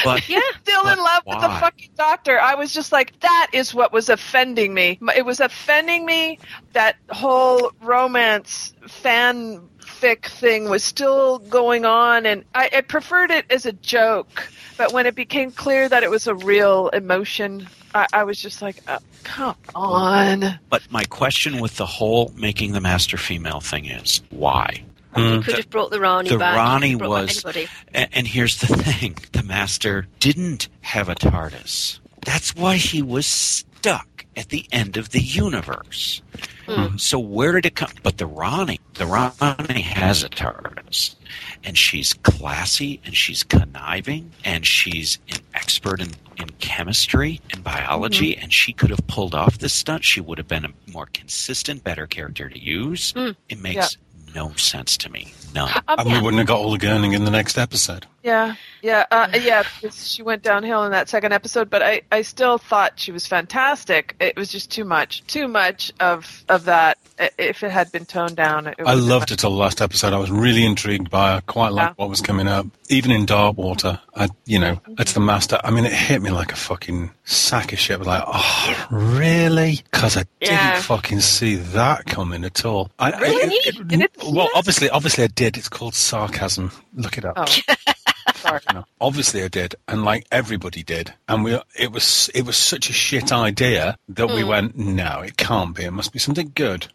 but 0.03 0.29
Yeah. 0.29 0.41
still 0.63 0.81
in 0.89 0.97
But 0.97 0.99
love 0.99 1.23
with 1.27 1.41
the 1.41 1.49
fucking 1.61 1.91
doctor. 1.97 2.41
I 2.41 2.55
was 2.55 2.73
just 2.73 2.93
like, 2.93 3.19
that 3.21 3.49
is 3.53 3.75
what 3.75 3.93
was 3.93 4.09
offending 4.09 4.75
me. 4.75 4.99
It 5.15 5.25
was 5.25 5.41
offending 5.41 6.05
me 6.07 6.39
that 6.73 6.97
whole 7.11 7.73
romance 7.81 8.75
fanfic 8.87 10.27
thing 10.27 10.69
was 10.69 10.83
still 10.83 11.39
going 11.39 11.85
on, 11.85 12.27
and 12.27 12.45
I, 12.55 12.71
I 12.75 12.81
preferred 12.81 13.31
it 13.31 13.47
as 13.51 13.67
a 13.67 13.73
joke. 13.73 14.49
But 14.77 14.93
when 14.93 15.07
it 15.07 15.15
became 15.15 15.53
clear 15.53 15.89
that 15.89 16.03
it 16.03 16.11
was 16.11 16.27
a 16.27 16.35
real 16.35 16.89
emotion, 16.89 17.69
I, 17.95 18.07
I 18.13 18.25
was 18.25 18.41
just 18.41 18.61
like, 18.61 18.83
oh, 18.89 18.99
come 19.23 19.55
on. 19.75 20.59
but 20.69 20.83
my 20.91 21.05
question 21.05 21.61
with 21.61 21.77
the 21.77 21.87
whole 21.87 22.33
making 22.35 22.73
the 22.73 22.81
master 22.81 23.17
female 23.17 23.61
thing 23.61 23.87
is 23.87 24.21
why? 24.31 24.85
You 25.17 25.23
mm. 25.23 25.45
could 25.45 25.57
have 25.57 25.71
brought 25.71 25.91
the 25.91 26.01
Rani 26.01 26.31
the 26.31 26.39
back. 26.39 26.55
You 26.55 26.61
Rani 26.61 26.81
could 26.81 26.91
have 26.91 26.99
brought 27.09 27.45
back 27.45 27.55
was, 27.55 27.69
and, 27.93 28.09
and 28.13 28.27
here's 28.27 28.61
the 28.61 28.67
thing: 28.77 29.17
the 29.33 29.43
Master 29.43 30.07
didn't 30.19 30.69
have 30.81 31.09
a 31.09 31.15
TARDIS. 31.15 32.01
That's 32.25 32.55
why 32.57 32.77
he 32.77 33.03
was 33.03 33.27
stuck 33.27 34.15
at 34.37 34.49
the 34.49 34.67
end 34.73 34.97
of 34.97 35.11
the 35.11 35.21
universe. 35.21 36.23
Hmm. 36.67 36.73
Mm-hmm. 36.73 36.97
So 36.97 37.19
where 37.19 37.53
did 37.53 37.67
it 37.67 37.77
come? 37.77 37.91
But 38.03 38.19
the 38.19 38.27
Rani, 38.27 38.81
the 38.95 39.07
Rani 39.07 39.81
has 39.83 40.25
a 40.25 40.29
TARDIS, 40.29 41.15
and 41.63 41.77
she's 41.77 42.15
classy, 42.15 43.01
and 43.05 43.15
she's 43.15 43.43
conniving, 43.43 44.33
and 44.45 44.67
she's 44.67 45.19
an 45.29 45.41
expert 45.55 46.01
in, 46.01 46.11
in 46.39 46.49
chemistry 46.59 47.41
and 47.53 47.63
biology, 47.63 48.33
mm-hmm. 48.33 48.45
and 48.45 48.53
she 48.53 48.73
could 48.73 48.91
have 48.91 49.07
pulled 49.07 49.35
off 49.35 49.59
this 49.59 49.75
stunt. 49.75 50.05
She 50.05 50.21
would 50.21 50.39
have 50.39 50.49
been 50.49 50.65
a 50.65 50.91
more 50.91 51.07
consistent, 51.13 51.85
better 51.85 52.07
character 52.07 52.49
to 52.49 52.59
use. 52.59 53.13
Hmm. 53.13 53.31
It 53.49 53.61
makes 53.61 53.97
no 54.35 54.53
sense 54.55 54.97
to 54.99 55.11
me. 55.11 55.33
None. 55.55 55.71
Um, 55.89 56.01
And 56.01 56.13
we 56.13 56.21
wouldn't 56.21 56.39
have 56.39 56.47
got 56.49 56.59
all 56.59 56.73
the 56.73 56.79
gurning 56.79 57.15
in 57.15 57.25
the 57.25 57.31
next 57.31 57.57
episode. 57.59 58.07
Yeah, 58.23 58.55
yeah, 58.85 59.07
uh, 59.11 59.29
yeah. 59.43 59.65
Because 59.81 60.13
she 60.13 60.23
went 60.23 60.43
downhill 60.43 60.85
in 60.85 60.93
that 60.93 61.09
second 61.09 61.33
episode, 61.33 61.71
but 61.71 61.83
I, 61.83 62.03
I 62.13 62.23
still 62.23 62.59
thought 62.59 62.93
she 63.01 63.11
was 63.13 63.27
fantastic. 63.27 64.15
It 64.21 64.37
was 64.37 64.51
just 64.51 64.71
too 64.71 64.85
much, 64.85 65.27
too 65.27 65.49
much 65.49 65.93
of 66.01 66.45
of 66.49 66.65
that. 66.67 66.99
If 67.39 67.63
it 67.63 67.71
had 67.71 67.93
been 67.93 68.05
toned 68.07 68.35
down, 68.37 68.67
it 68.67 68.75
I 68.85 68.95
loved 68.95 69.31
it 69.31 69.39
till 69.39 69.51
the 69.51 69.57
last 69.57 69.81
episode. 69.81 70.13
I 70.13 70.19
was 70.19 70.33
really 70.33 70.67
intrigued 70.67 71.11
by 71.11 71.35
her, 71.37 71.41
quite 71.43 71.73
like 71.73 71.91
Yeah. 71.91 71.95
what 71.97 72.09
was 72.11 72.21
coming 72.21 72.49
up. 72.49 72.67
Even 72.89 73.13
in 73.13 73.25
Darkwater, 73.25 74.01
I, 74.17 74.29
you 74.47 74.59
know, 74.59 74.81
it's 74.99 75.13
the 75.13 75.21
master. 75.21 75.59
I 75.63 75.71
mean, 75.71 75.87
it 75.87 75.93
hit 75.93 76.21
me 76.21 76.31
like 76.31 76.53
a 76.53 76.57
fucking 76.57 77.13
sack 77.25 77.73
of 77.73 77.79
shit. 77.79 78.01
Like, 78.01 78.25
oh, 78.27 78.87
really? 78.91 79.81
Because 79.93 80.17
I 80.17 80.25
Yeah. 80.41 80.73
didn't 80.73 80.83
fucking 80.83 81.21
see 81.21 81.55
that 81.55 82.05
coming 82.07 82.45
at 82.45 82.65
all. 82.65 82.91
I, 82.99 83.13
Really? 83.21 83.55
it- 83.65 83.77
You 84.21 84.33
well, 84.33 84.49
obviously, 84.57 84.91
obviously, 84.91 85.23
I 85.25 85.29
did. 85.29 85.57
It's 85.57 85.69
called 85.69 85.95
sarcasm. 85.95 86.73
Look 86.97 87.17
it 87.17 87.25
up. 87.25 87.35
Oh, 87.37 87.75
sorry. 88.37 88.61
You 88.73 88.85
obviously 89.01 89.43
I 89.43 89.49
did, 89.49 89.75
and 89.89 90.05
like 90.05 90.27
everybody 90.33 90.83
did, 90.83 91.13
and 91.29 91.45
we 91.45 91.59
it 91.79 91.93
was 91.93 92.31
it 92.35 92.45
was 92.47 92.57
such 92.57 92.89
a 92.91 92.93
shit 92.93 93.33
idea 93.33 93.97
that 94.09 94.29
Hmm. 94.29 94.35
we 94.35 94.45
went, 94.45 94.77
no, 94.77 95.21
it 95.21 95.37
can't 95.37 95.75
be. 95.75 95.85
It 95.85 95.93
must 95.93 96.13
be 96.13 96.19
something 96.19 96.53
good. 96.55 96.87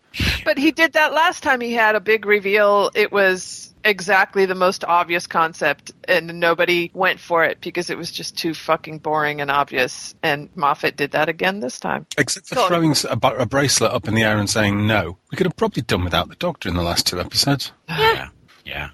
But 0.43 0.57
he 0.57 0.71
did 0.71 0.93
that 0.93 1.13
last 1.13 1.43
time. 1.43 1.61
He 1.61 1.73
had 1.73 1.95
a 1.95 1.99
big 1.99 2.25
reveal. 2.25 2.89
It 2.95 3.11
was 3.11 3.67
exactly 3.85 4.45
the 4.45 4.55
most 4.55 4.83
obvious 4.83 5.27
concept, 5.27 5.91
and 6.07 6.39
nobody 6.39 6.89
went 6.93 7.19
for 7.19 7.45
it 7.45 7.61
because 7.61 7.89
it 7.89 7.97
was 7.97 8.11
just 8.11 8.37
too 8.37 8.53
fucking 8.53 8.97
boring 8.99 9.39
and 9.39 9.49
obvious. 9.51 10.15
And 10.23 10.49
Moffat 10.55 10.97
did 10.97 11.11
that 11.11 11.29
again 11.29 11.59
this 11.59 11.79
time. 11.79 12.05
Except 12.17 12.47
for 12.47 12.55
Go 12.55 12.61
on. 12.63 12.67
throwing 12.69 12.91
s- 12.91 13.05
a, 13.09 13.15
bu- 13.15 13.27
a 13.37 13.45
bracelet 13.45 13.91
up 13.93 14.07
in 14.07 14.15
the 14.15 14.23
air 14.23 14.37
and 14.37 14.49
saying 14.49 14.85
no, 14.87 15.17
we 15.31 15.37
could 15.37 15.45
have 15.45 15.55
probably 15.55 15.83
done 15.83 16.03
without 16.03 16.27
the 16.27 16.35
Doctor 16.35 16.67
in 16.69 16.75
the 16.75 16.81
last 16.81 17.05
two 17.07 17.19
episodes. 17.19 17.71
Yeah. 17.89 18.29
Yeah. 18.65 18.89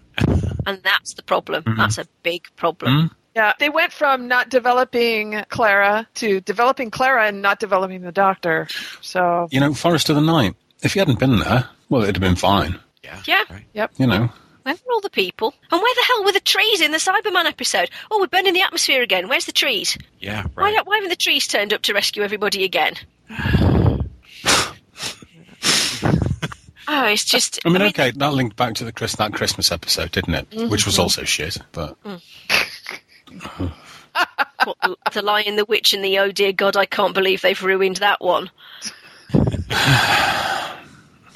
And 0.65 0.81
that's 0.83 1.13
the 1.13 1.23
problem. 1.23 1.63
Mm-hmm. 1.63 1.77
That's 1.79 1.97
a 1.97 2.05
big 2.23 2.47
problem. 2.55 3.11
Yeah, 3.35 3.53
they 3.59 3.69
went 3.69 3.91
from 3.91 4.27
not 4.27 4.49
developing 4.49 5.43
Clara 5.49 6.07
to 6.15 6.39
developing 6.41 6.89
Clara 6.89 7.27
and 7.27 7.41
not 7.41 7.59
developing 7.59 8.01
the 8.01 8.11
Doctor. 8.11 8.67
So 9.01 9.47
You 9.51 9.59
know, 9.59 9.73
Forest 9.73 10.09
of 10.09 10.15
the 10.15 10.21
Night. 10.21 10.55
If 10.81 10.93
he 10.93 10.99
hadn't 10.99 11.19
been 11.19 11.39
there, 11.39 11.67
well, 11.89 12.03
it'd 12.03 12.15
have 12.15 12.21
been 12.21 12.35
fine. 12.35 12.79
Yeah. 13.03 13.21
Yeah. 13.25 13.43
Right. 13.49 13.65
You 13.97 14.07
know, 14.07 14.29
Where 14.63 14.75
were 14.75 14.93
all 14.93 15.01
the 15.01 15.09
people? 15.09 15.53
And 15.71 15.81
where 15.81 15.95
the 15.95 16.03
hell 16.07 16.23
were 16.25 16.31
the 16.31 16.39
trees 16.39 16.79
in 16.81 16.91
the 16.91 16.97
Cyberman 16.97 17.45
episode? 17.45 17.89
Oh, 18.09 18.19
we're 18.19 18.27
burning 18.27 18.53
the 18.53 18.61
atmosphere 18.61 19.01
again. 19.01 19.27
Where's 19.27 19.45
the 19.45 19.51
trees? 19.51 19.97
Yeah. 20.19 20.43
Why, 20.53 20.63
Right. 20.63 20.75
don't, 20.75 20.87
why 20.87 20.95
haven't 20.95 21.09
the 21.09 21.15
trees 21.15 21.47
turned 21.47 21.73
up 21.73 21.81
to 21.83 21.93
rescue 21.93 22.23
everybody 22.23 22.63
again? 22.63 22.93
oh, 26.87 27.05
it's 27.07 27.25
just. 27.25 27.59
I 27.65 27.69
mean, 27.69 27.81
okay, 27.83 28.11
that 28.11 28.33
linked 28.33 28.55
back 28.55 28.75
to 28.75 28.83
the 28.85 28.91
Chris 28.91 29.15
that 29.15 29.33
Christmas 29.33 29.71
episode, 29.71 30.11
didn't 30.11 30.35
it? 30.35 30.49
Mm-hmm. 30.49 30.69
Which 30.69 30.85
was 30.85 30.97
also 30.99 31.23
shit, 31.23 31.57
but 31.71 31.97
what, 34.63 34.77
the, 34.81 34.95
the 35.13 35.21
Lion, 35.21 35.55
the 35.55 35.65
Witch, 35.65 35.93
and 35.93 36.03
the 36.03 36.17
Oh 36.19 36.31
dear 36.31 36.51
God, 36.53 36.75
I 36.77 36.85
can't 36.85 37.13
believe 37.13 37.41
they've 37.41 37.61
ruined 37.61 37.97
that 37.97 38.21
one. 38.21 38.49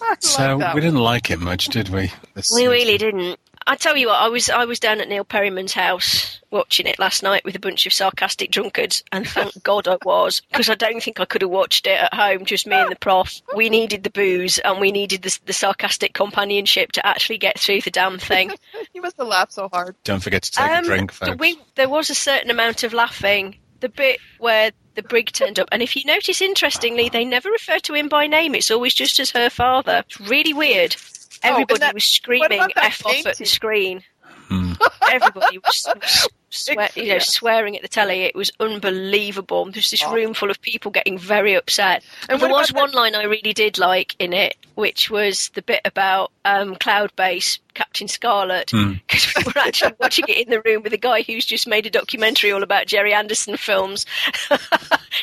I 0.01 0.09
like 0.09 0.21
so 0.23 0.57
that 0.57 0.57
we 0.57 0.63
one. 0.63 0.75
didn't 0.75 0.99
like 0.99 1.29
it 1.29 1.39
much, 1.39 1.67
did 1.67 1.89
we? 1.89 2.11
This 2.33 2.49
We 2.51 2.61
season? 2.61 2.71
really 2.71 2.97
didn't. 2.97 3.39
I 3.69 3.75
tell 3.75 3.95
you 3.95 4.07
what, 4.07 4.19
I 4.19 4.29
was 4.29 4.49
I 4.49 4.65
was 4.65 4.79
down 4.79 4.99
at 4.99 5.07
Neil 5.07 5.23
Perryman's 5.23 5.73
house 5.73 6.41
watching 6.49 6.87
it 6.87 6.97
last 6.97 7.21
night 7.21 7.45
with 7.45 7.55
a 7.55 7.59
bunch 7.59 7.85
of 7.85 7.93
sarcastic 7.93 8.49
drunkards, 8.49 9.03
and 9.11 9.27
thank 9.27 9.61
God 9.63 9.87
I 9.87 9.97
was 10.03 10.41
because 10.51 10.69
I 10.69 10.75
don't 10.75 11.01
think 11.03 11.19
I 11.19 11.25
could 11.25 11.43
have 11.43 11.51
watched 11.51 11.85
it 11.85 11.99
at 11.99 12.13
home, 12.13 12.45
just 12.45 12.65
me 12.65 12.75
and 12.75 12.91
the 12.91 12.95
prof. 12.95 13.41
We 13.55 13.69
needed 13.69 14.03
the 14.03 14.09
booze 14.09 14.57
and 14.57 14.79
we 14.81 14.91
needed 14.91 15.21
the, 15.21 15.39
the 15.45 15.53
sarcastic 15.53 16.13
companionship 16.13 16.93
to 16.93 17.05
actually 17.05 17.37
get 17.37 17.59
through 17.59 17.81
the 17.81 17.91
damn 17.91 18.17
thing. 18.17 18.51
You 18.93 19.03
must 19.03 19.17
have 19.17 19.27
laughed 19.27 19.53
so 19.53 19.69
hard. 19.69 19.95
Don't 20.03 20.21
forget 20.23 20.41
to 20.43 20.51
take 20.51 20.69
Um, 20.71 20.83
a 20.83 20.87
drink, 20.87 21.11
folks. 21.11 21.37
we, 21.39 21.59
there 21.75 21.87
was 21.87 22.09
a 22.09 22.15
certain 22.15 22.49
amount 22.49 22.83
of 22.83 22.91
laughing. 22.91 23.57
The 23.81 23.87
bit 23.89 24.19
where 24.39 24.71
the 24.95 25.03
brig 25.03 25.31
turned 25.31 25.59
up, 25.59 25.69
and 25.71 25.81
if 25.81 25.95
you 25.95 26.03
notice, 26.05 26.41
interestingly, 26.41 27.07
they 27.07 27.23
never 27.23 27.49
refer 27.49 27.77
to 27.79 27.93
him 27.93 28.09
by 28.09 28.25
name. 28.27 28.55
It's 28.55 28.71
always 28.71 28.93
just 28.93 29.19
as 29.19 29.29
her 29.31 29.49
father. 29.49 30.03
It's 30.07 30.19
really 30.19 30.53
weird. 30.53 30.95
Everybody 31.43 31.73
and 31.75 31.81
that- 31.81 31.93
was 31.93 32.03
screaming 32.03 32.61
"f 32.75 33.05
off" 33.05 33.25
at 33.25 33.37
the 33.37 33.45
screen. 33.45 34.03
Hmm. 34.47 34.73
Everybody 35.11 35.59
was, 35.59 35.85
was 35.95 36.27
swear, 36.49 36.89
you 36.95 37.07
know, 37.09 37.19
swearing 37.19 37.75
at 37.75 37.83
the 37.83 37.87
telly. 37.87 38.21
It 38.23 38.33
was 38.35 38.51
unbelievable. 38.59 39.69
There's 39.71 39.91
this 39.91 40.01
Oh. 40.03 40.11
room 40.11 40.33
full 40.33 40.49
of 40.49 40.59
people 40.61 40.89
getting 40.89 41.19
very 41.19 41.53
upset. 41.53 42.03
And 42.23 42.31
And 42.31 42.41
there 42.41 42.49
was 42.49 42.71
about 42.71 42.81
one 42.81 42.91
line 42.93 43.13
I 43.15 43.23
really 43.25 43.53
did 43.53 43.77
like 43.77 44.15
in 44.17 44.33
it, 44.33 44.55
which 44.73 45.11
was 45.11 45.49
the 45.49 45.61
bit 45.61 45.81
about 45.85 46.31
um, 46.45 46.75
Cloud 46.77 47.15
Base, 47.15 47.59
Captain 47.75 48.07
Scarlet, 48.07 48.71
Hmm. 48.71 48.93
because 49.07 49.31
we 49.37 49.43
were 49.43 49.61
actually 49.61 49.93
watching 49.99 50.25
it 50.27 50.37
in 50.37 50.49
the 50.49 50.61
room 50.61 50.81
with 50.81 50.93
a 50.93 50.97
guy 50.97 51.21
who's 51.21 51.45
just 51.45 51.67
made 51.67 51.85
a 51.85 51.91
documentary 51.91 52.51
all 52.51 52.63
about 52.63 52.87
Gerry 52.87 53.13
Anderson 53.13 53.55
films. 53.55 54.07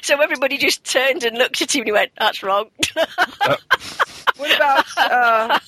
so 0.03 0.21
everybody 0.23 0.57
just 0.57 0.85
turned 0.85 1.25
and 1.25 1.37
looked 1.37 1.61
at 1.63 1.75
him 1.75 1.81
and 1.81 1.89
he 1.89 1.93
went, 1.93 2.13
"That's 2.17 2.45
wrong." 2.45 2.71
What 4.37 4.55
about 4.55 4.85
uh, 4.97 5.59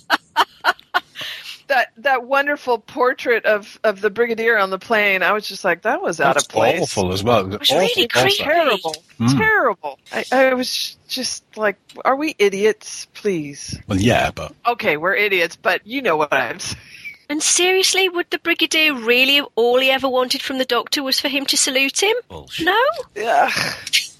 that 1.68 1.88
that 1.98 2.24
wonderful 2.24 2.78
portrait 2.78 3.44
of, 3.44 3.78
of 3.84 4.00
the 4.00 4.08
brigadier 4.10 4.58
on 4.58 4.70
the 4.70 4.78
plane? 4.78 5.22
I 5.22 5.32
was 5.32 5.46
just 5.46 5.64
like, 5.64 5.82
that 5.82 6.00
was 6.00 6.20
out 6.20 6.34
That's 6.34 6.46
of 6.46 6.50
place. 6.52 6.80
awful 6.80 7.12
as 7.12 7.22
well. 7.22 7.46
was 7.46 7.56
awful, 7.70 7.76
really 7.78 8.04
awful. 8.06 8.22
creepy. 8.22 8.36
Terrible, 8.44 8.94
Mm. 9.20 9.36
terrible. 9.36 9.98
I, 10.12 10.24
I 10.32 10.54
was 10.54 10.96
just 11.08 11.44
like, 11.56 11.76
are 12.04 12.16
we 12.16 12.34
idiots? 12.38 13.06
Please. 13.14 13.78
Well, 13.88 13.98
yeah, 13.98 14.30
but 14.30 14.54
Okay, 14.66 14.96
we're 14.96 15.14
idiots, 15.16 15.56
but 15.56 15.86
you 15.86 16.00
know 16.02 16.16
what 16.16 16.32
I'm 16.32 16.58
saying. 16.60 16.80
and 17.28 17.42
seriously, 17.42 18.08
would 18.08 18.30
the 18.30 18.38
Brigadier 18.38 18.94
really 18.94 19.40
all 19.56 19.78
he 19.80 19.90
ever 19.90 20.08
wanted 20.08 20.40
from 20.40 20.56
the 20.58 20.64
Doctor 20.64 21.02
was 21.02 21.20
for 21.20 21.28
him 21.28 21.44
to 21.46 21.56
salute 21.56 22.02
him? 22.02 22.14
Bullshit. 22.28 22.64
No. 22.66 22.80
Ugh. 23.26 23.74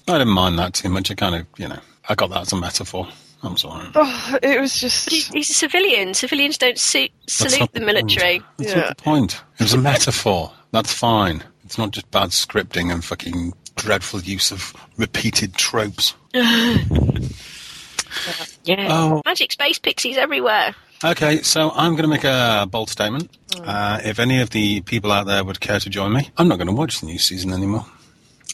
I 0.07 0.17
didn't 0.17 0.29
mind 0.33 0.59
that 0.59 0.73
too 0.73 0.89
much. 0.89 1.09
I 1.11 1.15
kind 1.15 1.35
of, 1.35 1.45
you 1.57 1.67
know, 1.67 1.79
I 2.07 2.13
got 2.15 2.29
that 2.31 2.41
as 2.41 2.51
a 2.53 2.57
metaphor. 2.57 3.07
I'm 3.43 3.55
sorry. 3.57 3.87
Oh, 3.95 4.37
it 4.43 4.59
was 4.59 4.77
just. 4.79 5.05
But 5.05 5.13
he, 5.13 5.19
he's 5.33 5.49
a 5.49 5.53
civilian. 5.53 6.13
Civilians 6.13 6.57
don't 6.57 6.77
su- 6.77 7.07
salute 7.27 7.59
not 7.61 7.71
the 7.73 7.79
point. 7.79 7.85
military. 7.85 8.41
That's 8.57 8.71
Yeah. 8.71 8.79
not 8.81 8.97
the 8.97 9.03
point. 9.03 9.41
It 9.59 9.63
was 9.63 9.73
a 9.73 9.77
metaphor. 9.77 10.51
That's 10.71 10.91
fine. 10.93 11.43
It's 11.63 11.77
not 11.77 11.91
just 11.91 12.09
bad 12.11 12.29
scripting 12.29 12.91
and 12.91 13.03
fucking 13.03 13.53
dreadful 13.75 14.21
use 14.21 14.51
of 14.51 14.73
repeated 14.97 15.53
tropes. 15.55 16.13
Yeah. 18.65 18.87
Oh. 18.89 19.21
Magic 19.25 19.51
space 19.51 19.79
pixies 19.79 20.17
everywhere. 20.17 20.75
Okay, 21.03 21.41
so 21.41 21.71
I'm 21.73 21.91
going 21.91 22.03
to 22.03 22.07
make 22.09 22.23
a 22.23 22.67
bold 22.69 22.89
statement. 22.89 23.29
Uh, 23.63 23.99
if 24.03 24.19
any 24.19 24.41
of 24.41 24.49
the 24.49 24.81
people 24.81 25.11
out 25.11 25.25
there 25.27 25.43
would 25.43 25.59
care 25.59 25.79
to 25.79 25.89
join 25.89 26.13
me, 26.13 26.29
I'm 26.37 26.47
not 26.47 26.57
going 26.57 26.67
to 26.67 26.73
watch 26.73 26.99
the 26.99 27.05
new 27.05 27.17
season 27.17 27.53
anymore. 27.53 27.85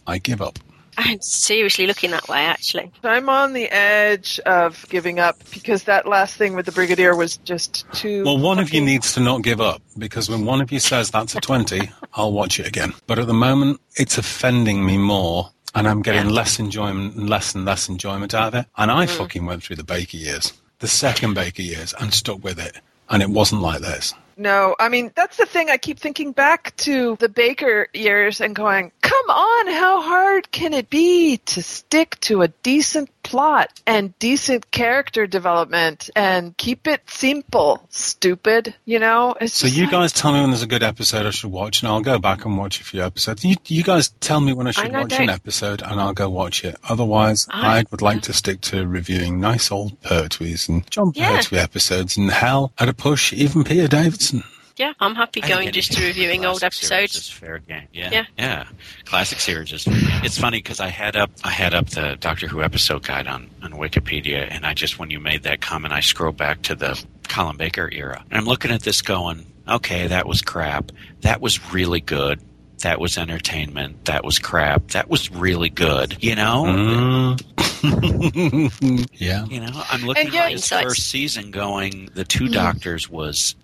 I 0.05 0.19
give 0.19 0.41
up. 0.41 0.59
I'm 0.97 1.21
seriously 1.21 1.87
looking 1.87 2.11
that 2.11 2.27
way, 2.27 2.39
actually. 2.39 2.91
I'm 3.03 3.29
on 3.29 3.53
the 3.53 3.69
edge 3.69 4.39
of 4.45 4.85
giving 4.89 5.19
up 5.19 5.37
because 5.51 5.83
that 5.83 6.07
last 6.07 6.35
thing 6.35 6.55
with 6.55 6.65
the 6.65 6.71
brigadier 6.71 7.15
was 7.15 7.37
just 7.37 7.85
too. 7.93 8.23
Well, 8.23 8.37
one 8.37 8.59
of 8.59 8.73
you 8.73 8.81
needs 8.81 9.13
to 9.13 9.19
not 9.19 9.41
give 9.41 9.59
up 9.59 9.81
because 9.97 10.29
when 10.29 10.45
one 10.45 10.61
of 10.61 10.71
you 10.71 10.79
says 10.79 11.11
that's 11.11 11.35
a 11.35 11.41
20, 11.41 11.91
I'll 12.13 12.31
watch 12.31 12.59
it 12.59 12.67
again. 12.67 12.93
But 13.07 13.19
at 13.19 13.27
the 13.27 13.33
moment, 13.33 13.81
it's 13.95 14.17
offending 14.17 14.85
me 14.85 14.97
more 14.97 15.51
and 15.75 15.87
I'm 15.87 16.01
getting 16.01 16.29
less 16.29 16.57
enjoyment 16.57 17.15
and 17.15 17.29
less 17.29 17.53
and 17.53 17.65
less 17.65 17.89
enjoyment 17.89 18.33
out 18.33 18.53
of 18.53 18.61
it. 18.61 18.65
And 18.77 18.89
I 18.89 19.05
mm. 19.05 19.09
fucking 19.09 19.45
went 19.45 19.61
through 19.63 19.75
the 19.75 19.83
Baker 19.83 20.17
years, 20.17 20.53
the 20.79 20.87
second 20.87 21.33
Baker 21.33 21.61
years, 21.61 21.93
and 21.99 22.13
stuck 22.13 22.43
with 22.43 22.57
it. 22.57 22.77
And 23.09 23.21
it 23.21 23.29
wasn't 23.29 23.61
like 23.61 23.81
this. 23.81 24.13
No, 24.37 24.75
I 24.79 24.89
mean 24.89 25.11
that's 25.15 25.37
the 25.37 25.45
thing. 25.45 25.69
I 25.69 25.77
keep 25.77 25.97
thinking 25.99 26.33
back 26.33 26.75
to 26.77 27.15
the 27.19 27.29
Baker 27.29 27.87
years 27.93 28.41
and 28.41 28.53
going, 28.53 28.91
"Come 29.01 29.29
on, 29.29 29.67
how 29.67 30.01
hard 30.01 30.51
can 30.51 30.73
it 30.73 30.89
be 30.89 31.37
to 31.37 31.63
stick 31.63 32.19
to 32.21 32.41
a 32.41 32.49
decent 32.49 33.09
plot 33.25 33.81
and 33.87 34.17
decent 34.19 34.69
character 34.71 35.25
development 35.27 36.09
and 36.15 36.55
keep 36.57 36.87
it 36.87 37.01
simple, 37.09 37.85
stupid?" 37.89 38.73
You 38.85 38.99
know. 38.99 39.35
It's 39.41 39.53
So 39.55 39.67
you 39.67 39.83
like- 39.83 39.91
guys 39.91 40.11
tell 40.13 40.31
me 40.31 40.41
when 40.41 40.51
there's 40.51 40.61
a 40.61 40.67
good 40.67 40.83
episode 40.83 41.25
I 41.25 41.31
should 41.31 41.51
watch, 41.51 41.81
and 41.81 41.89
I'll 41.89 42.01
go 42.01 42.19
back 42.19 42.45
and 42.45 42.57
watch 42.57 42.79
a 42.79 42.83
few 42.83 43.03
episodes. 43.03 43.43
You, 43.43 43.55
you 43.67 43.83
guys 43.83 44.09
tell 44.19 44.39
me 44.39 44.53
when 44.53 44.67
I 44.67 44.71
should 44.71 44.93
watch 44.93 45.13
an 45.19 45.29
episode, 45.29 45.81
and 45.81 45.99
I'll 45.99 46.13
go 46.13 46.29
watch 46.29 46.63
it. 46.63 46.75
Otherwise, 46.87 47.47
I- 47.49 47.79
I 47.79 47.83
would 47.91 48.01
like 48.01 48.21
to 48.23 48.33
stick 48.33 48.61
to 48.61 48.85
reviewing 48.87 49.39
nice 49.39 49.71
old 49.71 49.99
Pertwees 50.01 50.69
and 50.69 50.89
John 50.91 51.11
Yeah. 51.15 51.35
Pertwee 51.37 51.57
episodes, 51.57 52.15
and 52.17 52.29
hell, 52.31 52.71
at 52.77 52.87
a 52.89 52.93
push, 52.93 53.33
even 53.33 53.63
Peter 53.63 53.87
Davidson. 53.87 54.43
Yeah, 54.77 54.91
I'm 54.99 55.15
happy 55.15 55.41
I 55.41 55.47
going 55.47 55.71
just 55.71 55.93
to 55.93 56.03
reviewing 56.03 56.43
old 56.45 56.59
classic 56.59 56.73
series 56.83 57.11
episodes. 57.11 57.27
is 57.27 57.29
fair 57.31 57.59
game. 57.59 57.87
Yeah, 57.93 58.09
Yeah. 58.11 58.25
yeah. 58.37 58.65
Classic 59.05 59.39
series 59.39 59.71
is. 59.71 59.85
It's 59.87 60.37
funny 60.37 60.57
because 60.57 60.79
I 60.81 60.89
had 60.89 61.15
up 61.15 61.31
I 61.45 61.51
had 61.51 61.73
up 61.73 61.87
the 61.91 62.17
Doctor 62.19 62.47
Who 62.47 62.61
episode 62.61 63.03
guide 63.03 63.27
on 63.27 63.49
on 63.61 63.71
Wikipedia, 63.71 64.47
and 64.51 64.65
I 64.65 64.73
just 64.73 64.99
when 64.99 65.09
you 65.11 65.19
made 65.21 65.43
that 65.43 65.61
comment, 65.61 65.93
I 65.93 66.01
scrolled 66.01 66.35
back 66.37 66.61
to 66.63 66.75
the 66.75 67.01
Colin 67.29 67.55
Baker 67.57 67.89
era, 67.91 68.23
and 68.29 68.37
I'm 68.37 68.45
looking 68.45 68.71
at 68.71 68.81
this 68.81 69.01
going, 69.01 69.45
okay, 69.67 70.07
that 70.07 70.27
was 70.27 70.41
crap. 70.41 70.91
That 71.21 71.39
was 71.39 71.71
really 71.73 72.01
good. 72.01 72.41
That 72.79 72.99
was 72.99 73.17
entertainment. 73.17 74.03
That 74.05 74.25
was 74.25 74.39
crap. 74.39 74.89
That 74.89 75.09
was 75.09 75.31
really 75.31 75.69
good. 75.69 76.21
You 76.21 76.35
know. 76.35 76.65
Mm. 76.65 77.41
yeah. 79.13 79.45
You 79.45 79.61
know, 79.61 79.83
I'm 79.89 80.01
looking 80.05 80.27
at 80.35 80.51
his 80.51 80.61
Insights. 80.63 80.83
first 80.83 81.07
season 81.07 81.51
going, 81.51 82.09
The 82.13 82.25
Two 82.25 82.49
Doctors 82.49 83.09
was 83.09 83.55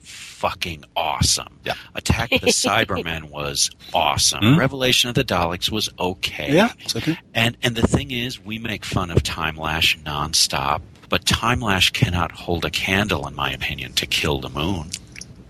fucking 0.41 0.83
awesome. 0.95 1.59
Yeah. 1.63 1.75
Attack 1.93 2.31
of 2.31 2.41
the 2.41 2.47
Cybermen 2.65 3.29
was 3.29 3.69
awesome. 3.93 4.41
Mm. 4.41 4.57
Revelation 4.57 5.09
of 5.09 5.15
the 5.15 5.23
Daleks 5.23 5.71
was 5.71 5.87
okay. 5.99 6.51
Yeah. 6.51 6.73
It's 6.79 6.95
okay. 6.95 7.19
And 7.35 7.55
and 7.61 7.75
the 7.75 7.85
thing 7.85 8.09
is, 8.09 8.43
we 8.43 8.57
make 8.57 8.83
fun 8.83 9.11
of 9.11 9.21
Timelash 9.21 10.01
nonstop, 10.01 10.81
but 11.09 11.25
Timelash 11.25 11.93
cannot 11.93 12.31
hold 12.31 12.65
a 12.65 12.71
candle, 12.71 13.27
in 13.27 13.35
my 13.35 13.51
opinion, 13.51 13.93
to 13.93 14.07
Kill 14.07 14.39
the 14.39 14.49
Moon. 14.49 14.89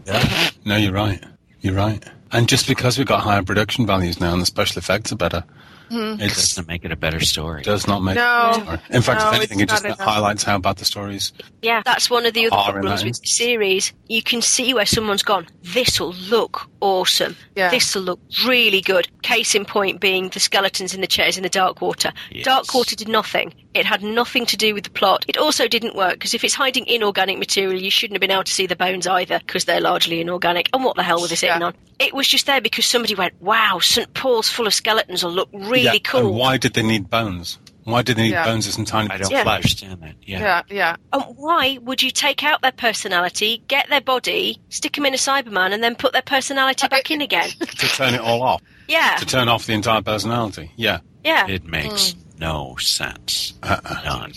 Yeah. 0.06 0.50
No, 0.66 0.76
you're 0.76 0.92
right. 0.92 1.24
You're 1.62 1.76
right. 1.76 2.04
And 2.34 2.50
just 2.50 2.68
because 2.68 2.98
we've 2.98 3.08
got 3.08 3.22
higher 3.22 3.44
production 3.44 3.86
values 3.86 4.20
now 4.20 4.34
and 4.34 4.42
the 4.42 4.46
special 4.46 4.80
effects 4.80 5.14
are 5.14 5.18
better, 5.18 5.46
It 5.92 6.22
it 6.22 6.28
doesn't 6.30 6.68
make 6.68 6.86
it 6.86 6.92
a 6.92 6.96
better 6.96 7.20
story. 7.20 7.64
does 7.64 7.86
not 7.88 8.02
make 8.02 8.16
No. 8.16 8.52
it 8.56 8.66
better. 8.66 8.82
In 8.90 9.02
fact, 9.02 9.22
No, 9.22 9.30
if 9.30 9.36
anything, 9.36 9.60
it 9.60 9.70
just 9.70 9.84
enough. 9.86 10.00
highlights 10.00 10.44
how 10.44 10.58
bad 10.58 10.78
the 10.78 10.86
story 10.86 11.16
is. 11.18 11.34
Yeah, 11.62 11.82
that's 11.84 12.10
one 12.10 12.26
of 12.26 12.34
the 12.34 12.48
other 12.50 12.72
problems 12.72 13.04
with 13.04 13.20
the 13.20 13.28
series. 13.28 13.92
You 14.08 14.24
can 14.24 14.42
see 14.42 14.74
where 14.74 14.86
someone's 14.86 15.24
gone, 15.24 15.48
this'll 15.64 16.14
look 16.14 16.62
awesome. 16.80 17.36
Yeah. 17.56 17.70
This'll 17.70 18.02
look 18.02 18.20
really 18.46 18.82
good. 18.82 19.08
Case 19.22 19.54
in 19.56 19.66
point 19.66 20.00
being 20.00 20.30
the 20.30 20.40
skeletons 20.40 20.94
in 20.94 21.02
the 21.02 21.08
chairs 21.08 21.38
in 21.38 21.44
the 21.44 21.50
Dark 21.50 21.82
Water. 21.82 22.12
Yes. 22.32 22.46
Dark 22.46 22.74
Water 22.74 22.96
did 22.96 23.08
nothing. 23.10 23.54
It 23.74 23.86
had 23.86 24.04
nothing 24.04 24.46
to 24.48 24.58
do 24.58 24.74
with 24.74 24.84
the 24.84 24.90
plot. 24.90 25.24
It 25.28 25.38
also 25.38 25.68
didn't 25.68 25.96
work 25.96 26.14
because 26.14 26.34
if 26.34 26.44
it's 26.44 26.54
hiding 26.54 26.86
inorganic 26.88 27.40
material, 27.40 27.82
you 27.82 27.90
shouldn't 27.90 28.16
have 28.16 28.22
been 28.22 28.32
able 28.32 28.44
to 28.44 28.52
see 28.54 28.68
the 28.68 28.76
bones 28.76 29.08
either 29.08 29.40
because 29.40 29.64
they're 29.66 29.80
largely 29.80 30.20
inorganic. 30.20 30.70
And 30.74 30.84
what 30.84 30.96
the 30.98 31.04
hell 31.04 31.22
were 31.22 31.28
they 31.28 31.36
sitting 31.36 31.62
Yeah. 31.62 31.68
on? 31.68 31.74
It 32.00 32.14
was 32.14 32.28
just 32.28 32.48
there 32.48 32.60
because 32.62 32.86
somebody 32.86 33.16
went, 33.16 33.42
wow, 33.42 33.80
St. 33.80 34.14
Paul's 34.14 34.50
full 34.50 34.68
of 34.68 34.74
skeletons 34.74 35.24
will 35.24 35.32
look 35.32 35.50
really 35.54 35.84
yeah. 35.84 35.98
cool. 36.04 36.28
And 36.28 36.36
why 36.36 36.58
did 36.58 36.74
they 36.74 36.84
need 36.84 37.10
bones? 37.10 37.60
Why 37.84 38.02
did 38.04 38.18
they 38.18 38.24
need 38.24 38.32
Yeah. 38.32 38.44
bones 38.46 38.68
as 38.68 38.74
some 38.76 38.86
tiny 38.86 39.10
I 39.10 39.18
bits 39.18 39.30
don't 39.30 39.40
of 39.40 39.44
flesh? 39.44 39.56
understand 39.64 40.02
that. 40.02 40.16
Yeah. 40.22 40.40
Yeah, 40.40 40.62
yeah. 40.70 40.96
And 41.14 41.24
why 41.38 41.80
would 41.82 42.04
you 42.04 42.12
take 42.12 42.44
out 42.44 42.62
their 42.62 42.72
personality, 42.74 43.64
get 43.68 43.90
their 43.90 44.02
body, 44.02 44.60
stick 44.70 44.94
them 44.94 45.06
in 45.06 45.14
a 45.14 45.18
Cyberman, 45.18 45.74
and 45.74 45.82
then 45.84 45.96
put 45.96 46.14
their 46.14 46.22
personality 46.22 46.88
back 46.90 47.10
in 47.10 47.22
again? 47.22 47.50
To 47.60 47.88
turn 47.88 48.14
it 48.14 48.22
all 48.22 48.44
off. 48.44 48.62
Yeah, 48.88 49.16
To 49.20 49.26
turn 49.26 49.48
off 49.48 49.66
the 49.66 49.74
entire 49.74 50.02
personality. 50.02 50.72
Yeah. 50.76 51.00
yeah. 51.24 51.48
It 51.48 51.64
makes 51.64 52.12
Hmm. 52.12 52.20
No 52.42 52.76
sense. 52.78 53.54
Uh-uh. 53.64 54.02
None. 54.04 54.34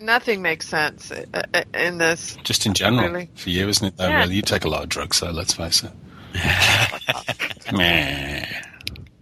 Nothing 0.00 0.40
makes 0.42 0.66
sense 0.68 1.10
uh, 1.10 1.24
uh, 1.52 1.62
in 1.74 1.98
this. 1.98 2.36
Just 2.44 2.64
in 2.66 2.72
general. 2.72 3.08
Really? 3.10 3.28
For 3.34 3.50
you, 3.50 3.68
isn't 3.68 3.86
it? 3.86 3.96
Though, 3.96 4.08
Yeah. 4.08 4.20
really, 4.20 4.36
you 4.36 4.42
take 4.42 4.64
a 4.64 4.68
lot 4.68 4.84
of 4.84 4.88
drugs, 4.88 5.16
so 5.18 5.30
let's 5.30 5.52
face 5.54 5.82
it. 5.82 5.90
Meh. 7.72 8.44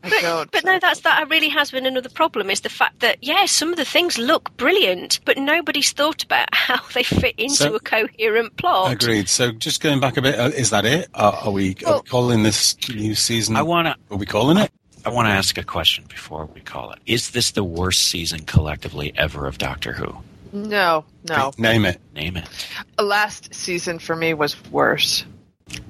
I 0.05 0.09
But, 0.09 0.21
don't. 0.23 0.53
but 0.53 0.65
no, 0.65 0.79
that's 0.79 1.01
that 1.01 1.29
really 1.31 1.49
has 1.49 1.73
been 1.73 1.85
another 1.85 2.09
problem 2.11 2.49
is 2.49 2.61
the 2.61 2.69
fact 2.69 3.01
that 3.01 3.17
yeah, 3.23 3.47
some 3.47 3.71
of 3.71 3.77
the 3.77 3.85
things 3.85 4.19
look 4.19 4.57
brilliant, 4.57 5.19
but 5.25 5.37
nobody's 5.37 5.91
thought 5.93 6.23
about 6.23 6.49
how 6.53 6.79
they 6.95 7.03
fit 7.03 7.35
into 7.39 7.55
So- 7.57 7.75
a 7.75 7.81
coherent 7.81 8.57
plot. 8.57 8.93
Agreed. 8.93 9.29
So, 9.29 9.51
just 9.53 9.81
going 9.83 9.99
back 9.99 10.17
a 10.17 10.23
bit, 10.23 10.39
uh, 10.39 10.51
is 10.55 10.71
that 10.71 10.85
it? 10.85 11.09
Uh, 11.15 11.41
are 11.45 11.51
we 11.51 11.75
are 11.87 11.97
we 11.97 12.03
calling 12.09 12.43
this 12.45 12.77
new 12.89 13.15
season? 13.17 13.57
I 13.57 13.63
wanna 13.63 13.97
Are 14.11 14.17
we 14.17 14.27
calling 14.27 14.59
it? 14.59 14.71
I 15.07 15.11
want 15.11 15.27
to 15.29 15.31
ask 15.33 15.57
a 15.57 15.63
question 15.63 16.05
before 16.09 16.47
we 16.53 16.61
call 16.61 16.91
it. 16.91 16.99
Is 17.07 17.31
this 17.31 17.53
the 17.53 17.63
worst 17.63 18.09
season 18.09 18.41
collectively 18.41 19.13
ever 19.17 19.47
of 19.47 19.57
Doctor 19.59 19.93
Who? 19.93 20.17
no, 20.53 21.05
no. 21.29 21.53
Name 21.59 21.85
it. 21.85 22.01
Name 22.15 22.37
it. 22.37 22.49
Last 22.99 23.55
season 23.55 23.99
for 24.01 24.17
me 24.17 24.35
was 24.35 24.57
worse. 24.73 25.25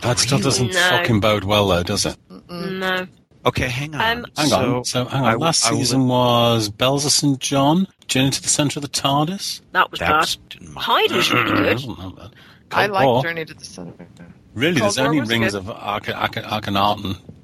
That 0.01 0.19
still 0.19 0.39
doesn't 0.39 0.69
No. 0.73 0.81
fucking 0.91 1.21
bode 1.21 1.45
well, 1.45 1.69
though, 1.69 1.83
does 1.83 2.05
it? 2.07 2.17
No, 2.51 3.07
Okay, 3.47 3.69
hang 3.69 3.95
on. 3.95 4.19
Um, 4.19 4.27
Hang 4.37 4.47
so, 4.49 4.77
on. 4.79 4.85
So, 4.85 5.05
hang 5.05 5.23
on. 5.23 5.29
I- 5.29 5.35
Last 5.37 5.65
I 5.67 5.71
will- 5.71 5.79
season 5.79 6.09
was 6.09 6.69
Bells 6.69 7.05
of 7.07 7.13
St. 7.13 7.39
John, 7.39 7.87
Journey 8.09 8.31
to 8.31 8.43
the 8.43 8.49
Centre 8.49 8.81
of 8.81 8.83
the 8.83 8.89
TARDIS. 8.89 9.61
that 9.73 9.89
was 9.91 10.01
that 10.01 10.09
bad. 10.11 10.19
was. 10.19 10.39
Hide 10.77 11.11
was 11.13 11.33
really 11.33 11.51
good. 11.53 11.75
Wasn't 11.75 11.99
that 11.99 12.17
bad? 12.17 12.31
I 12.73 12.87
like 12.87 13.07
War. 13.07 13.23
Journey 13.23 13.45
to 13.45 13.55
the 13.55 13.65
Center. 13.65 14.07
Really, 14.55 14.81
Cold 14.81 14.95
there's 14.97 14.99
War 14.99 15.07
only 15.09 15.21
rings 15.21 15.53
good. 15.53 15.59
of 15.59 15.71
Arca- 15.71 16.15
Arca- 16.17 16.45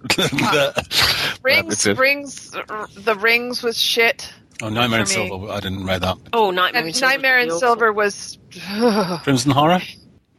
Arcanarton. 0.08 0.38
that- 0.74 1.38
Rings, 1.42 1.86
rings, 1.86 2.54
r- 2.68 2.88
the 2.96 3.14
rings 3.16 3.62
was 3.62 3.76
shit. 3.80 4.32
Oh, 4.62 4.68
Nightmare 4.68 5.00
in 5.00 5.06
For 5.06 5.18
me. 5.18 5.28
Silver. 5.28 5.52
I 5.52 5.60
didn't 5.60 5.84
read 5.84 6.02
that. 6.02 6.18
Oh, 6.32 6.50
Nightmare 6.52 6.80
And 6.82 6.88
in 6.88 6.94
Silver. 6.94 7.12
Nightmare 7.14 7.38
in 7.40 7.46
was 7.48 7.54
awful. 7.56 7.68
Silver 7.68 7.92
was. 7.92 8.38
oh, 8.70 9.20
Crimson 9.24 9.50
Horror. 9.50 9.80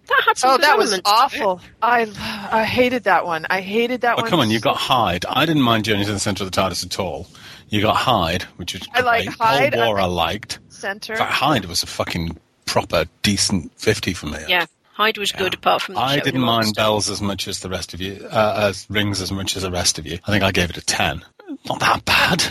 That 0.08 0.24
had 0.28 0.38
some 0.38 0.52
good 0.52 0.62
that 0.64 0.78
was 0.78 0.92
elements 0.94 1.10
to 1.10 1.16
it. 1.16 1.44
awful. 1.44 1.62
I 1.82 2.50
I 2.52 2.64
hated 2.66 3.04
that 3.06 3.26
one. 3.26 3.46
I 3.50 3.62
hated 3.62 4.02
that 4.02 4.18
Oh, 4.18 4.22
one. 4.22 4.30
come 4.30 4.40
on, 4.42 4.50
you 4.50 4.60
got 4.60 4.76
Hide. 4.78 5.26
I 5.30 5.46
didn't 5.46 5.62
mind 5.64 5.86
Journey 5.86 6.06
to 6.06 6.12
the 6.12 6.20
Centre 6.20 6.44
of 6.44 6.52
the 6.52 6.62
TARDIS 6.62 6.86
at 6.86 7.00
all. 7.00 7.28
You 7.70 7.82
got 7.82 7.96
Hide, 7.96 8.44
which 8.58 8.76
is 8.76 8.82
I 8.94 9.02
like 9.02 9.26
great. 9.26 9.38
Hide, 9.38 9.74
Cold 9.74 9.86
War 9.88 10.00
I 10.00 10.04
I, 10.04 10.06
liked. 10.08 10.60
center. 10.70 11.14
In 11.14 11.20
fact, 11.20 11.34
Hide 11.34 11.66
was 11.66 11.84
a 11.84 11.88
fucking 11.88 12.38
proper, 12.66 13.06
decent 13.24 13.72
50 13.80 14.14
for 14.14 14.28
me. 14.28 14.40
Yeah, 14.48 14.66
Hide 14.94 15.18
was 15.18 15.32
good 15.32 15.54
apart 15.56 15.82
from 15.82 15.96
the 15.96 16.02
I 16.02 16.18
show 16.18 16.24
didn't 16.24 16.42
mind 16.42 16.66
monster. 16.68 16.80
Bells 16.82 17.10
as 17.10 17.22
much 17.22 17.48
as 17.48 17.60
the 17.62 17.70
rest 17.70 17.94
of 17.94 18.02
you, 18.02 18.26
uh, 18.30 18.68
as 18.70 18.86
Rings 18.90 19.22
as 19.22 19.32
much 19.32 19.56
as 19.56 19.64
the 19.64 19.72
rest 19.72 19.98
of 20.00 20.06
you. 20.06 20.20
I 20.26 20.32
think 20.32 20.44
I 20.44 20.52
gave 20.52 20.70
it 20.70 20.78
a 20.78 20.86
10. 20.86 21.24
Not 21.68 21.80
that 21.80 22.06
bad. 22.06 22.44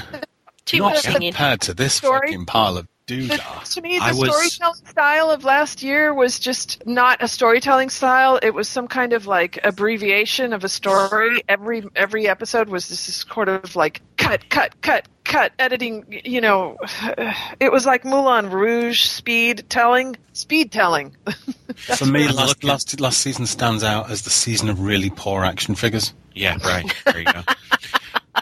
Too 0.65 0.79
Not 0.79 0.95
much 0.95 1.05
compared 1.05 1.61
to 1.63 1.75
this 1.75 1.95
Story? 1.95 2.21
fucking 2.29 2.47
pile 2.47 2.79
of 2.79 2.87
The- 3.07 3.29
doodah. 3.29 3.75
to 3.75 3.81
me, 3.81 3.99
the 3.99 4.05
I 4.05 4.13
was- 4.13 4.31
storytelling 4.31 4.87
style 4.87 5.31
of 5.31 5.45
last 5.45 5.83
year 5.83 6.15
was 6.15 6.39
just 6.39 6.87
not 6.87 7.21
a 7.23 7.27
storytelling 7.29 7.91
style. 7.91 8.39
It 8.43 8.55
was 8.55 8.69
some 8.69 8.87
kind 8.87 9.13
of 9.13 9.27
like 9.27 9.59
abbreviation 9.65 10.53
of 10.53 10.63
a 10.65 10.69
story. 10.69 11.43
Every 11.49 11.85
every 11.97 12.29
episode 12.29 12.69
was 12.69 12.89
this 12.89 13.01
sort 13.01 13.49
of 13.49 13.75
like 13.77 14.01
cut, 14.17 14.49
cut, 14.49 14.81
cut, 14.83 15.09
cut, 15.33 15.53
editing. 15.59 16.05
You 16.25 16.41
know, 16.41 16.77
it 17.61 17.73
was 17.73 17.87
like 17.87 18.05
Moulin 18.05 18.51
Rouge 18.51 19.01
speed 19.05 19.65
telling, 19.69 20.17
speed 20.33 20.71
telling. 20.73 21.17
For 21.77 22.07
me, 22.07 22.29
last, 22.29 22.63
last, 22.63 23.01
last 23.01 23.19
season 23.19 23.47
stands 23.47 23.83
out 23.83 24.11
as 24.11 24.23
the 24.23 24.31
season 24.31 24.69
of 24.69 24.81
really 24.81 25.11
poor 25.11 25.45
action 25.45 25.75
figures. 25.75 26.13
Yeah, 26.35 26.57
right. 26.65 26.95
There 27.05 27.19
you 27.21 27.25
go. 27.25 27.43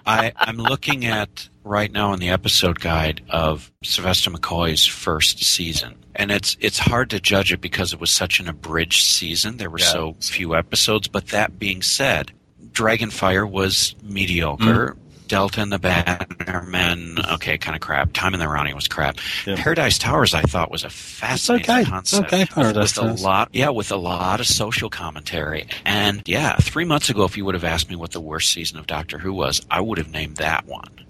I, 0.07 0.33
I'm 0.37 0.57
looking 0.57 1.05
at 1.07 1.49
right 1.65 1.91
now 1.93 2.13
in 2.13 2.21
the 2.21 2.31
episode 2.31 2.81
guide 2.81 3.23
of 3.29 3.71
Sylvester 3.83 4.31
McCoy's 4.31 4.87
first 4.87 5.43
season, 5.45 5.97
and 6.15 6.31
it's 6.31 6.57
it's 6.61 6.79
hard 6.79 7.11
to 7.11 7.21
judge 7.21 7.53
it 7.53 7.61
because 7.61 7.93
it 7.93 8.01
was 8.01 8.11
such 8.11 8.41
an 8.41 8.49
abridged 8.49 9.05
season. 9.07 9.57
There 9.57 9.71
were 9.71 9.79
Yeah. 9.79 9.87
so 9.87 10.17
few 10.21 10.55
episodes. 10.57 11.09
But 11.09 11.29
that 11.29 11.59
being 11.59 11.83
said, 11.83 12.33
Dragonfire 12.73 13.49
was 13.49 13.95
mediocre. 14.03 14.97
Mm. 14.97 14.97
Delta 15.31 15.63
and 15.63 15.71
the 15.71 15.79
Bannermen, 15.79 17.33
okay, 17.35 17.57
kind 17.57 17.77
of 17.77 17.81
crap. 17.81 18.13
Time 18.13 18.35
and 18.35 18.43
the 18.43 18.49
Rani 18.49 18.75
was 18.75 18.89
crap. 18.89 19.17
Yeah. 19.47 19.55
Paradise 19.57 19.97
Towers, 19.97 20.35
I 20.35 20.43
thought, 20.43 20.73
was 20.73 20.83
a 20.83 20.91
fascinating 20.91 21.71
okay. 21.71 21.85
Concept. 21.85 22.27
okay, 22.27 22.47
Paradise 22.47 22.97
with 22.97 23.07
Towers. 23.07 23.23
a 23.23 23.25
lot, 23.25 23.49
yeah, 23.53 23.69
with 23.69 23.93
a 23.93 23.97
lot 23.97 24.41
of 24.41 24.47
social 24.47 24.91
commentary. 24.91 25.69
And 25.85 26.23
yeah, 26.27 26.57
three 26.57 26.85
months 26.85 27.11
ago, 27.11 27.23
if 27.23 27.37
you 27.37 27.45
would 27.45 27.55
have 27.55 27.63
asked 27.63 27.89
me 27.89 27.95
what 27.95 28.11
the 28.11 28.21
worst 28.21 28.51
season 28.51 28.77
of 28.81 28.89
Doctor 28.89 29.19
Who 29.19 29.33
was, 29.33 29.65
I 29.71 29.81
would 29.81 29.99
have 29.99 30.11
named 30.11 30.39
that 30.39 30.67
one 30.67 31.07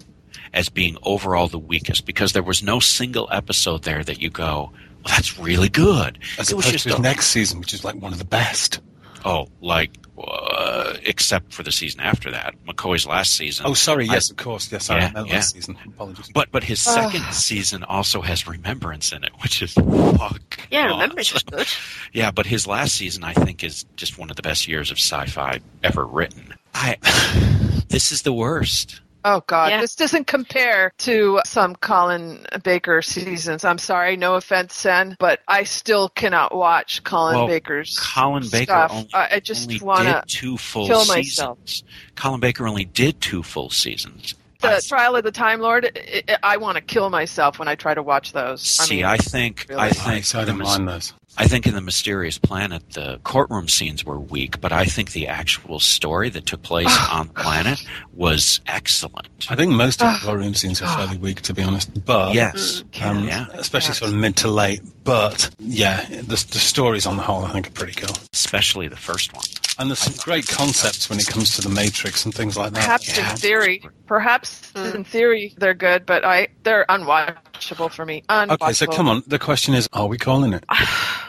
as 0.53 0.69
being 0.69 0.97
overall 1.01 1.47
the 1.47 1.57
weakest 1.57 2.05
because 2.05 2.33
there 2.33 2.43
was 2.43 2.61
no 2.61 2.79
single 2.79 3.27
episode 3.31 3.81
there 3.83 4.03
that 4.03 4.21
you 4.21 4.29
go, 4.29 4.71
well, 5.03 5.15
that's 5.15 5.39
really 5.39 5.69
good. 5.69 6.19
As 6.37 6.51
it 6.51 6.55
was 6.55 6.65
just 6.67 6.87
to 6.87 6.97
a- 6.97 6.99
next 6.99 7.27
season, 7.27 7.59
which 7.59 7.73
is 7.73 7.83
like 7.83 7.95
one 7.95 8.13
of 8.13 8.19
the 8.19 8.25
best. 8.25 8.81
Oh, 9.25 9.47
like 9.61 9.91
uh, 10.17 10.95
except 11.05 11.53
for 11.53 11.63
the 11.63 11.71
season 11.71 11.99
after 12.01 12.31
that, 12.31 12.53
McCoy's 12.67 13.05
last 13.07 13.35
season. 13.35 13.65
Oh, 13.67 13.73
sorry. 13.73 14.07
I- 14.09 14.13
Yes, 14.13 14.29
of 14.29 14.37
course. 14.37 14.71
Yes, 14.71 14.85
sorry. 14.85 15.01
Yeah, 15.01 15.07
I 15.09 15.13
meant 15.13 15.27
yeah. 15.27 15.33
last 15.35 15.53
season. 15.53 15.77
Apologies. 15.87 16.29
But 16.33 16.51
but 16.51 16.63
his 16.63 16.79
second 16.81 17.23
season 17.33 17.83
also 17.83 18.21
has 18.21 18.47
Remembrance 18.47 19.11
in 19.11 19.23
it, 19.23 19.31
which 19.41 19.61
is 19.61 19.73
fuck. 19.73 20.59
Yeah, 20.69 20.85
off. 20.87 20.91
Remembrance 21.01 21.33
was 21.33 21.43
good. 21.43 21.67
Yeah, 22.13 22.31
but 22.31 22.45
his 22.45 22.67
last 22.67 22.95
season, 22.95 23.23
I 23.23 23.33
think, 23.33 23.63
is 23.63 23.85
just 23.95 24.17
one 24.17 24.29
of 24.29 24.35
the 24.35 24.41
best 24.41 24.67
years 24.67 24.91
of 24.91 24.97
sci-fi 24.97 25.59
ever 25.83 26.05
written. 26.05 26.53
I, 26.73 26.97
this 27.89 28.11
is 28.11 28.21
the 28.23 28.33
worst. 28.33 29.01
Oh 29.23 29.43
God, 29.47 29.69
Yeah. 29.71 29.81
this 29.81 29.95
doesn't 29.95 30.25
compare 30.27 30.91
to 30.99 31.41
some 31.45 31.75
Colin 31.75 32.45
Baker 32.63 33.01
seasons. 33.01 33.63
I'm 33.63 33.77
sorry, 33.77 34.17
no 34.17 34.35
offense, 34.35 34.73
Sen, 34.75 35.15
but 35.19 35.41
I 35.47 35.63
still 35.63 36.09
cannot 36.09 36.55
watch 36.55 37.03
Colin 37.03 37.35
Well, 37.35 37.47
Baker's 37.47 37.97
Colin 37.99 38.43
Baker 38.51 38.63
stuff. 38.87 38.91
only, 38.91 39.09
I, 39.13 39.29
I 39.35 39.39
just 39.39 39.69
only 39.69 39.79
want 39.81 40.07
to. 40.07 40.13
did 40.13 40.27
two 40.27 40.57
full 40.57 40.87
kill 40.87 41.01
seasons. 41.01 41.15
myself. 41.39 41.59
Colin 42.15 42.39
Baker 42.39 42.67
only 42.67 42.85
did 42.85 43.21
two 43.21 43.43
full 43.43 43.69
seasons. 43.69 44.33
The 44.61 44.75
I- 44.75 44.79
Trial 44.79 45.15
of 45.15 45.23
the 45.23 45.31
Time 45.31 45.59
Lord. 45.59 45.97
I, 46.27 46.37
I 46.43 46.57
want 46.57 46.75
to 46.77 46.81
kill 46.81 47.09
myself 47.09 47.57
when 47.59 47.67
I 47.67 47.75
try 47.75 47.93
to 47.93 48.03
watch 48.03 48.31
those. 48.33 48.61
see, 48.61 48.95
I 48.95 48.95
mean, 48.97 49.05
I 49.05 49.17
think, 49.17 49.65
really. 49.69 49.81
I 49.81 49.89
think 49.89 50.35
I 50.35 50.45
don't 50.45 50.57
there 50.57 50.65
was- 50.65 50.77
mind 50.79 50.87
those. 50.87 51.13
I 51.37 51.47
think 51.47 51.65
in 51.65 51.73
the 51.73 51.81
Mysterious 51.81 52.37
Planet, 52.37 52.83
the 52.91 53.19
courtroom 53.23 53.67
scenes 53.67 54.03
were 54.03 54.19
weak, 54.19 54.59
but 54.61 54.71
I 54.71 54.85
think 54.85 55.11
the 55.11 55.27
actual 55.27 55.79
story 55.79 56.29
that 56.29 56.45
took 56.45 56.61
place 56.61 56.87
ah. 56.89 57.19
on 57.19 57.27
the 57.27 57.33
planet 57.33 57.83
was 58.13 58.59
excellent. 58.67 59.27
I 59.49 59.55
think 59.55 59.71
most 59.71 60.01
of 60.01 60.07
the 60.07 60.13
ah. 60.13 60.21
courtroom 60.23 60.53
scenes 60.53 60.81
are 60.81 60.87
fairly 60.97 61.17
weak, 61.17 61.41
to 61.43 61.53
be 61.53 61.63
honest. 61.63 62.03
But 62.05 62.33
Yes. 62.33 62.83
Mm, 62.91 62.99
mm, 63.01 63.05
um, 63.05 63.23
Yeah. 63.27 63.45
especially 63.53 63.95
sort 63.95 64.11
of 64.11 64.17
mid 64.17 64.35
to 64.37 64.49
late. 64.49 64.81
But 65.03 65.49
yeah, 65.57 66.05
the, 66.05 66.23
the 66.27 66.59
stories 66.59 67.05
on 67.05 67.15
the 67.17 67.23
whole, 67.23 67.43
I 67.45 67.51
think, 67.53 67.67
are 67.67 67.71
pretty 67.71 67.93
cool. 67.93 68.15
Especially 68.33 68.87
the 68.87 68.97
first 68.97 69.33
one. 69.33 69.43
And 69.79 69.89
there's 69.89 69.99
some 69.99 70.13
great 70.23 70.47
concepts 70.47 71.09
when 71.09 71.17
it 71.19 71.25
comes 71.27 71.55
to 71.55 71.61
the 71.61 71.69
Matrix 71.69 72.25
and 72.25 72.33
things 72.35 72.55
like 72.57 72.73
that. 72.73 72.83
Perhaps 72.83 73.17
Yeah. 73.17 73.31
in 73.31 73.37
theory, 73.37 73.83
perhaps 74.05 74.71
in 74.75 75.03
theory 75.05 75.55
they're 75.57 75.73
good, 75.73 76.05
but 76.05 76.23
I 76.23 76.49
they're 76.63 76.85
unwatchable 76.87 77.37
for 77.61 78.05
me. 78.05 78.23
Unwatchable. 78.29 78.51
Okay, 78.61 78.73
so 78.73 78.87
come 78.87 79.07
on. 79.07 79.23
The 79.27 79.39
question 79.39 79.73
is, 79.73 79.87
are 79.93 80.07
we 80.07 80.17
calling 80.17 80.53
it? 80.53 80.65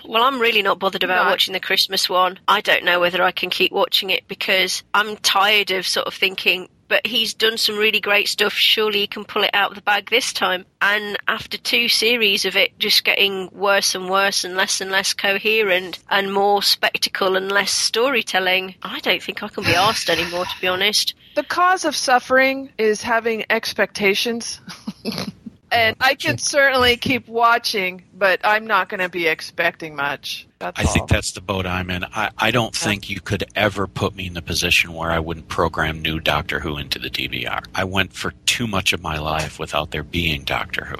Well, 0.04 0.24
I'm 0.24 0.40
really 0.40 0.62
not 0.62 0.80
bothered 0.80 1.04
about 1.04 1.24
Not- 1.24 1.30
watching 1.30 1.52
the 1.54 1.60
Christmas 1.60 2.10
one. 2.10 2.38
I 2.48 2.60
don't 2.60 2.84
know 2.84 2.98
whether 3.00 3.22
I 3.22 3.30
can 3.30 3.50
keep 3.50 3.70
watching 3.72 4.10
it 4.10 4.26
because 4.26 4.82
I'm 4.92 5.16
tired 5.18 5.70
of 5.70 5.86
sort 5.86 6.08
of 6.08 6.12
thinking, 6.14 6.68
but 6.88 7.06
he's 7.06 7.32
done 7.34 7.56
some 7.56 7.78
really 7.78 8.00
great 8.00 8.28
stuff. 8.28 8.52
Surely 8.52 8.98
he 8.98 9.06
can 9.06 9.24
pull 9.24 9.44
it 9.44 9.50
out 9.54 9.70
of 9.70 9.76
the 9.76 9.82
bag 9.82 10.10
this 10.10 10.32
time. 10.32 10.66
And 10.82 11.16
after 11.28 11.56
two 11.56 11.88
series 11.88 12.44
of 12.44 12.56
it 12.56 12.76
just 12.80 13.04
getting 13.04 13.48
worse 13.52 13.94
and 13.94 14.10
worse 14.10 14.44
and 14.44 14.56
less 14.56 14.80
and 14.80 14.90
less 14.90 15.14
coherent 15.14 16.00
and 16.10 16.34
more 16.34 16.62
spectacle 16.62 17.36
and 17.36 17.50
less 17.50 17.70
storytelling, 17.70 18.74
I 18.82 18.98
don't 19.00 19.22
think 19.22 19.42
I 19.42 19.48
can 19.48 19.62
be 19.64 19.74
asked 19.74 20.10
anymore, 20.10 20.44
to 20.44 20.60
be 20.60 20.66
honest. 20.66 21.14
The 21.36 21.44
cause 21.44 21.84
of 21.84 21.96
suffering 21.96 22.70
is 22.76 23.00
having 23.02 23.44
expectations. 23.48 24.60
and 25.72 25.96
I 26.00 26.14
can 26.14 26.38
certainly 26.38 26.96
keep 26.96 27.26
watching, 27.26 28.04
but 28.14 28.40
I'm 28.44 28.66
not 28.66 28.88
going 28.88 29.00
to 29.00 29.08
be 29.08 29.26
expecting 29.26 29.96
much. 29.96 30.46
That's 30.58 30.78
I 30.78 30.84
all. 30.84 30.92
think 30.92 31.08
that's 31.08 31.32
the 31.32 31.40
boat 31.40 31.66
I'm 31.66 31.90
in. 31.90 32.04
I, 32.04 32.30
I 32.38 32.50
don't 32.50 32.74
think 32.74 33.08
you 33.08 33.20
could 33.20 33.44
ever 33.56 33.86
put 33.86 34.14
me 34.14 34.26
in 34.26 34.34
the 34.34 34.42
position 34.42 34.92
where 34.92 35.10
I 35.10 35.18
wouldn't 35.18 35.48
program 35.48 36.02
new 36.02 36.20
Doctor 36.20 36.60
Who 36.60 36.76
into 36.76 36.98
the 36.98 37.08
DVR. 37.08 37.64
I 37.74 37.84
went 37.84 38.12
for 38.12 38.32
too 38.46 38.66
much 38.66 38.92
of 38.92 39.02
my 39.02 39.18
life 39.18 39.58
without 39.58 39.90
there 39.90 40.04
being 40.04 40.44
Doctor 40.44 40.84
Who. 40.84 40.96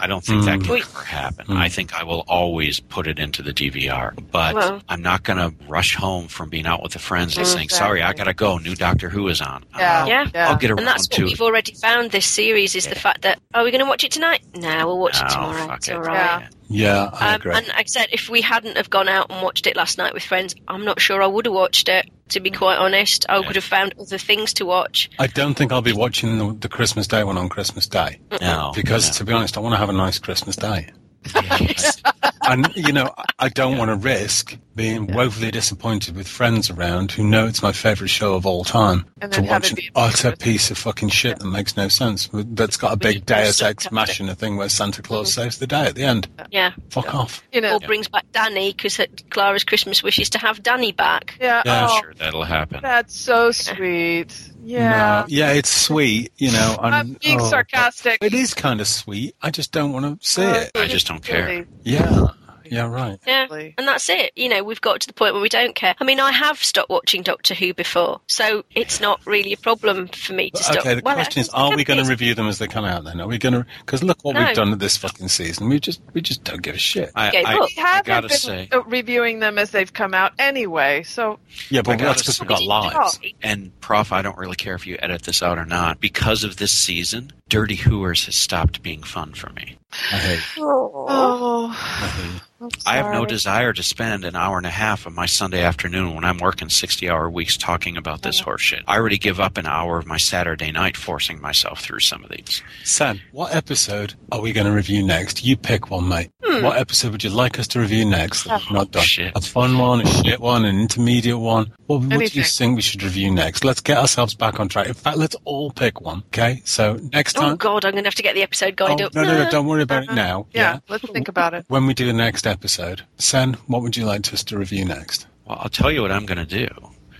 I 0.00 0.06
don't 0.06 0.24
think 0.24 0.44
that 0.46 0.58
mm. 0.60 0.64
can 0.64 0.72
Wait. 0.74 0.82
ever 0.84 1.04
happen. 1.04 1.46
Mm. 1.46 1.56
I 1.56 1.68
think 1.68 1.94
I 1.94 2.02
will 2.04 2.24
always 2.26 2.80
put 2.80 3.06
it 3.06 3.18
into 3.18 3.42
the 3.42 3.52
DVR, 3.52 4.12
but 4.30 4.54
Well- 4.54 4.82
I'm 4.88 5.02
not 5.02 5.22
going 5.24 5.36
to 5.38 5.54
rush 5.68 5.94
home 5.94 6.28
from 6.28 6.48
being 6.48 6.66
out 6.66 6.82
with 6.82 6.92
the 6.92 6.98
friends 6.98 7.36
and 7.36 7.46
saying, 7.46 7.68
"Sorry, 7.68 8.02
I 8.02 8.12
got 8.12 8.24
to 8.24 8.34
go. 8.34 8.58
New 8.58 8.74
Doctor 8.74 9.08
Who 9.08 9.28
is 9.28 9.40
on." 9.40 9.64
Yeah. 9.76 10.00
I'll, 10.02 10.08
Yeah. 10.08 10.26
Yeah. 10.34 10.48
I'll 10.50 10.56
get 10.56 10.70
around 10.70 10.78
And 10.80 10.86
that's 10.88 11.08
what 11.08 11.16
to 11.16 11.24
we've 11.24 11.32
it. 11.34 11.40
already 11.40 11.74
found 11.74 12.10
this 12.10 12.26
series 12.26 12.74
is 12.74 12.86
the 12.86 12.94
fact 12.94 13.22
that, 13.22 13.40
are 13.54 13.64
we 13.64 13.70
going 13.70 13.84
to 13.84 13.88
watch 13.88 14.04
it 14.04 14.10
tonight? 14.12 14.42
No, 14.56 14.86
we'll 14.86 14.98
watch 14.98 15.20
it 15.20 15.28
tomorrow. 15.28 15.66
fuck 15.66 15.76
It's 15.78 15.88
it. 15.88 15.94
all 15.96 16.02
right. 16.02 16.40
Yeah. 16.40 16.48
Yeah, 16.68 17.08
I 17.12 17.30
Um, 17.30 17.34
agree. 17.40 17.54
and 17.54 17.66
like 17.68 17.76
I 17.78 17.84
said, 17.86 18.08
if 18.12 18.28
we 18.28 18.40
hadn't 18.42 18.76
have 18.76 18.90
gone 18.90 19.08
out 19.08 19.30
and 19.30 19.42
watched 19.42 19.66
it 19.66 19.74
last 19.76 19.96
night 19.98 20.12
with 20.14 20.22
friends, 20.22 20.54
I'm 20.68 20.84
not 20.84 21.00
sure 21.00 21.22
I 21.22 21.26
would 21.26 21.46
have 21.46 21.54
watched 21.54 21.88
it. 21.88 22.10
To 22.30 22.40
be 22.40 22.50
quite 22.50 22.76
honest, 22.76 23.24
I 23.30 23.38
would 23.40 23.54
have 23.56 23.64
found 23.64 23.94
other 23.98 24.18
things 24.18 24.52
to 24.54 24.66
watch. 24.66 25.08
I 25.18 25.28
don't 25.28 25.54
think 25.54 25.72
I'll 25.72 25.80
be 25.80 25.94
watching 25.94 26.36
the, 26.38 26.52
the 26.60 26.68
Christmas 26.68 27.06
Day 27.06 27.24
one 27.24 27.38
on 27.38 27.48
Christmas 27.48 27.86
Day. 27.86 28.20
No, 28.42 28.72
Because, 28.74 29.08
no. 29.08 29.12
to 29.14 29.24
be 29.24 29.32
honest, 29.32 29.56
I 29.56 29.60
want 29.60 29.72
to 29.72 29.78
have 29.78 29.88
a 29.88 29.94
nice 29.94 30.18
Christmas 30.18 30.54
Day. 30.56 30.88
Yes. 31.60 32.00
and 32.42 32.70
you 32.76 32.92
know, 32.92 33.12
I 33.38 33.48
don't 33.48 33.76
want 33.78 33.88
to 33.90 33.96
risk 33.96 34.56
being 34.78 35.06
woefully 35.08 35.50
disappointed 35.50 36.16
with 36.16 36.26
friends 36.26 36.70
around 36.70 37.12
who 37.12 37.22
know 37.24 37.46
it's 37.46 37.62
my 37.62 37.72
favourite 37.72 38.08
show 38.08 38.34
of 38.34 38.46
all 38.46 38.64
time 38.64 39.04
And 39.20 39.30
to 39.32 39.42
watch 39.42 39.72
an 39.72 39.78
utter 39.94 40.34
piece 40.36 40.70
of 40.70 40.78
fucking 40.78 41.08
shit 41.10 41.38
that 41.40 41.46
makes 41.46 41.76
no 41.76 41.88
sense. 41.88 42.30
That's 42.32 42.76
got 42.76 42.92
a 42.92 42.96
big 42.96 43.26
Deus 43.26 43.60
also 43.60 43.66
Ex 43.66 43.84
have 43.84 43.90
to- 43.90 43.94
Machina 43.94 44.34
thing 44.36 44.56
where 44.56 44.68
Santa 44.68 45.02
Claus 45.02 45.34
saves 45.34 45.58
the 45.58 45.66
day 45.66 45.86
at 45.86 45.96
the 45.96 46.04
end. 46.04 46.28
Yeah. 46.50 46.72
Fuck 46.90 47.14
off. 47.14 47.42
you 47.52 47.60
know, 47.60 47.74
Or 47.74 47.80
brings 47.80 48.08
back 48.08 48.24
Danny 48.32 48.72
because 48.72 49.00
Clara's 49.30 49.64
Christmas 49.64 50.02
wish 50.02 50.18
is 50.20 50.30
to 50.30 50.38
have 50.38 50.62
Danny 50.62 50.92
back. 50.92 51.36
yeah, 51.40 51.62
Yeah, 51.66 51.88
oh, 51.90 52.00
sure, 52.00 52.14
that'll 52.14 52.44
happen. 52.44 52.80
that's 52.80 53.14
so 53.18 53.50
sweet. 53.50 54.32
Yeah. 54.64 55.22
No, 55.22 55.24
yeah, 55.28 55.52
it's 55.52 55.70
sweet, 55.70 56.32
you 56.36 56.52
know. 56.52 56.76
I'm, 56.80 56.92
I'm 56.94 57.12
being 57.22 57.40
oh, 57.40 57.48
sarcastic. 57.50 58.18
It 58.22 58.34
is 58.34 58.54
kind 58.54 58.80
of 58.80 58.86
sweet. 58.86 59.34
I 59.42 59.50
just 59.50 59.72
don't 59.72 59.92
want 59.92 60.20
to 60.20 60.26
see 60.28 60.44
Uh, 60.44 60.52
it. 60.54 60.70
I 60.76 60.86
just 60.86 61.06
don't 61.08 61.22
care. 61.24 61.64
Yeah, 61.84 62.28
yeah, 62.70 62.88
right. 62.88 63.18
Yeah. 63.26 63.46
And 63.78 63.86
that's 63.88 64.08
it. 64.08 64.32
You 64.36 64.48
know, 64.48 64.62
we've 64.62 64.80
got 64.80 65.00
to 65.00 65.06
the 65.06 65.12
point 65.12 65.34
where 65.34 65.42
we 65.42 65.48
don't 65.48 65.74
care. 65.74 65.94
I 66.00 66.04
mean, 66.04 66.20
I 66.20 66.32
have 66.32 66.58
stopped 66.62 66.90
watching 66.90 67.22
Doctor 67.22 67.54
Who 67.54 67.74
before, 67.74 68.20
so 68.26 68.64
it's 68.74 69.00
not 69.00 69.20
really 69.26 69.52
a 69.52 69.56
problem 69.56 70.08
for 70.08 70.32
me 70.32 70.50
to 70.50 70.62
stop. 70.62 70.78
Okay, 70.78 70.94
the 70.94 71.02
Well, 71.04 71.14
question 71.14 71.40
is, 71.40 71.48
are 71.50 71.74
we 71.74 71.84
going 71.84 72.02
to 72.02 72.08
review 72.08 72.34
them 72.34 72.46
as 72.48 72.58
they 72.58 72.66
come 72.68 72.84
out? 72.84 73.04
Then 73.04 73.20
are 73.20 73.26
we 73.28 73.38
going 73.38 73.52
to? 73.54 73.66
Because 73.80 74.02
look 74.02 74.24
what 74.24 74.34
No. 74.34 74.44
we've 74.46 74.54
done 74.56 74.76
this 74.78 74.96
fucking 74.96 75.28
season. 75.28 75.68
We 75.68 75.80
just 75.80 76.00
we 76.14 76.20
just 76.20 76.44
don't 76.44 76.62
give 76.62 76.74
a 76.74 76.78
shit. 76.78 77.10
I, 77.14 77.28
Okay, 77.28 77.44
I, 77.44 77.54
look, 77.54 77.70
We 77.76 77.82
I 77.82 77.86
haven't 77.86 78.06
gotta 78.06 78.28
been 78.28 78.36
say, 78.38 78.68
reviewing 78.86 79.40
them 79.40 79.58
as 79.58 79.70
they've 79.70 79.92
come 79.92 80.14
out 80.14 80.32
anyway, 80.38 81.02
so 81.02 81.38
Yeah, 81.70 81.82
but 81.82 81.98
that's 81.98 82.22
because 82.22 82.40
we've 82.40 82.48
got 82.48 82.58
say- 82.60 82.64
lives. 82.66 83.18
and 83.42 83.78
Prof, 83.80 84.12
I 84.12 84.22
don't 84.22 84.36
really 84.38 84.56
care 84.56 84.74
if 84.74 84.86
you 84.86 84.96
edit 85.00 85.22
this 85.22 85.42
out 85.42 85.58
or 85.58 85.64
not. 85.66 86.00
Because 86.00 86.44
of 86.44 86.56
this 86.56 86.72
season, 86.72 87.32
Dirty 87.48 87.76
Hooers 87.76 88.26
has 88.26 88.36
stopped 88.36 88.82
being 88.82 89.02
fun 89.02 89.32
for 89.34 89.50
me. 89.50 89.76
I 90.12 90.16
hate. 90.16 90.40
oh, 90.58 91.68
I 91.70 92.06
hate. 92.06 92.42
I'm 92.60 92.70
have 93.04 93.12
no 93.12 93.24
desire 93.24 93.72
to 93.72 93.82
spend 93.84 94.24
an 94.24 94.34
hour 94.34 94.56
and 94.56 94.66
a 94.66 94.70
half 94.70 95.06
of 95.06 95.12
my 95.12 95.26
Sunday 95.26 95.62
afternoon 95.62 96.14
when 96.14 96.24
I'm 96.24 96.38
working 96.38 96.68
60 96.68 97.08
hour 97.08 97.30
weeks 97.30 97.56
talking 97.56 97.96
about 97.96 98.22
this 98.22 98.40
uh-huh. 98.40 98.50
horseshit. 98.50 98.82
I 98.88 98.96
already 98.96 99.18
give 99.18 99.38
up 99.38 99.58
an 99.58 99.66
hour 99.66 99.98
of 99.98 100.06
my 100.06 100.16
Saturday 100.16 100.72
night 100.72 100.96
forcing 100.96 101.40
myself 101.40 101.80
through 101.80 102.00
some 102.00 102.24
of 102.24 102.30
these. 102.30 102.62
Sam, 102.82 103.20
what 103.30 103.54
episode 103.54 104.14
are 104.32 104.40
we 104.40 104.52
going 104.52 104.66
to 104.66 104.72
review 104.72 105.06
next? 105.06 105.44
You 105.44 105.56
pick 105.56 105.90
one, 105.90 106.08
mate. 106.08 106.30
Hmm. 106.60 106.64
What 106.66 106.78
episode 106.78 107.12
would 107.12 107.24
you 107.24 107.30
like 107.30 107.58
us 107.58 107.66
to 107.68 107.80
review 107.80 108.04
next 108.04 108.44
that 108.44 108.60
we've 108.60 108.70
not 108.72 108.90
done? 108.90 109.02
shit. 109.02 109.32
A 109.34 109.40
fun 109.40 109.78
one, 109.78 110.00
a 110.00 110.06
shit 110.06 110.40
one, 110.40 110.64
an 110.64 110.80
intermediate 110.80 111.38
one. 111.38 111.72
What, 111.86 112.02
what 112.02 112.18
do 112.18 112.24
you 112.38 112.44
think 112.44 112.76
we 112.76 112.82
should 112.82 113.02
review 113.02 113.30
next? 113.30 113.64
Let's 113.64 113.80
get 113.80 113.98
ourselves 113.98 114.34
back 114.34 114.60
on 114.60 114.68
track. 114.68 114.86
In 114.88 114.94
fact, 114.94 115.16
let's 115.18 115.36
all 115.44 115.70
pick 115.70 116.00
one. 116.00 116.18
Okay, 116.28 116.62
so 116.64 116.98
next 117.12 117.34
time. 117.34 117.52
Oh. 117.52 117.56
God, 117.56 117.84
I'm 117.84 117.92
going 117.92 118.04
to 118.04 118.08
have 118.08 118.14
to 118.16 118.22
get 118.22 118.34
the 118.34 118.42
episode 118.42 118.74
Oh, 118.80 118.86
guide 118.88 119.00
up. 119.02 119.14
no, 119.14 119.22
no, 119.24 119.44
no! 119.44 119.50
Don't 119.50 119.66
worry 119.66 119.82
about 119.82 120.04
it 120.04 120.12
now. 120.12 120.46
yeah, 120.52 120.78
let's 120.88 121.08
think 121.10 121.28
about 121.28 121.54
it. 121.54 121.64
When 121.68 121.86
we 121.86 121.94
do 121.94 122.06
the 122.06 122.12
next 122.12 122.46
episode, 122.46 123.02
Sen, 123.18 123.54
what 123.66 123.82
would 123.82 123.96
you 123.96 124.04
like 124.04 124.32
us 124.32 124.44
to 124.44 124.58
review 124.58 124.84
next? 124.84 125.26
Well, 125.46 125.58
I'll 125.60 125.68
tell 125.70 125.90
you 125.90 126.02
what 126.02 126.12
I'm 126.12 126.26
going 126.26 126.38
to 126.38 126.44
do. 126.44 126.68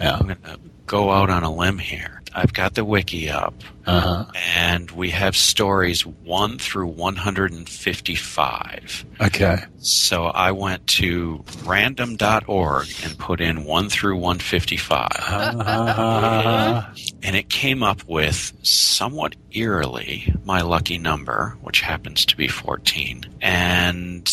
Yeah. 0.01 0.15
I'm 0.17 0.27
going 0.27 0.37
to 0.43 0.59
go 0.87 1.11
out 1.11 1.31
on 1.31 1.43
a 1.43 1.53
limb 1.53 1.79
here. 1.79 2.18
I've 2.35 2.53
got 2.53 2.75
the 2.75 2.85
wiki 2.85 3.29
up, 3.31 3.55
Uh 3.87 4.01
huh. 4.01 4.25
and 4.57 4.91
we 4.93 5.11
have 5.11 5.37
stories 5.37 6.05
1 6.07 6.59
through 6.59 6.87
155. 6.89 9.05
Okay. 9.21 9.59
So 9.79 10.25
I 10.25 10.53
went 10.53 10.87
to 10.89 11.45
random.org 11.65 12.89
and 13.05 13.19
put 13.19 13.41
in 13.41 13.65
1 13.65 13.89
through 13.89 14.17
155. 14.17 15.09
Uh, 15.13 16.83
and 17.23 17.37
it 17.37 17.49
came 17.49 17.83
up 17.83 18.05
with 18.07 18.53
somewhat 18.63 19.35
eerily 19.53 20.33
my 20.45 20.61
lucky 20.63 20.99
number, 20.99 21.57
which 21.63 21.81
happens 21.81 22.25
to 22.27 22.37
be 22.37 22.49
14. 22.49 23.25
And 23.41 24.31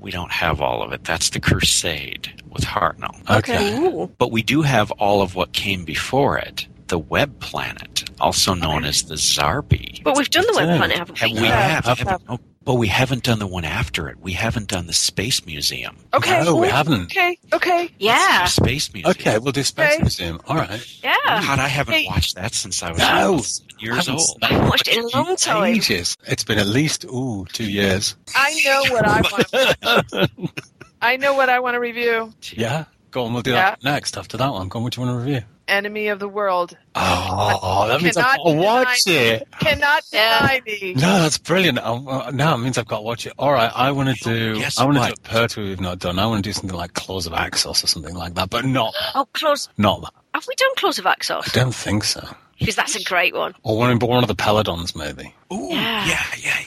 we 0.00 0.10
don't 0.10 0.32
have 0.32 0.60
all 0.60 0.82
of 0.82 0.92
it. 0.92 1.04
That's 1.04 1.30
the 1.30 1.40
Crusade 1.40 2.42
with 2.50 2.64
Hartnell. 2.64 3.28
okay. 3.38 3.76
Ooh. 3.78 4.10
But 4.18 4.32
we 4.32 4.42
do 4.42 4.62
have 4.62 4.90
all 4.92 5.22
of 5.22 5.34
what 5.34 5.52
came 5.52 5.84
before 5.84 6.38
it. 6.38 6.66
The 6.90 6.98
Web 6.98 7.38
Planet, 7.40 8.10
also 8.20 8.52
known 8.54 8.84
as 8.84 9.04
the 9.04 9.14
Zarbi. 9.14 10.02
But 10.02 10.16
we've 10.16 10.28
done 10.28 10.44
the 10.46 10.54
web 10.56 10.68
Yeah. 10.68 10.76
planet, 10.78 10.98
haven't 10.98 11.18
Have 11.18 11.30
we? 11.30 11.40
we 11.40 11.46
Yeah. 11.48 11.60
have, 11.68 11.84
Have- 11.84 11.98
haven't- 11.98 12.22
oh, 12.28 12.38
but 12.64 12.74
we 12.74 12.88
haven't 12.88 13.22
done 13.22 13.38
the 13.38 13.46
one 13.46 13.64
after 13.64 14.08
it. 14.08 14.18
We 14.20 14.32
haven't 14.32 14.66
done 14.68 14.86
the 14.88 14.92
Space 14.92 15.46
Museum. 15.46 15.96
Okay. 16.12 16.42
No, 16.44 16.56
we 16.56 16.66
haven't. 16.68 17.04
Okay. 17.04 17.38
Okay. 17.52 17.90
Yeah, 17.98 18.44
Space 18.46 18.92
Museum. 18.92 19.10
Okay, 19.12 19.38
we'll 19.38 19.52
do 19.52 19.62
Space 19.62 19.92
Okay. 19.94 20.02
Museum. 20.02 20.40
All 20.48 20.56
right. 20.56 20.84
yeah. 21.02 21.14
God, 21.24 21.58
I 21.60 21.68
haven't 21.68 21.94
Hey. 21.94 22.06
watched 22.08 22.34
that 22.34 22.54
since 22.54 22.82
I 22.82 22.90
was 22.90 22.98
No. 22.98 23.38
seven 23.40 23.68
years 23.78 23.96
Haven't- 24.06 24.14
old. 24.20 24.38
I 24.42 24.46
haven't 24.48 24.68
watched 24.68 24.88
it 24.88 24.96
in 24.96 25.04
a 25.04 25.16
long 25.16 25.36
time. 25.36 25.64
Ages. 25.64 26.16
It's 26.26 26.42
been 26.44 26.58
at 26.58 26.66
least 26.66 27.04
ooh 27.04 27.46
two 27.52 27.70
years. 27.70 28.16
I 28.34 28.60
know 28.64 28.82
what 28.92 29.06
I 29.08 29.20
want. 29.20 30.30
I 31.02 31.16
know 31.16 31.34
what 31.34 31.48
I 31.48 31.60
want 31.60 31.74
to 31.76 31.80
review. 31.80 32.34
Yeah. 32.52 32.84
Go 33.12 33.24
on, 33.24 33.32
we'll 33.32 33.42
do 33.42 33.52
Yeah. 33.52 33.70
that 33.70 33.84
next 33.84 34.16
after 34.16 34.36
that 34.36 34.52
one. 34.52 34.68
Go 34.68 34.78
on, 34.78 34.82
what 34.84 34.92
do 34.92 35.00
you 35.00 35.06
want 35.06 35.18
to 35.20 35.24
review? 35.24 35.42
Enemy 35.70 36.08
of 36.08 36.18
the 36.18 36.28
world. 36.28 36.76
Oh, 36.94 37.86
that 37.88 38.02
means 38.02 38.16
I've 38.16 38.36
got 38.36 38.44
to 38.44 38.52
watch 38.56 39.04
deny- 39.04 39.16
it. 39.18 39.48
Cannot 39.60 40.02
deny 40.10 40.60
me. 40.66 40.94
No, 40.94 41.22
that's 41.22 41.38
brilliant. 41.38 41.78
Oh, 41.82 42.06
uh, 42.08 42.30
now 42.32 42.54
it 42.54 42.58
means 42.58 42.76
I've 42.76 42.86
got 42.88 42.96
to 42.98 43.02
watch 43.02 43.26
it. 43.26 43.32
All 43.38 43.52
right, 43.52 43.70
I 43.74 43.92
want 43.92 44.16
to 44.16 44.24
do. 44.24 44.56
Guess 44.58 44.78
I 44.78 44.84
want 44.84 44.98
to 44.98 45.04
do 45.06 45.12
a 45.12 45.28
Pertwee 45.28 45.64
we've 45.68 45.80
not 45.80 45.98
done. 46.00 46.18
I 46.18 46.26
want 46.26 46.44
to 46.44 46.48
do 46.48 46.52
something 46.52 46.76
like 46.76 46.94
Claws 46.94 47.26
of 47.26 47.32
Axos 47.32 47.84
or 47.84 47.86
something 47.86 48.14
like 48.14 48.34
that, 48.34 48.50
but 48.50 48.64
not 48.64 48.94
Oh, 49.14 49.26
Claws. 49.32 49.68
not 49.78 50.00
that. 50.02 50.12
Have 50.34 50.44
we 50.48 50.54
done 50.56 50.70
Claws 50.76 50.98
of 50.98 51.04
Axos? 51.06 51.48
I 51.56 51.58
don't 51.60 51.74
think 51.74 52.04
so. 52.04 52.26
Because 52.58 52.76
that's 52.76 52.94
a 52.94 53.02
great 53.02 53.34
one. 53.34 53.54
Or 53.62 53.78
one, 53.78 53.98
one 54.00 54.22
of 54.22 54.28
the 54.28 54.34
Peladons, 54.34 54.94
maybe. 54.94 55.34
Ooh, 55.52 55.68
Yeah. 55.70 56.06
yeah, 56.06 56.24
yeah, 56.42 56.58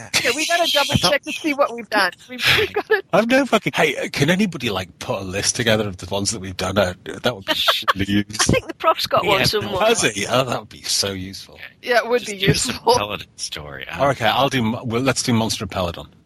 yeah, 0.00 0.10
yeah. 0.14 0.30
Okay, 0.30 0.30
we 0.36 0.46
gotta 0.46 0.70
double 0.72 0.94
check 0.94 1.22
to 1.22 1.32
see 1.32 1.54
what 1.54 1.74
we've 1.74 1.88
done. 1.90 2.12
We've, 2.28 2.44
we've 2.58 2.72
got 2.72 2.86
to. 2.86 3.02
I've 3.12 3.28
no 3.28 3.46
fucking. 3.46 3.72
Hey, 3.74 3.96
uh, 3.96 4.08
can 4.12 4.30
anybody 4.30 4.70
like 4.70 4.98
put 4.98 5.20
a 5.20 5.24
list 5.24 5.56
together 5.56 5.86
of 5.86 5.98
the 5.98 6.06
ones 6.12 6.30
that 6.30 6.40
we've 6.40 6.56
done? 6.56 6.78
Uh, 6.78 6.94
that 7.22 7.34
would 7.34 7.44
be 7.46 7.52
really 7.96 8.20
I 8.30 8.34
think 8.44 8.66
the 8.66 8.74
prof's 8.74 9.06
got 9.06 9.24
Yeah, 9.24 9.30
one 9.30 9.44
somewhere. 9.46 9.80
Has 9.86 10.02
he? 10.02 10.26
Oh, 10.26 10.44
that 10.44 10.60
would 10.60 10.68
be 10.68 10.82
so 10.82 11.12
useful. 11.12 11.58
Yeah, 11.82 11.98
it 11.98 12.08
would 12.08 12.20
Just 12.20 12.32
be 12.32 12.38
give 12.38 12.50
us 12.50 12.64
a 12.68 12.72
useful. 12.72 12.94
Peladon 12.94 13.26
story. 13.36 13.86
I 13.88 14.06
Oh, 14.06 14.10
okay, 14.10 14.26
I'll 14.26 14.48
do. 14.48 14.62
Well, 14.84 15.02
let's 15.02 15.22
do 15.22 15.32
Monster 15.32 15.64
of 15.64 15.70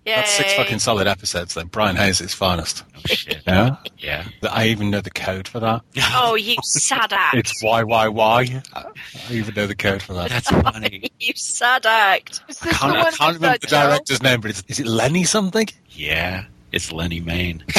Peladon. 0.07 0.17
That's 0.17 0.31
six 0.33 0.55
fucking 0.55 0.79
solid 0.81 1.07
episodes. 1.07 1.55
Then 1.55 1.67
Brian 1.67 1.97
Hayles 1.97 2.21
is 2.21 2.35
finest. 2.35 2.85
Oh 2.97 3.01
shit. 3.07 3.43
Yeah, 3.47 3.77
Yeah. 3.99 4.25
I 4.51 4.67
even 4.69 4.91
know 4.91 5.01
the 5.01 5.11
code 5.11 5.49
for 5.49 5.61
that. 5.61 5.83
Oh, 6.17 6.35
you 6.37 6.57
sad 6.63 7.13
act. 7.13 7.37
It's 7.37 7.63
YYY. 7.63 8.65
I 8.75 9.33
even 9.33 9.55
know 9.55 9.67
the 9.67 9.75
code 9.75 10.03
for 10.03 10.13
that. 10.15 10.29
That's 10.31 10.49
funny. 10.51 11.11
you 11.21 11.33
sad 11.35 11.87
act. 11.87 12.43
Is 12.49 12.63
I 12.63 12.71
can't, 12.71 12.93
the 12.93 12.99
I 13.01 13.11
can't 13.11 13.35
remember 13.37 13.59
the 13.59 13.67
director's 13.67 14.23
name, 14.23 14.41
but 14.41 14.51
it's, 14.51 14.63
is 14.69 14.81
it 14.81 14.87
Lenny 14.87 15.25
something? 15.25 15.67
Yeah. 15.91 16.45
It's 16.73 16.91
Lennie 16.93 17.21
Mayne. 17.21 17.65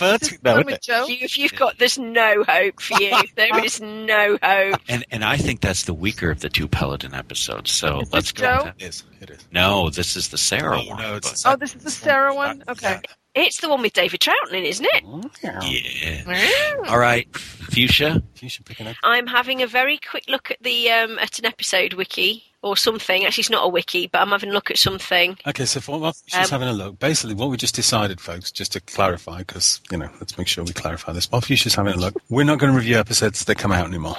It's 0.00 0.12
Is 0.24 0.30
this 0.30 0.38
perfect, 0.38 0.42
though, 0.44 0.58
isn't 0.58 0.68
it? 0.70 0.88
You, 1.08 1.16
if 1.24 1.38
you've 1.38 1.54
got, 1.54 1.78
there's 1.78 1.98
no 1.98 2.44
hope 2.46 2.80
for 2.80 3.00
you. 3.02 3.12
There 3.36 3.64
is 3.64 3.80
no 3.80 4.38
hope. 4.42 4.80
And 4.88 5.04
and 5.10 5.24
I 5.24 5.36
think 5.36 5.60
that's 5.60 5.84
the 5.84 5.94
weaker 5.94 6.30
of 6.30 6.40
the 6.40 6.48
two 6.48 6.68
Peladon 6.68 7.16
episodes. 7.16 7.70
So 7.72 8.00
Is 8.00 8.12
let's 8.12 8.32
go. 8.32 8.42
Joe? 8.64 8.72
It 8.78 8.82
is. 8.84 9.04
It 9.20 9.30
is. 9.30 9.44
No, 9.52 9.90
this 9.90 10.16
is 10.16 10.28
the 10.28 10.38
Sarah 10.38 10.80
Oh, 10.80 10.88
one. 10.88 10.98
no, 11.02 11.16
it's 11.16 11.42
but- 11.42 11.52
Oh, 11.52 11.56
this 11.56 11.74
is 11.74 11.82
the 11.82 11.90
Sarah 11.90 12.34
one? 12.34 12.62
Okay. 12.68 13.00
It's 13.34 13.60
the 13.60 13.68
one 13.68 13.82
with 13.82 13.92
David 13.94 14.20
Troughton 14.20 14.52
in, 14.52 14.64
isn't 14.64 14.86
it? 14.92 15.04
yeah. 15.42 16.88
All 16.88 16.98
right, 16.98 17.26
Fuchsia. 17.36 18.22
You 18.40 18.48
should 18.48 18.64
pick 18.64 18.78
an 18.80 18.86
up. 18.88 18.96
I'm 19.02 19.26
having 19.26 19.62
a 19.62 19.66
very 19.66 19.98
quick 19.98 20.24
look 20.28 20.50
at 20.52 20.58
the 20.62 20.90
um, 20.90 21.18
at 21.18 21.38
an 21.40 21.44
episode 21.46 21.94
wiki 21.94 22.44
or 22.64 22.76
something. 22.76 23.24
Actually, 23.24 23.42
it's 23.42 23.50
not 23.50 23.64
a 23.64 23.68
wiki, 23.68 24.08
but 24.08 24.20
I'm 24.20 24.30
having 24.30 24.50
a 24.50 24.52
look 24.52 24.70
at 24.70 24.78
something. 24.78 25.36
Okay, 25.46 25.66
so 25.66 25.80
for, 25.80 26.00
while 26.00 26.14
she's 26.26 26.34
Um, 26.34 26.48
having 26.50 26.68
a 26.68 26.72
look, 26.72 26.98
basically 26.98 27.34
what 27.34 27.50
we 27.50 27.56
just 27.56 27.74
decided, 27.74 28.20
folks, 28.20 28.50
just 28.50 28.72
to 28.72 28.80
clarify, 28.80 29.38
because, 29.38 29.80
you 29.90 29.98
know, 29.98 30.08
let's 30.18 30.36
make 30.38 30.48
sure 30.48 30.64
we 30.64 30.72
clarify 30.72 31.12
this. 31.12 31.30
While 31.30 31.42
Fuchsia's 31.42 31.74
having 31.74 31.94
a 31.94 31.98
look, 31.98 32.14
we're 32.30 32.44
not 32.44 32.58
going 32.58 32.72
to 32.72 32.78
review 32.78 32.98
episodes 32.98 33.44
that 33.44 33.58
come 33.58 33.70
out 33.70 33.86
anymore. 33.86 34.16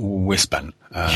We're 0.00 0.38
spent. 0.38 0.74
Um, 0.92 1.10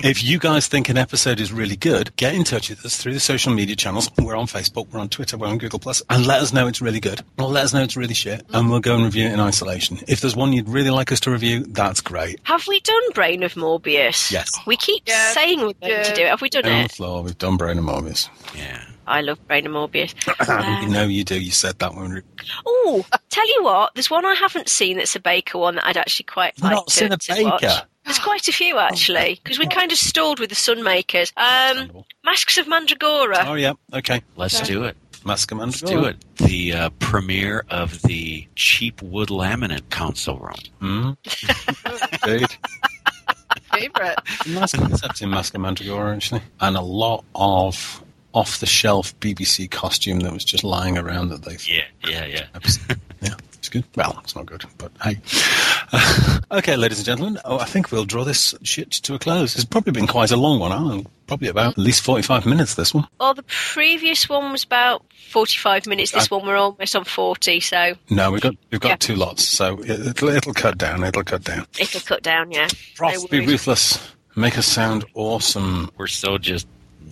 if 0.00 0.22
you 0.22 0.38
guys 0.38 0.68
think 0.68 0.90
an 0.90 0.98
episode 0.98 1.40
is 1.40 1.50
really 1.50 1.76
good, 1.76 2.14
get 2.16 2.34
in 2.34 2.44
touch 2.44 2.68
with 2.68 2.84
us 2.84 2.96
through 2.98 3.14
the 3.14 3.20
social 3.20 3.54
media 3.54 3.74
channels. 3.74 4.10
We're 4.18 4.36
on 4.36 4.46
Facebook, 4.46 4.88
we're 4.90 5.00
on 5.00 5.08
Twitter, 5.08 5.38
we're 5.38 5.46
on 5.46 5.56
Google 5.56 5.78
Plus, 5.78 6.02
and 6.10 6.26
let 6.26 6.42
us 6.42 6.52
know 6.52 6.66
it's 6.66 6.82
really 6.82 7.00
good, 7.00 7.22
or 7.38 7.48
let 7.48 7.64
us 7.64 7.72
know 7.72 7.82
it's 7.82 7.96
really 7.96 8.12
shit, 8.14 8.44
and 8.52 8.68
we'll 8.68 8.80
go 8.80 8.94
and 8.96 9.04
review 9.04 9.26
it 9.28 9.32
in 9.32 9.40
isolation. 9.40 9.98
If 10.08 10.20
there's 10.20 10.36
one 10.36 10.52
you'd 10.52 10.68
really 10.68 10.90
like 10.90 11.10
us 11.10 11.20
to 11.20 11.30
review, 11.30 11.64
that's 11.64 12.02
great. 12.02 12.38
Have 12.42 12.66
we 12.68 12.80
done 12.80 13.02
Brain 13.14 13.42
of 13.42 13.54
Morbius? 13.54 14.30
Yes. 14.30 14.50
We 14.66 14.76
keep 14.76 15.02
Yes. 15.06 15.32
saying 15.34 15.60
we're 15.60 15.72
going 15.72 15.76
Yes. 15.92 16.08
to 16.10 16.14
do 16.14 16.22
it. 16.22 16.28
Have 16.28 16.42
we 16.42 16.50
done 16.50 16.66
On 16.66 16.70
the 16.70 16.84
it? 16.84 16.92
floor, 16.92 17.22
we've 17.22 17.38
done 17.38 17.56
Brain 17.56 17.78
of 17.78 17.84
Morbius. 17.84 18.28
Yeah. 18.54 18.84
I 19.06 19.20
love 19.20 19.44
Brain 19.48 19.66
of 19.66 19.72
Morbius. 19.72 20.14
you 20.82 20.88
know 20.88 21.04
you 21.04 21.24
do. 21.24 21.40
You 21.40 21.50
said 21.50 21.78
that 21.80 21.94
when 21.94 22.14
we 22.14 22.20
Oh, 22.66 23.04
tell 23.30 23.48
you 23.48 23.62
what, 23.64 23.94
there's 23.94 24.10
one 24.10 24.24
I 24.24 24.34
haven't 24.34 24.68
seen 24.68 24.96
that's 24.98 25.16
a 25.16 25.20
Baker 25.20 25.58
one 25.58 25.76
that 25.76 25.86
I'd 25.86 25.96
actually 25.96 26.24
quite 26.24 26.60
like 26.62 26.72
not 26.72 26.86
to, 26.88 26.92
seen 26.94 27.12
a 27.12 27.16
to 27.16 27.42
watch. 27.44 27.60
Baker. 27.62 27.82
There's 28.04 28.18
quite 28.18 28.48
a 28.48 28.52
few 28.52 28.78
actually, 28.78 29.38
because 29.42 29.58
we 29.60 29.66
kind 29.66 29.92
of 29.92 29.98
stalled 29.98 30.40
with 30.40 30.50
the 30.50 30.56
Sunmakers. 30.56 31.32
Um, 31.36 32.04
Masks 32.24 32.58
of 32.58 32.66
Mandragora. 32.66 33.44
Oh 33.46 33.54
yeah, 33.54 33.74
okay. 33.94 34.22
Let's 34.36 34.60
do 34.60 34.84
it. 34.84 34.96
Mask 35.24 35.48
Commander. 35.48 35.70
Let's 35.70 35.80
do 35.82 36.04
it. 36.04 36.16
The 36.38 36.72
uh, 36.72 36.90
premiere 36.98 37.64
of 37.70 38.02
the 38.02 38.46
cheap 38.56 39.00
wood 39.02 39.28
laminate 39.28 39.88
console 39.90 40.38
room. 40.38 41.16
Mm. 41.16 42.26
Indeed. 42.28 42.56
Favorite. 43.72 44.18
nice 44.48 44.72
concept 44.72 45.22
in 45.22 45.30
Mask 45.30 45.54
of 45.54 45.60
Mandragora, 45.60 46.16
actually. 46.16 46.42
And 46.60 46.76
a 46.76 46.80
lot 46.80 47.24
of 47.34 48.02
off 48.32 48.60
the 48.60 48.66
shelf 48.66 49.18
BBC 49.20 49.70
costume 49.70 50.20
that 50.20 50.32
was 50.32 50.44
just 50.44 50.64
lying 50.64 50.96
around 50.98 51.28
that 51.28 51.42
they 51.42 51.56
Yeah, 51.66 51.82
yeah, 52.08 52.24
yeah. 52.26 52.46
yeah, 53.22 53.34
it's 53.54 53.68
good. 53.68 53.84
Well, 53.94 54.18
it's 54.24 54.34
not 54.34 54.46
good, 54.46 54.64
but 54.78 54.90
hey. 55.02 55.18
okay, 56.50 56.76
ladies 56.76 56.98
and 56.98 57.06
gentlemen, 57.06 57.38
oh, 57.44 57.58
I 57.58 57.64
think 57.64 57.92
we'll 57.92 58.04
draw 58.04 58.24
this 58.24 58.54
shit 58.62 58.90
to 58.92 59.14
a 59.14 59.18
close. 59.18 59.54
It's 59.54 59.64
probably 59.64 59.92
been 59.92 60.06
quite 60.06 60.30
a 60.30 60.36
long 60.36 60.58
one, 60.58 60.70
huh? 60.70 61.02
Probably 61.26 61.48
about 61.48 61.72
at 61.72 61.78
least 61.78 62.02
45 62.02 62.46
minutes, 62.46 62.74
this 62.74 62.92
one. 62.94 63.06
Well, 63.20 63.34
the 63.34 63.44
previous 63.44 64.28
one 64.28 64.50
was 64.52 64.64
about 64.64 65.04
45 65.30 65.86
minutes. 65.86 66.12
This 66.12 66.30
I- 66.30 66.34
one 66.36 66.46
we're 66.46 66.56
almost 66.56 66.96
on 66.96 67.04
40, 67.04 67.60
so 67.60 67.94
No, 68.10 68.30
we've 68.30 68.40
got 68.40 68.54
we've 68.70 68.80
got 68.80 68.88
Yeah. 68.88 68.96
two 68.96 69.16
lots, 69.16 69.46
so 69.46 69.78
it- 69.80 69.90
it'll, 70.06 70.28
it'll 70.30 70.54
cut 70.54 70.78
down. 70.78 71.04
It'll 71.04 71.22
cut 71.24 71.44
down. 71.44 71.66
it'll 71.78 72.00
cut 72.00 72.22
down. 72.22 72.50
Yeah. 72.50 72.68
Frost, 72.94 73.22
No 73.22 73.28
be 73.28 73.46
ruthless. 73.46 73.98
Make 74.34 74.56
us 74.56 74.66
sound 74.66 75.04
awesome. 75.14 75.90
We're 75.98 76.06
so 76.06 76.38
just 76.38 76.66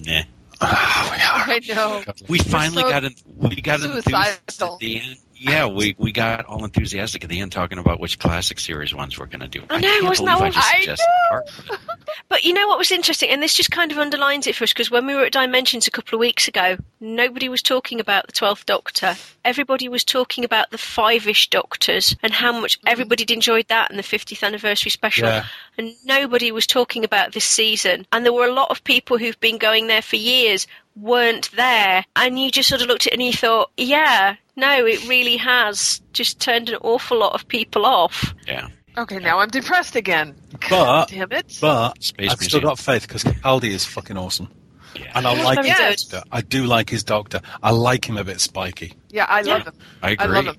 nah. 0.06 0.22
Ah, 0.60 1.08
we 1.46 1.52
are. 1.52 1.56
I 1.56 1.60
know. 1.74 2.02
We 2.28 2.38
finally 2.38 2.82
so 2.82 2.90
got 2.90 3.04
in, 3.04 3.14
we 3.36 3.60
got 3.60 3.80
enthused 3.80 4.08
suicidal. 4.08 4.74
at 4.74 4.78
the 4.80 5.00
end. 5.00 5.16
Yeah, 5.42 5.68
we, 5.68 5.94
we 5.96 6.12
got 6.12 6.44
all 6.44 6.66
enthusiastic 6.66 7.24
at 7.24 7.30
the 7.30 7.40
end 7.40 7.50
talking 7.50 7.78
about 7.78 7.98
which 7.98 8.18
classic 8.18 8.60
series 8.60 8.94
ones 8.94 9.18
we're 9.18 9.24
going 9.24 9.40
to 9.40 9.48
do. 9.48 9.62
I 9.70 9.80
know, 9.80 9.88
can't 9.88 10.04
wasn't 10.04 10.26
that 10.26 10.54
I 10.54 10.84
just 10.84 11.02
I. 11.32 11.40
But 12.28 12.44
you 12.44 12.52
know 12.52 12.68
what 12.68 12.76
was 12.76 12.90
interesting, 12.90 13.30
and 13.30 13.42
this 13.42 13.54
just 13.54 13.70
kind 13.70 13.90
of 13.90 13.96
underlines 13.96 14.46
it 14.46 14.54
for 14.54 14.64
us 14.64 14.72
because 14.74 14.90
when 14.90 15.06
we 15.06 15.14
were 15.14 15.24
at 15.24 15.32
Dimensions 15.32 15.86
a 15.86 15.90
couple 15.90 16.16
of 16.16 16.20
weeks 16.20 16.46
ago, 16.46 16.76
nobody 17.00 17.48
was 17.48 17.62
talking 17.62 18.00
about 18.00 18.26
the 18.26 18.32
Twelfth 18.32 18.66
Doctor. 18.66 19.16
Everybody 19.42 19.88
was 19.88 20.04
talking 20.04 20.44
about 20.44 20.70
the 20.72 20.78
Five-ish 20.78 21.48
Doctors 21.48 22.14
and 22.22 22.34
how 22.34 22.60
much 22.60 22.78
everybody 22.86 23.22
had 23.22 23.30
enjoyed 23.30 23.68
that 23.68 23.88
and 23.88 23.98
the 23.98 24.02
50th 24.02 24.42
anniversary 24.46 24.90
special. 24.90 25.26
Yeah. 25.26 25.46
And 25.80 25.94
nobody 26.04 26.52
was 26.52 26.66
talking 26.66 27.04
about 27.04 27.32
this 27.32 27.46
season. 27.46 28.06
And 28.12 28.22
there 28.22 28.34
were 28.34 28.44
a 28.46 28.52
lot 28.52 28.70
of 28.70 28.84
people 28.84 29.16
who've 29.16 29.40
been 29.40 29.56
going 29.56 29.86
there 29.86 30.02
for 30.02 30.16
years 30.16 30.66
weren't 30.94 31.50
there, 31.52 32.04
and 32.16 32.38
you 32.38 32.50
just 32.50 32.68
sort 32.68 32.82
of 32.82 32.88
looked 32.88 33.06
at 33.06 33.14
it 33.14 33.16
and 33.16 33.22
you 33.22 33.32
thought, 33.32 33.70
yeah, 33.78 34.36
no, 34.56 34.84
it 34.84 35.08
really 35.08 35.38
has 35.38 36.02
just 36.12 36.38
turned 36.38 36.68
an 36.68 36.76
awful 36.82 37.18
lot 37.18 37.32
of 37.32 37.48
people 37.48 37.86
off. 37.86 38.34
Yeah. 38.46 38.68
Okay, 38.98 39.18
now 39.20 39.38
I'm 39.38 39.48
depressed 39.48 39.96
again. 39.96 40.34
But 40.68 41.06
Damn 41.08 41.32
it. 41.32 41.56
but 41.62 42.02
Space 42.02 42.30
I've 42.32 42.40
still 42.40 42.60
got 42.60 42.78
faith 42.78 43.08
because 43.08 43.24
Capaldi 43.24 43.70
is 43.70 43.86
fucking 43.86 44.18
awesome, 44.18 44.50
Yeah. 44.94 45.12
and 45.14 45.26
I 45.26 45.42
like 45.42 45.64
his 45.64 45.76
good. 45.78 46.10
doctor. 46.10 46.28
I 46.30 46.42
do 46.42 46.66
like 46.66 46.90
his 46.90 47.04
doctor. 47.04 47.40
I 47.62 47.70
like 47.70 48.06
him 48.06 48.18
a 48.18 48.24
bit 48.24 48.38
spiky. 48.40 48.92
yeah, 49.08 49.24
I 49.26 49.40
love 49.40 49.60
Yeah. 49.60 49.64
him. 49.70 49.74
I 50.02 50.10
agree. 50.10 50.26
I 50.26 50.28
love 50.28 50.46
him. 50.48 50.56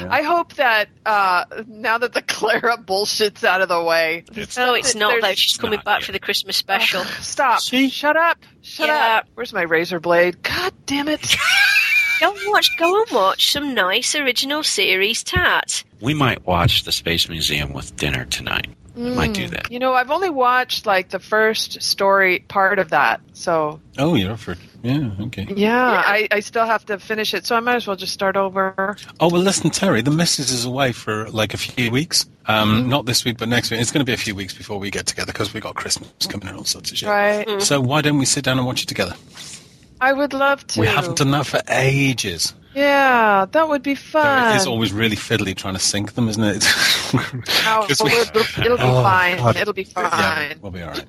I 0.00 0.22
hope 0.22 0.54
that 0.54 0.88
uh, 1.06 1.44
now 1.66 1.98
that 1.98 2.12
the 2.12 2.22
Clara 2.26 2.76
bullshit's 2.76 3.44
out 3.44 3.60
of 3.60 3.68
the 3.68 3.82
way, 3.82 4.24
No, 4.56 4.74
it's 4.74 4.94
not, 4.94 5.14
though. 5.14 5.20
there's- 5.20 5.38
She's 5.38 5.56
coming 5.56 5.80
back 5.84 6.00
yeah. 6.00 6.06
for 6.06 6.12
the 6.12 6.18
Christmas 6.20 6.56
special. 6.56 7.04
Stop. 7.20 7.60
See? 7.60 7.88
Shut 7.88 8.16
up. 8.16 8.38
Shut 8.62 8.88
Yeah. 8.88 9.18
up. 9.18 9.28
Where's 9.34 9.52
my 9.52 9.62
razor 9.62 10.00
blade? 10.00 10.42
God 10.42 10.72
damn 10.86 11.08
it. 11.08 11.36
Go 12.20 12.32
and 12.32 12.40
watch. 12.46 12.68
Go 12.78 13.00
and 13.02 13.10
watch 13.12 13.52
some 13.52 13.74
nice 13.74 14.14
original 14.16 14.64
series 14.64 15.22
tat. 15.22 15.84
We 16.00 16.14
might 16.14 16.44
watch 16.46 16.82
the 16.82 16.90
Space 16.92 17.28
Museum 17.28 17.72
with 17.72 17.94
dinner 17.96 18.24
tonight. 18.24 18.66
We 18.98 19.10
might 19.10 19.32
do 19.32 19.46
mm. 19.46 19.50
that. 19.50 19.70
You 19.70 19.78
know, 19.78 19.94
I've 19.94 20.10
only 20.10 20.28
watched 20.28 20.84
like 20.84 21.10
the 21.10 21.20
first 21.20 21.82
story 21.82 22.40
part 22.40 22.80
of 22.80 22.90
that. 22.90 23.20
So, 23.32 23.80
Oh, 23.96 24.16
you're 24.16 24.36
for. 24.36 24.56
Yeah, 24.82 25.10
okay. 25.20 25.46
yeah, 25.56 26.02
I, 26.06 26.28
I 26.30 26.40
still 26.40 26.64
have 26.64 26.86
to 26.86 26.98
finish 26.98 27.34
it. 27.34 27.44
So 27.46 27.56
I 27.56 27.60
might 27.60 27.76
as 27.76 27.86
well 27.86 27.96
just 27.96 28.12
start 28.12 28.36
over. 28.36 28.96
Oh 29.18 29.28
well, 29.30 29.42
listen, 29.42 29.70
Terry. 29.70 30.02
The 30.02 30.10
missus 30.12 30.50
is 30.50 30.64
away 30.64 30.92
for 30.92 31.28
like 31.30 31.54
a 31.54 31.56
few 31.56 31.90
weeks. 31.90 32.26
Um, 32.46 32.70
mm-hmm. 32.70 32.88
not 32.88 33.06
this 33.06 33.24
week, 33.24 33.38
but 33.38 33.48
next 33.48 33.70
week. 33.70 33.80
It's 33.80 33.90
going 33.90 34.00
to 34.00 34.08
be 34.08 34.14
a 34.14 34.18
few 34.18 34.34
weeks 34.34 34.54
before 34.54 34.78
we 34.78 34.90
get 34.90 35.06
together 35.06 35.32
because 35.32 35.52
we 35.52 35.60
got 35.60 35.74
Christmas 35.74 36.10
coming 36.28 36.48
and 36.48 36.56
all 36.56 36.64
sorts 36.64 36.90
of 36.90 36.98
shit. 36.98 37.08
Right. 37.08 37.46
Mm. 37.46 37.62
So 37.62 37.80
why 37.80 38.02
don't 38.02 38.18
we 38.18 38.24
sit 38.24 38.44
down 38.44 38.58
and 38.58 38.66
watch 38.66 38.82
it 38.82 38.86
together? 38.86 39.14
I 40.00 40.12
would 40.12 40.32
love 40.32 40.66
to. 40.68 40.80
We 40.80 40.86
haven't 40.86 41.18
done 41.18 41.32
that 41.32 41.46
for 41.46 41.60
ages. 41.68 42.54
Yeah, 42.74 43.46
that 43.50 43.68
would 43.68 43.82
be 43.82 43.94
fun. 43.94 44.54
It's 44.56 44.66
always 44.66 44.92
really 44.92 45.16
fiddly 45.16 45.54
trying 45.56 45.74
to 45.74 45.80
sync 45.80 46.12
them, 46.14 46.28
isn't 46.28 46.42
it? 46.44 46.64
Oh, 47.66 47.86
'Cause 47.88 48.02
we- 48.04 48.10
it'll, 48.12 48.42
it'll 48.62 48.76
be 48.76 48.82
Oh, 48.82 49.02
fine. 49.02 49.38
God. 49.38 49.56
It'll 49.56 49.72
be 49.72 49.82
Yeah, 49.96 50.10
fine. 50.10 50.58
we'll 50.60 50.72
be 50.72 50.82
all 50.82 50.90
right. 50.90 51.06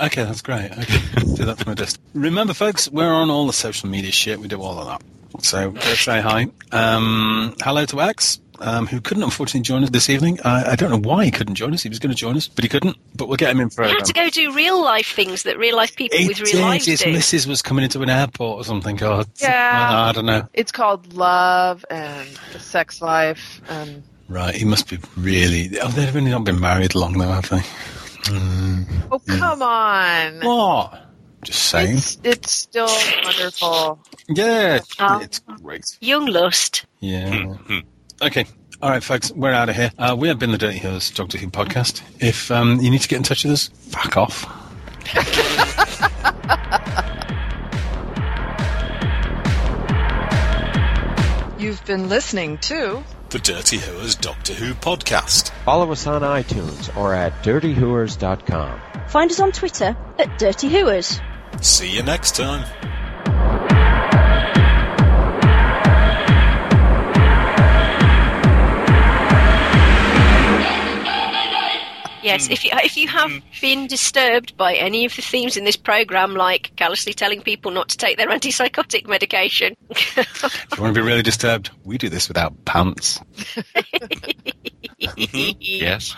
Okay, 0.00 0.22
that's 0.24 0.42
great. 0.42 0.70
Okay, 0.70 0.98
do 1.34 1.44
that 1.44 1.58
from 1.58 1.72
a 1.72 1.74
distance. 1.74 1.98
Remember, 2.14 2.54
folks, 2.54 2.88
we're 2.88 3.12
on 3.12 3.30
all 3.30 3.46
the 3.46 3.52
social 3.52 3.88
media 3.88 4.12
shit. 4.12 4.38
We 4.38 4.46
do 4.48 4.60
all 4.62 4.78
of 4.78 4.86
that. 4.86 5.44
So 5.44 5.70
go 5.72 5.80
say 5.80 6.20
hi. 6.20 6.46
Um, 6.70 7.54
hello 7.62 7.84
to 7.86 8.00
X, 8.02 8.38
um, 8.60 8.86
who 8.86 9.00
couldn't 9.00 9.22
unfortunately 9.22 9.60
join 9.62 9.82
us 9.84 9.90
this 9.90 10.08
evening. 10.08 10.38
I, 10.44 10.72
I 10.72 10.76
don't 10.76 10.90
know 10.90 11.08
why 11.08 11.24
he 11.24 11.30
couldn't 11.30 11.54
join 11.56 11.74
us. 11.74 11.82
He 11.82 11.88
was 11.88 11.98
going 11.98 12.10
to 12.10 12.16
join 12.16 12.36
us, 12.36 12.48
but 12.48 12.64
he 12.64 12.68
couldn't. 12.68 12.96
But 13.16 13.28
we'll 13.28 13.36
get 13.36 13.50
him 13.50 13.60
in 13.60 13.70
for. 13.70 13.84
I 13.84 13.88
um, 13.90 13.96
had 13.96 14.04
to 14.06 14.12
go 14.12 14.28
do 14.30 14.52
real 14.54 14.82
life 14.82 15.12
things 15.14 15.42
that 15.44 15.58
real 15.58 15.76
life 15.76 15.96
people 15.96 16.18
It 16.18 16.28
with 16.28 16.40
real 16.40 16.60
lives 16.62 16.84
is. 16.88 17.00
His 17.00 17.02
do. 17.02 17.12
missus 17.12 17.46
was 17.46 17.62
coming 17.62 17.84
into 17.84 18.02
an 18.02 18.10
airport 18.10 18.60
or 18.60 18.64
something. 18.64 18.96
God, 18.96 19.26
Yeah. 19.40 20.06
I 20.08 20.12
don't 20.12 20.26
know. 20.26 20.48
It's 20.54 20.72
called 20.72 21.12
love 21.14 21.84
and 21.90 22.28
the 22.52 22.58
sex 22.60 23.00
life. 23.02 23.60
And 23.68 24.02
Right, 24.28 24.54
he 24.54 24.64
must 24.64 24.88
be 24.88 24.98
really. 25.16 25.78
Oh, 25.80 25.88
they've 25.88 26.14
only 26.16 26.30
not 26.30 26.44
been 26.44 26.60
married 26.60 26.94
long 26.94 27.18
though, 27.18 27.28
have 27.32 27.48
they? 27.50 27.62
oh, 29.10 29.20
come 29.26 29.62
on. 29.62 30.40
What? 30.40 31.00
Just 31.42 31.64
saying. 31.64 31.98
It's, 31.98 32.18
it's 32.24 32.50
still 32.52 32.88
wonderful. 33.22 33.98
Yeah, 34.28 34.78
Oh. 34.98 35.18
it's 35.20 35.40
great. 35.40 35.98
Young 36.00 36.24
lust. 36.26 36.86
Yeah. 37.00 37.54
Okay. 38.22 38.46
All 38.82 38.90
right, 38.90 39.02
folks, 39.02 39.30
we're 39.32 39.52
out 39.52 39.68
of 39.68 39.76
here. 39.76 39.90
Uh, 39.98 40.14
we 40.18 40.28
have 40.28 40.38
been 40.38 40.50
the 40.50 40.58
Dirty 40.58 40.78
Hooers 40.78 41.10
Doctor 41.10 41.38
Who 41.38 41.48
podcast. 41.48 42.02
If 42.20 42.50
um, 42.50 42.80
you 42.80 42.90
need 42.90 43.00
to 43.00 43.08
get 43.08 43.16
in 43.16 43.22
touch 43.22 43.44
with 43.44 43.52
us, 43.54 43.68
fuck 43.68 44.16
off. 44.16 44.44
You've 51.58 51.82
been 51.86 52.10
listening 52.10 52.58
to 52.58 53.02
The 53.30 53.38
Dirty 53.38 53.78
Hooers 53.78 54.16
Doctor 54.16 54.52
Who 54.52 54.74
podcast. 54.74 55.50
Follow 55.64 55.90
us 55.92 56.06
on 56.06 56.20
iTunes 56.20 56.94
or 56.94 57.14
at 57.14 57.32
dirtyhooers.com. 57.42 58.80
Find 59.08 59.30
us 59.30 59.40
on 59.40 59.50
Twitter 59.52 59.96
at 60.18 60.38
Dirty 60.38 60.68
Hooers. 60.68 61.20
See 61.62 61.90
you 61.90 62.02
next 62.02 62.36
time. 62.36 62.64
Yes, 72.24 72.46
hmm. 72.46 72.52
if 72.52 72.64
you 72.64 72.70
if 72.74 72.96
you 72.96 73.06
have 73.08 73.30
hmm. 73.30 73.38
been 73.60 73.86
disturbed 73.86 74.56
by 74.56 74.74
any 74.74 75.04
of 75.04 75.14
the 75.14 75.22
themes 75.22 75.56
in 75.56 75.64
this 75.64 75.76
program, 75.76 76.34
like 76.34 76.72
callously 76.76 77.12
telling 77.12 77.42
people 77.42 77.70
not 77.70 77.90
to 77.90 77.98
take 77.98 78.16
their 78.16 78.28
antipsychotic 78.36 79.06
medication, 79.06 79.76
If 79.90 80.68
you 80.76 80.82
want 80.82 80.94
to 80.94 81.00
be 81.00 81.06
really 81.06 81.22
disturbed, 81.22 81.70
we 81.84 81.98
do 81.98 82.08
this 82.08 82.28
without 82.28 82.64
pants. 82.64 83.20
Yes. 85.18 86.16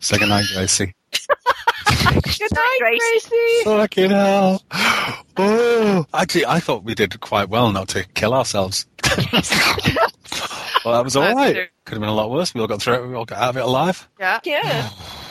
Second 0.00 0.30
night, 0.30 0.46
Gracie. 0.52 0.92
Good 2.38 2.54
night, 2.54 2.78
Gracie. 2.80 3.00
Gracie. 3.28 3.64
Fucking 3.64 4.10
hell. 4.10 4.62
Oh. 5.36 6.06
Actually, 6.14 6.46
I 6.46 6.60
thought 6.60 6.84
we 6.84 6.94
did 6.94 7.18
quite 7.20 7.48
well 7.48 7.72
not 7.72 7.88
to 7.88 8.04
kill 8.14 8.34
ourselves. 8.34 8.86
well, 9.04 10.94
that 10.94 11.04
was 11.04 11.16
all 11.16 11.34
right. 11.34 11.68
Could 11.84 11.94
have 11.94 12.00
been 12.00 12.08
a 12.08 12.14
lot 12.14 12.30
worse. 12.30 12.54
We 12.54 12.60
all 12.60 12.66
got 12.66 12.82
through 12.82 12.94
it. 12.94 13.08
We 13.08 13.14
all 13.14 13.24
got 13.24 13.38
out 13.38 13.50
of 13.50 13.56
it 13.56 13.64
alive. 13.64 14.08
Yeah. 14.18 14.40
yeah. 14.44 14.90